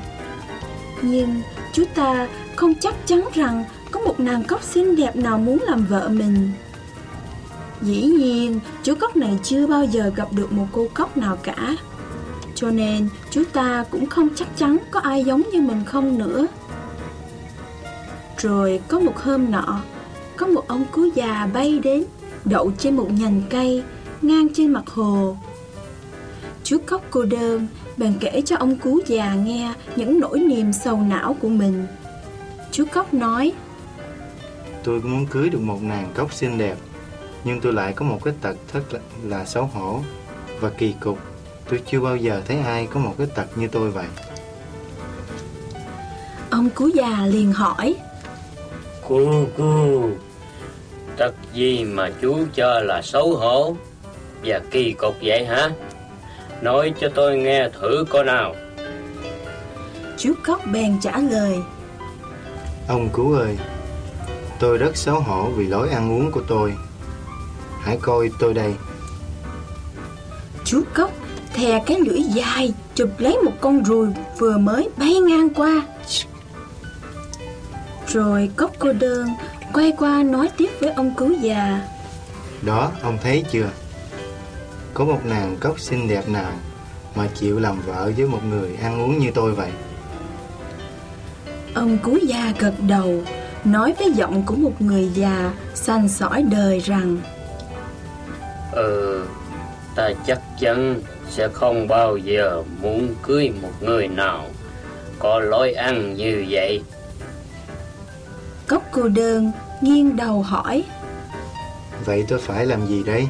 Nhưng 1.01 1.41
chú 1.73 1.83
ta 1.95 2.27
không 2.55 2.73
chắc 2.75 3.07
chắn 3.07 3.21
rằng 3.33 3.63
có 3.91 3.99
một 3.99 4.19
nàng 4.19 4.43
cóc 4.43 4.63
xinh 4.63 4.95
đẹp 4.95 5.15
nào 5.15 5.37
muốn 5.37 5.63
làm 5.67 5.85
vợ 5.85 6.09
mình. 6.09 6.51
Dĩ 7.81 8.01
nhiên, 8.01 8.59
chú 8.83 8.95
cóc 8.95 9.15
này 9.15 9.39
chưa 9.43 9.67
bao 9.67 9.85
giờ 9.85 10.11
gặp 10.15 10.27
được 10.33 10.51
một 10.51 10.67
cô 10.71 10.87
cóc 10.93 11.17
nào 11.17 11.37
cả. 11.43 11.75
Cho 12.55 12.69
nên, 12.71 13.09
chú 13.31 13.43
ta 13.53 13.85
cũng 13.91 14.05
không 14.05 14.29
chắc 14.35 14.57
chắn 14.57 14.77
có 14.91 14.99
ai 14.99 15.23
giống 15.23 15.41
như 15.53 15.61
mình 15.61 15.85
không 15.85 16.17
nữa. 16.17 16.47
Rồi 18.37 18.81
có 18.87 18.99
một 18.99 19.17
hôm 19.17 19.51
nọ, 19.51 19.81
có 20.37 20.47
một 20.47 20.67
ông 20.67 20.85
cú 20.91 21.05
già 21.15 21.49
bay 21.53 21.79
đến, 21.83 22.03
đậu 22.45 22.71
trên 22.77 22.95
một 22.95 23.11
nhành 23.11 23.41
cây, 23.49 23.83
ngang 24.21 24.47
trên 24.53 24.73
mặt 24.73 24.87
hồ. 24.87 25.37
Chú 26.65 26.77
cóc 26.85 27.01
cô 27.09 27.23
đơn 27.23 27.67
bèn 27.97 28.13
kể 28.19 28.41
cho 28.45 28.55
ông 28.55 28.77
cú 28.77 28.99
già 29.07 29.33
nghe 29.33 29.73
những 29.95 30.19
nỗi 30.19 30.39
niềm 30.39 30.73
sầu 30.73 30.97
não 30.97 31.35
của 31.41 31.49
mình. 31.49 31.85
Chú 32.71 32.85
cóc 32.93 33.13
nói, 33.13 33.53
Tôi 34.83 35.01
cũng 35.01 35.11
muốn 35.11 35.25
cưới 35.25 35.49
được 35.49 35.61
một 35.61 35.83
nàng 35.83 36.11
cóc 36.15 36.33
xinh 36.33 36.57
đẹp, 36.57 36.75
nhưng 37.43 37.61
tôi 37.61 37.73
lại 37.73 37.93
có 37.93 38.05
một 38.05 38.19
cái 38.23 38.33
tật 38.41 38.55
rất 38.73 38.93
là, 38.93 38.99
là 39.23 39.45
xấu 39.45 39.65
hổ 39.65 39.99
và 40.59 40.69
kỳ 40.69 40.93
cục. 40.99 41.19
Tôi 41.69 41.81
chưa 41.91 41.99
bao 41.99 42.17
giờ 42.17 42.41
thấy 42.47 42.57
ai 42.57 42.87
có 42.87 42.99
một 42.99 43.15
cái 43.17 43.27
tật 43.35 43.57
như 43.57 43.67
tôi 43.67 43.91
vậy. 43.91 44.07
Ông 46.49 46.69
cú 46.69 46.87
già 46.87 47.25
liền 47.25 47.51
hỏi, 47.51 47.95
Cu 49.07 49.45
cu 49.57 50.09
Tật 51.17 51.35
gì 51.53 51.83
mà 51.83 52.09
chú 52.21 52.37
cho 52.55 52.79
là 52.79 53.01
xấu 53.01 53.35
hổ 53.35 53.75
Và 54.43 54.61
kỳ 54.71 54.91
cục 54.91 55.15
vậy 55.21 55.45
hả 55.45 55.69
Nói 56.61 56.93
cho 56.99 57.09
tôi 57.15 57.37
nghe 57.37 57.69
thử 57.69 58.05
coi 58.09 58.23
nào 58.23 58.55
Chú 60.17 60.33
cóc 60.43 60.61
bèn 60.71 60.99
trả 61.01 61.17
lời 61.17 61.59
Ông 62.87 63.09
cứu 63.13 63.33
ơi, 63.33 63.57
tôi 64.59 64.77
rất 64.77 64.97
xấu 64.97 65.19
hổ 65.19 65.49
vì 65.49 65.67
lối 65.67 65.89
ăn 65.89 66.11
uống 66.11 66.31
của 66.31 66.41
tôi. 66.47 66.73
Hãy 67.81 67.97
coi 68.01 68.29
tôi 68.39 68.53
đây. 68.53 68.73
Chú 70.65 70.81
cóc 70.93 71.11
thè 71.53 71.83
cái 71.85 71.99
lưỡi 71.99 72.19
dài 72.21 72.73
chụp 72.95 73.09
lấy 73.17 73.37
một 73.37 73.51
con 73.61 73.83
ruồi 73.83 74.07
vừa 74.37 74.57
mới 74.57 74.89
bay 74.97 75.13
ngang 75.13 75.49
qua. 75.49 75.81
Rồi 78.07 78.49
cóc 78.55 78.71
cô 78.79 78.93
đơn 78.93 79.29
quay 79.73 79.93
qua 79.97 80.23
nói 80.23 80.49
tiếp 80.57 80.69
với 80.79 80.91
ông 80.91 81.13
cứu 81.17 81.33
già. 81.41 81.81
Đó, 82.61 82.91
ông 83.01 83.17
thấy 83.23 83.43
chưa? 83.51 83.69
Có 84.95 85.05
một 85.05 85.25
nàng 85.25 85.57
cóc 85.59 85.79
xinh 85.79 86.07
đẹp 86.07 86.29
nào 86.29 86.51
mà 87.15 87.27
chịu 87.35 87.59
làm 87.59 87.81
vợ 87.81 88.11
với 88.17 88.27
một 88.27 88.39
người 88.49 88.75
ăn 88.81 89.01
uống 89.01 89.19
như 89.19 89.31
tôi 89.33 89.51
vậy? 89.51 89.71
Ông 91.73 91.97
cứu 92.03 92.17
già 92.17 92.53
gật 92.59 92.73
đầu, 92.87 93.23
nói 93.63 93.93
với 93.99 94.11
giọng 94.11 94.43
của 94.45 94.55
một 94.55 94.81
người 94.81 95.09
già 95.13 95.53
sành 95.73 96.09
sỏi 96.09 96.43
đời 96.43 96.79
rằng 96.79 97.17
Ừ 98.71 99.25
Ta 99.95 100.09
chắc 100.27 100.41
chắn 100.59 101.01
sẽ 101.29 101.47
không 101.53 101.87
bao 101.87 102.17
giờ 102.17 102.63
muốn 102.81 103.15
cưới 103.23 103.51
một 103.61 103.71
người 103.81 104.07
nào 104.07 104.45
Có 105.19 105.39
lối 105.39 105.73
ăn 105.73 106.13
như 106.13 106.45
vậy 106.49 106.83
Cóc 108.67 108.83
cô 108.91 109.07
đơn 109.07 109.51
nghiêng 109.81 110.15
đầu 110.15 110.41
hỏi 110.41 110.83
Vậy 112.05 112.25
tôi 112.27 112.39
phải 112.39 112.65
làm 112.65 112.87
gì 112.87 113.03
đây? 113.03 113.27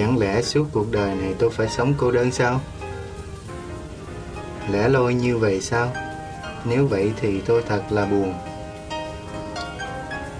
Chẳng 0.00 0.18
lẽ 0.18 0.42
suốt 0.42 0.66
cuộc 0.72 0.92
đời 0.92 1.14
này 1.14 1.34
tôi 1.38 1.50
phải 1.50 1.68
sống 1.68 1.94
cô 1.96 2.10
đơn 2.10 2.32
sao? 2.32 2.60
Lẽ 4.72 4.88
loi 4.88 5.14
như 5.14 5.38
vậy 5.38 5.60
sao? 5.60 5.92
Nếu 6.64 6.86
vậy 6.86 7.12
thì 7.20 7.40
tôi 7.40 7.62
thật 7.68 7.82
là 7.90 8.06
buồn. 8.06 8.34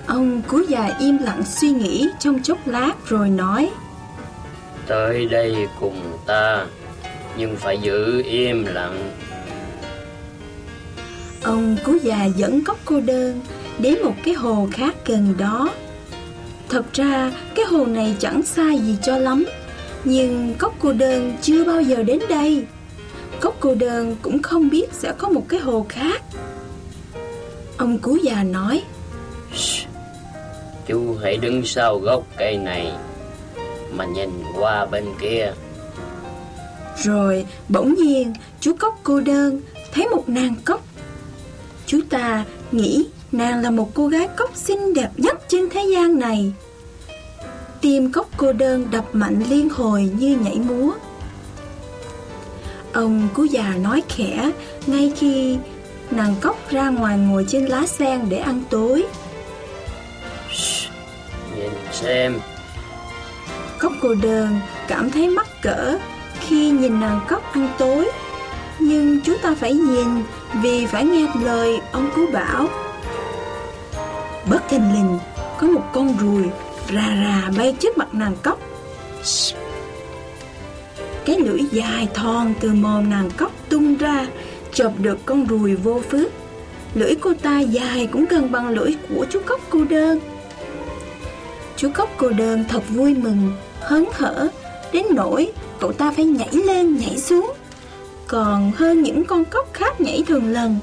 Ông 0.07 0.43
cứu 0.49 0.65
già 0.69 0.91
im 0.99 1.19
lặng 1.19 1.43
suy 1.45 1.71
nghĩ 1.71 2.09
trong 2.19 2.43
chốc 2.43 2.59
lát 2.67 2.93
rồi 3.07 3.29
nói 3.29 3.71
Tới 4.87 5.27
đây 5.27 5.69
cùng 5.81 6.19
ta 6.27 6.67
Nhưng 7.37 7.57
phải 7.57 7.79
giữ 7.79 8.23
im 8.23 8.65
lặng 8.65 9.11
Ông 11.43 11.77
cứu 11.85 11.99
già 12.03 12.25
dẫn 12.25 12.65
cóc 12.65 12.79
cô 12.85 13.01
đơn 13.01 13.41
đến 13.79 14.03
một 14.03 14.15
cái 14.25 14.35
hồ 14.35 14.69
khác 14.73 14.95
gần 15.07 15.35
đó. 15.39 15.69
Thật 16.71 16.93
ra 16.93 17.33
cái 17.55 17.65
hồ 17.65 17.87
này 17.87 18.17
chẳng 18.19 18.43
xa 18.43 18.73
gì 18.73 18.97
cho 19.03 19.19
lắm, 19.19 19.47
nhưng 20.05 20.55
cóc 20.59 20.75
cô 20.79 20.93
đơn 20.93 21.37
chưa 21.43 21.65
bao 21.65 21.83
giờ 21.83 22.03
đến 22.03 22.19
đây. 22.29 22.65
Cóc 23.41 23.57
cô 23.61 23.75
đơn 23.75 24.17
cũng 24.23 24.43
không 24.43 24.71
biết 24.71 24.93
sẽ 24.93 25.13
có 25.19 25.29
một 25.29 25.45
cái 25.49 25.61
hồ 25.61 25.87
khác. 25.89 26.23
Ông 27.77 27.99
cứu 27.99 28.17
già 28.17 28.43
nói, 28.43 28.83
Chú 30.87 31.17
hãy 31.23 31.37
đứng 31.37 31.67
sau 31.67 31.99
gốc 31.99 32.27
cây 32.39 32.57
này 32.59 32.93
Mà 33.93 34.05
nhìn 34.05 34.31
qua 34.59 34.87
bên 34.87 35.05
kia 35.21 35.53
rồi 37.03 37.47
bỗng 37.69 37.95
nhiên 37.95 38.33
chú 38.61 38.73
cóc 38.79 39.01
cô 39.03 39.21
đơn 39.21 39.61
thấy 39.93 40.09
một 40.09 40.29
nàng 40.29 40.55
cóc. 40.65 40.85
Chú 41.87 42.01
ta 42.11 42.45
nghĩ 42.73 43.07
nàng 43.33 43.63
là 43.63 43.71
một 43.71 43.91
cô 43.95 44.09
gái 44.09 44.29
cóc 44.37 44.57
xinh 44.57 44.95
đẹp 44.95 45.09
nhất 45.17 45.40
trên 45.51 45.71
thế 45.71 45.87
gian 45.93 46.19
này. 46.19 46.53
Tim 47.81 48.13
cóc 48.13 48.29
cô 48.37 48.53
đơn 48.53 48.89
đập 48.91 49.05
mạnh 49.13 49.43
liên 49.49 49.69
hồi 49.69 50.11
như 50.19 50.39
nhảy 50.45 50.59
múa. 50.59 50.93
Ông 52.93 53.29
cú 53.35 53.45
già 53.45 53.75
nói 53.83 54.03
khẽ 54.09 54.51
ngay 54.87 55.13
khi 55.17 55.59
nàng 56.11 56.35
cóc 56.41 56.71
ra 56.71 56.89
ngoài 56.89 57.19
ngồi 57.19 57.45
trên 57.49 57.67
lá 57.67 57.87
sen 57.87 58.21
để 58.29 58.39
ăn 58.39 58.63
tối. 58.71 59.05
Nhìn 61.57 61.71
xem 61.93 62.39
Cóc 63.79 63.93
cô 64.03 64.15
đơn 64.15 64.61
cảm 64.89 65.11
thấy 65.11 65.29
mắc 65.29 65.47
cỡ 65.63 65.99
khi 66.41 66.71
nhìn 66.71 67.01
nàng 67.01 67.21
cóc 67.29 67.53
ăn 67.53 67.69
tối. 67.79 68.11
Nhưng 68.79 69.21
chúng 69.21 69.39
ta 69.43 69.55
phải 69.55 69.75
nhìn 69.75 70.07
vì 70.63 70.87
phải 70.87 71.05
nghe 71.05 71.27
lời 71.43 71.81
ông 71.93 72.11
cứu 72.17 72.27
bảo. 72.33 72.69
Bất 74.51 74.69
thình 74.69 74.93
lình 74.95 75.19
có 75.61 75.67
một 75.67 75.83
con 75.93 76.19
ruồi 76.19 76.51
rà 76.95 77.17
rà 77.25 77.51
bay 77.57 77.75
trước 77.81 77.99
mặt 77.99 78.15
nàng 78.15 78.37
cóc. 78.43 78.59
Cái 81.25 81.39
lưỡi 81.39 81.61
dài 81.73 82.09
thon 82.15 82.55
từ 82.61 82.73
mồm 82.73 83.11
nàng 83.11 83.31
cóc 83.37 83.53
tung 83.69 83.97
ra 83.97 84.27
chộp 84.73 84.93
được 84.99 85.19
con 85.27 85.47
ruồi 85.47 85.75
vô 85.75 86.03
phước. 86.11 86.33
Lưỡi 86.95 87.15
cô 87.21 87.35
ta 87.43 87.61
dài 87.61 88.09
cũng 88.13 88.25
gần 88.31 88.53
bằng 88.53 88.69
lưỡi 88.69 88.95
của 89.09 89.27
chú 89.31 89.41
cóc 89.47 89.61
cô 89.71 89.85
đơn. 89.85 90.21
Chú 91.77 91.91
cóc 91.95 92.11
cô 92.17 92.31
đơn 92.31 92.65
thật 92.69 92.83
vui 92.89 93.15
mừng, 93.15 93.53
hớn 93.81 94.05
hở, 94.13 94.49
đến 94.93 95.07
nỗi 95.11 95.53
cậu 95.81 95.93
ta 95.93 96.11
phải 96.11 96.25
nhảy 96.25 96.53
lên 96.53 96.97
nhảy 96.97 97.19
xuống, 97.19 97.53
còn 98.27 98.73
hơn 98.77 99.03
những 99.03 99.25
con 99.25 99.45
cóc 99.45 99.69
khác 99.73 100.01
nhảy 100.01 100.23
thường 100.27 100.49
lần. 100.53 100.77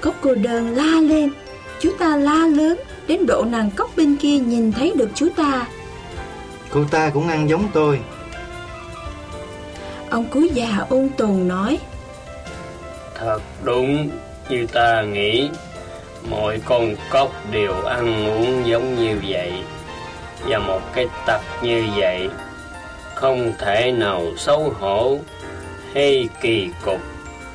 Cóc 0.00 0.14
cô 0.20 0.34
đơn 0.34 0.76
la 0.76 1.00
lên, 1.00 1.30
chú 1.82 1.90
ta 1.98 2.16
la 2.16 2.46
lớn, 2.46 2.80
đến 3.06 3.26
độ 3.26 3.44
nàng 3.44 3.70
cóc 3.70 3.90
bên 3.96 4.16
kia 4.16 4.38
nhìn 4.38 4.72
thấy 4.72 4.92
được 4.96 5.08
chú 5.14 5.28
ta. 5.36 5.66
Cô 6.70 6.84
ta 6.90 7.10
cũng 7.10 7.28
ăn 7.28 7.48
giống 7.48 7.68
tôi. 7.72 8.00
Ông 10.10 10.24
cú 10.24 10.40
già 10.40 10.86
ôn 10.88 11.08
tồn 11.16 11.48
nói, 11.48 11.78
Thật 13.22 13.40
đúng 13.64 14.10
như 14.48 14.66
ta 14.72 15.02
nghĩ 15.02 15.50
Mọi 16.30 16.60
con 16.64 16.94
cóc 17.10 17.32
đều 17.50 17.72
ăn 17.84 18.26
uống 18.26 18.66
giống 18.66 18.96
như 18.96 19.16
vậy 19.28 19.52
Và 20.46 20.58
một 20.58 20.80
cái 20.92 21.06
tật 21.26 21.40
như 21.62 21.84
vậy 21.96 22.28
Không 23.14 23.52
thể 23.58 23.92
nào 23.92 24.22
xấu 24.36 24.72
hổ 24.80 25.18
hay 25.94 26.28
kỳ 26.40 26.68
cục 26.84 27.00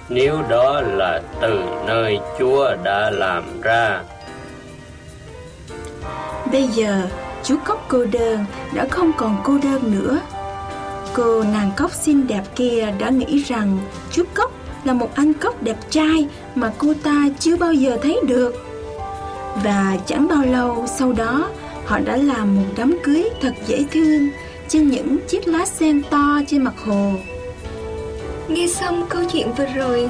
Nếu 0.09 0.41
đó 0.49 0.81
là 0.81 1.21
từ 1.41 1.59
nơi 1.87 2.19
Chúa 2.39 2.75
đã 2.83 3.11
làm 3.11 3.61
ra 3.61 4.01
Bây 6.51 6.67
giờ, 6.67 7.07
chú 7.43 7.55
cóc 7.65 7.85
cô 7.87 8.05
đơn 8.05 8.45
đã 8.73 8.87
không 8.91 9.11
còn 9.17 9.37
cô 9.43 9.57
đơn 9.63 9.81
nữa. 9.91 10.19
Cô 11.13 11.43
nàng 11.43 11.71
cóc 11.77 11.91
xinh 11.91 12.27
đẹp 12.27 12.43
kia 12.55 12.93
đã 12.99 13.09
nghĩ 13.09 13.43
rằng 13.43 13.77
chú 14.11 14.23
cóc 14.33 14.51
là 14.83 14.93
một 14.93 15.15
anh 15.15 15.33
cóc 15.33 15.63
đẹp 15.63 15.77
trai 15.89 16.27
mà 16.55 16.73
cô 16.77 16.93
ta 17.03 17.25
chưa 17.39 17.57
bao 17.57 17.73
giờ 17.73 17.97
thấy 18.01 18.19
được. 18.27 18.55
Và 19.63 19.97
chẳng 20.05 20.27
bao 20.27 20.43
lâu 20.43 20.85
sau 20.97 21.13
đó, 21.13 21.49
họ 21.85 21.99
đã 21.99 22.17
làm 22.17 22.55
một 22.55 22.67
đám 22.77 22.97
cưới 23.03 23.29
thật 23.41 23.53
dễ 23.67 23.85
thương 23.91 24.29
trên 24.67 24.89
những 24.89 25.17
chiếc 25.27 25.47
lá 25.47 25.65
sen 25.65 26.03
to 26.09 26.41
trên 26.47 26.63
mặt 26.63 26.73
hồ. 26.85 27.11
Nghe 28.47 28.67
xong 28.67 29.05
câu 29.09 29.21
chuyện 29.31 29.53
vừa 29.57 29.67
rồi, 29.75 30.09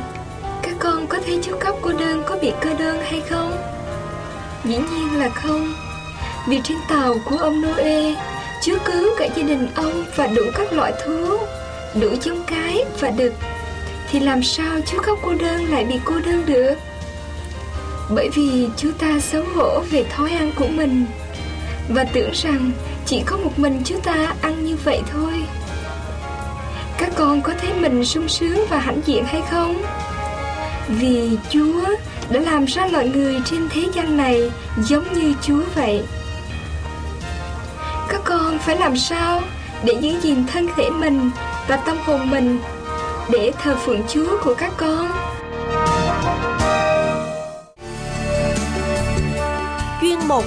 Các 0.62 0.76
con 0.80 1.08
có 1.08 1.18
thấy 1.26 1.40
chú 1.44 1.52
cóc 1.66 1.78
cô 1.82 1.92
đơn 2.00 2.24
có 2.26 2.38
bị 2.42 2.52
cơ 2.62 2.74
đơn 2.74 2.98
hay 3.04 3.22
không? 3.22 3.52
Dĩ 4.66 4.78
nhiên 4.78 5.20
là 5.20 5.30
không. 5.30 5.87
Vì 6.48 6.62
trên 6.64 6.78
tàu 6.89 7.16
của 7.26 7.38
ông 7.38 7.62
Noe 7.62 8.16
Chúa 8.62 8.78
cứu 8.86 9.10
cả 9.18 9.28
gia 9.36 9.43
đình 9.43 9.68
ông 9.76 10.06
và 10.16 10.28
đủ 10.28 10.41
các 10.56 10.74
loại 10.74 10.93
thú, 11.06 11.38
Đủ 12.02 12.08
giống 12.22 12.43
cái 12.48 12.84
và 13.00 13.10
đực 13.10 13.34
Thì 14.12 14.20
làm 14.20 14.43
sao 14.43 14.80
chú 14.86 14.98
cóc 15.06 15.20
cô 15.22 15.34
đơn 15.34 15.66
lại 15.72 15.86
bị 15.86 15.95
cô 16.06 16.16
đơn 16.26 16.43
được? 16.45 16.74
Bởi 18.10 18.30
vì 18.36 18.68
chú 18.78 18.91
ta 19.00 19.20
xấu 19.20 19.43
hổ 19.56 19.80
về 19.91 20.04
thói 20.04 20.32
ăn 20.32 20.52
của 20.56 20.68
mình 20.68 21.06
Và 21.89 22.04
tưởng 22.04 22.32
rằng 22.34 22.72
Chỉ 23.06 23.22
có 23.26 23.38
một 23.38 23.60
mình 23.60 23.82
chúng 23.86 24.02
ta 24.02 24.36
ăn 24.41 24.66
như 24.66 24.78
vậy 24.84 25.02
thôi 25.14 25.34
Các 26.98 27.10
con 27.16 27.41
có 27.41 27.54
thấy 27.62 27.74
mình 27.74 28.06
sung 28.06 28.28
sướng 28.28 28.66
và 28.70 28.80
hãnh 28.80 29.02
diện 29.06 29.24
hay 29.26 29.41
không? 29.52 29.84
Vì 30.88 31.38
Chúa 31.50 31.82
đã 32.30 32.39
làm 32.39 32.66
ra 32.66 32.88
loài 32.88 33.10
người 33.10 33.36
trên 33.45 33.70
thế 33.70 33.84
gian 33.93 34.18
này 34.18 34.52
giống 34.78 35.14
như 35.14 35.34
Chúa 35.41 35.62
vậy 35.76 36.04
con 38.28 38.59
phải 38.59 38.78
làm 38.78 38.97
sao 38.97 39.41
để 39.84 39.93
giữ 40.01 40.19
gìn 40.21 40.43
thân 40.47 40.67
thể 40.75 40.89
mình 40.89 41.30
và 41.67 41.78
tâm 41.78 41.97
hồn 42.05 42.30
mình 42.30 42.59
để 43.32 43.51
thờ 43.63 43.75
phượng 43.86 44.01
Chúa 44.07 44.38
của 44.43 44.55
các 44.55 44.71
con 44.78 45.07
Chuyên 50.01 50.19
mục 50.28 50.45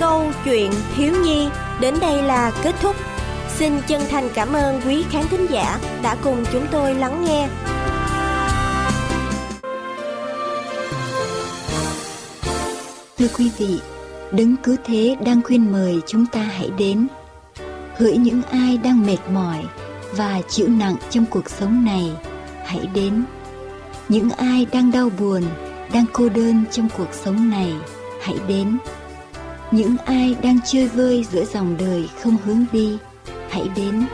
Câu 0.00 0.32
chuyện 0.44 0.72
thiếu 0.96 1.12
nhi 1.24 1.48
đến 1.80 1.94
đây 2.00 2.22
là 2.22 2.52
kết 2.62 2.74
thúc. 2.80 2.96
Xin 3.48 3.80
chân 3.86 4.02
thành 4.10 4.28
cảm 4.34 4.52
ơn 4.52 4.80
quý 4.86 5.04
khán 5.10 5.28
thính 5.28 5.46
giả 5.50 5.78
đã 6.02 6.16
cùng 6.22 6.44
chúng 6.52 6.66
tôi 6.70 6.94
lắng 6.94 7.24
nghe. 7.24 7.48
Thưa 13.18 13.28
quý 13.38 13.50
vị, 13.58 13.80
Đấng 14.32 14.56
cứ 14.62 14.76
Thế 14.84 15.16
đang 15.24 15.42
khuyên 15.42 15.72
mời 15.72 16.00
chúng 16.06 16.26
ta 16.26 16.40
hãy 16.40 16.70
đến. 16.78 17.06
Hỡi 17.96 18.16
những 18.16 18.42
ai 18.42 18.78
đang 18.78 19.06
mệt 19.06 19.18
mỏi 19.32 19.64
và 20.12 20.40
chịu 20.48 20.68
nặng 20.68 20.96
trong 21.10 21.24
cuộc 21.30 21.50
sống 21.50 21.84
này, 21.84 22.12
hãy 22.64 22.88
đến. 22.94 23.24
Những 24.08 24.30
ai 24.30 24.66
đang 24.72 24.90
đau 24.90 25.10
buồn, 25.18 25.42
đang 25.92 26.04
cô 26.12 26.28
đơn 26.28 26.64
trong 26.70 26.88
cuộc 26.96 27.08
sống 27.12 27.50
này, 27.50 27.72
hãy 28.20 28.36
đến. 28.48 28.78
Những 29.70 29.96
ai 30.04 30.36
đang 30.42 30.58
chơi 30.66 30.88
vơi 30.88 31.24
giữa 31.32 31.44
dòng 31.44 31.76
đời 31.78 32.08
không 32.22 32.36
hướng 32.44 32.64
đi, 32.72 32.98
hãy 33.50 33.68
đến. 33.76 34.06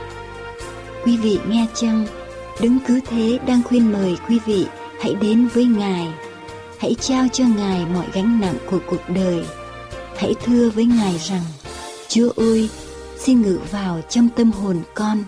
Quý 1.04 1.16
vị 1.16 1.38
nghe 1.48 1.66
chăng, 1.74 2.06
Đấng 2.60 2.78
cứ 2.86 3.00
Thế 3.08 3.38
đang 3.46 3.62
khuyên 3.62 3.92
mời 3.92 4.16
quý 4.28 4.38
vị 4.46 4.66
hãy 5.00 5.14
đến 5.14 5.48
với 5.54 5.64
Ngài 5.64 6.08
hãy 6.82 6.94
trao 7.00 7.26
cho 7.32 7.44
Ngài 7.56 7.86
mọi 7.86 8.06
gánh 8.12 8.40
nặng 8.40 8.54
của 8.70 8.78
cuộc 8.86 9.02
đời. 9.08 9.44
Hãy 10.16 10.34
thưa 10.44 10.70
với 10.70 10.84
Ngài 10.84 11.18
rằng, 11.18 11.42
Chúa 12.08 12.30
ơi, 12.36 12.68
xin 13.18 13.42
ngự 13.42 13.58
vào 13.70 14.00
trong 14.08 14.28
tâm 14.36 14.52
hồn 14.52 14.82
con. 14.94 15.24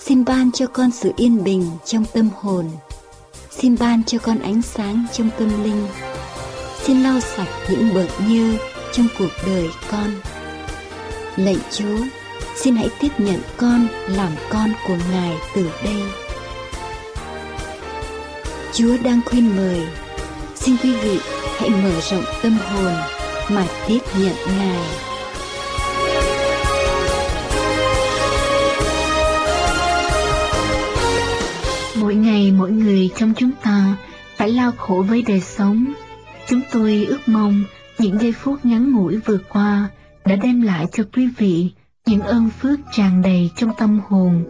Xin 0.00 0.24
ban 0.24 0.52
cho 0.52 0.66
con 0.66 0.90
sự 0.90 1.12
yên 1.16 1.44
bình 1.44 1.70
trong 1.84 2.04
tâm 2.12 2.28
hồn. 2.40 2.70
Xin 3.50 3.76
ban 3.78 4.04
cho 4.04 4.18
con 4.18 4.38
ánh 4.38 4.62
sáng 4.62 5.06
trong 5.12 5.30
tâm 5.38 5.64
linh. 5.64 5.86
Xin 6.82 7.02
lau 7.02 7.20
sạch 7.20 7.48
những 7.70 7.94
bợt 7.94 8.08
nhơ 8.28 8.56
trong 8.92 9.06
cuộc 9.18 9.30
đời 9.46 9.68
con. 9.90 10.10
Lạy 11.36 11.56
Chúa, 11.70 11.98
xin 12.56 12.76
hãy 12.76 12.88
tiếp 13.00 13.12
nhận 13.18 13.40
con 13.56 13.88
làm 14.08 14.32
con 14.50 14.72
của 14.88 14.96
Ngài 15.12 15.36
từ 15.54 15.70
đây. 15.84 16.02
Chúa 18.72 18.96
đang 19.04 19.20
khuyên 19.26 19.56
mời 19.56 19.86
Xin 20.68 20.76
quý 20.82 20.94
vị 20.96 21.18
hãy 21.58 21.70
mở 21.70 22.00
rộng 22.10 22.24
tâm 22.42 22.58
hồn 22.58 22.92
mà 23.50 23.66
tiếp 23.88 23.98
nhận 24.18 24.34
Ngài. 24.58 25.08
Mỗi 32.00 32.14
ngày 32.14 32.52
mỗi 32.52 32.70
người 32.70 33.10
trong 33.16 33.32
chúng 33.36 33.50
ta 33.62 33.96
phải 34.36 34.50
lao 34.50 34.72
khổ 34.76 35.04
với 35.08 35.22
đời 35.22 35.40
sống. 35.40 35.84
Chúng 36.48 36.60
tôi 36.72 37.06
ước 37.08 37.20
mong 37.26 37.64
những 37.98 38.18
giây 38.18 38.32
phút 38.32 38.64
ngắn 38.64 38.92
ngủi 38.92 39.16
vừa 39.16 39.38
qua 39.48 39.88
đã 40.24 40.36
đem 40.36 40.62
lại 40.62 40.86
cho 40.92 41.04
quý 41.16 41.28
vị 41.38 41.70
những 42.06 42.20
ơn 42.20 42.50
phước 42.60 42.78
tràn 42.92 43.22
đầy 43.22 43.50
trong 43.56 43.70
tâm 43.78 44.00
hồn. 44.08 44.44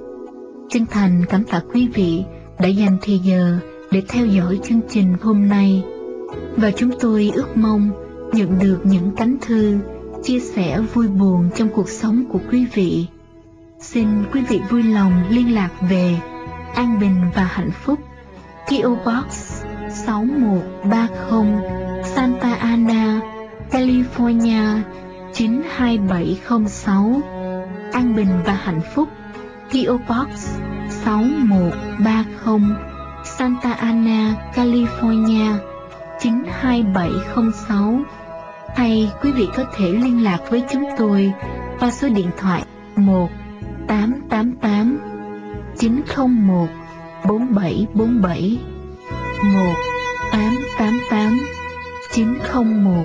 Chân 0.70 0.86
thành 0.86 1.24
cảm 1.28 1.44
tạ 1.44 1.60
quý 1.72 1.88
vị 1.94 2.22
đã 2.58 2.68
dành 2.68 2.98
thời 3.02 3.18
giờ 3.18 3.58
để 3.90 4.02
theo 4.08 4.26
dõi 4.26 4.58
chương 4.64 4.80
trình 4.90 5.14
hôm 5.22 5.48
nay 5.48 5.82
và 6.56 6.70
chúng 6.70 6.90
tôi 7.00 7.30
ước 7.34 7.56
mong 7.56 8.07
nhận 8.32 8.58
được 8.58 8.80
những 8.84 9.10
cánh 9.16 9.36
thư 9.40 9.78
chia 10.24 10.40
sẻ 10.40 10.80
vui 10.94 11.08
buồn 11.08 11.50
trong 11.56 11.68
cuộc 11.68 11.88
sống 11.88 12.24
của 12.32 12.40
quý 12.50 12.66
vị. 12.74 13.06
Xin 13.80 14.08
quý 14.32 14.42
vị 14.48 14.60
vui 14.70 14.82
lòng 14.82 15.24
liên 15.30 15.54
lạc 15.54 15.70
về 15.88 16.16
An 16.74 17.00
Bình 17.00 17.16
và 17.34 17.44
Hạnh 17.44 17.70
Phúc, 17.70 17.98
PO 18.66 18.90
Box 18.90 19.62
6130, 19.90 22.04
Santa 22.04 22.54
Ana, 22.54 23.20
California 23.70 24.80
92706. 25.34 27.20
An 27.92 28.16
Bình 28.16 28.40
và 28.46 28.52
Hạnh 28.52 28.80
Phúc, 28.94 29.08
PO 29.70 29.98
Box 30.08 30.58
6130, 30.88 32.60
Santa 33.24 33.72
Ana, 33.72 34.34
California 34.54 35.52
92706 36.20 38.04
hay 38.76 39.10
quý 39.22 39.32
vị 39.32 39.48
có 39.56 39.64
thể 39.76 39.92
liên 39.92 40.24
lạc 40.24 40.38
với 40.50 40.62
chúng 40.70 40.84
tôi 40.98 41.32
qua 41.80 41.90
số 41.90 42.08
điện 42.08 42.30
thoại 42.36 42.62
1 42.96 43.28
888 43.88 44.98
901 45.78 46.68
4747 47.28 48.58
1 49.54 49.74
888 50.32 51.38
901 52.12 53.04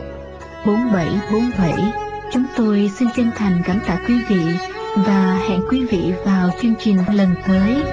4747 0.66 2.04
Chúng 2.34 2.44
tôi 2.56 2.92
xin 3.00 3.08
chân 3.16 3.32
thành 3.36 3.62
cảm 3.66 3.80
tạ 3.88 4.00
quý 4.08 4.16
vị 4.30 4.42
và 4.96 5.40
hẹn 5.50 5.60
quý 5.70 5.86
vị 5.86 6.14
vào 6.26 6.50
chương 6.62 6.76
trình 6.80 6.98
lần 7.14 7.36
tới. 7.48 7.84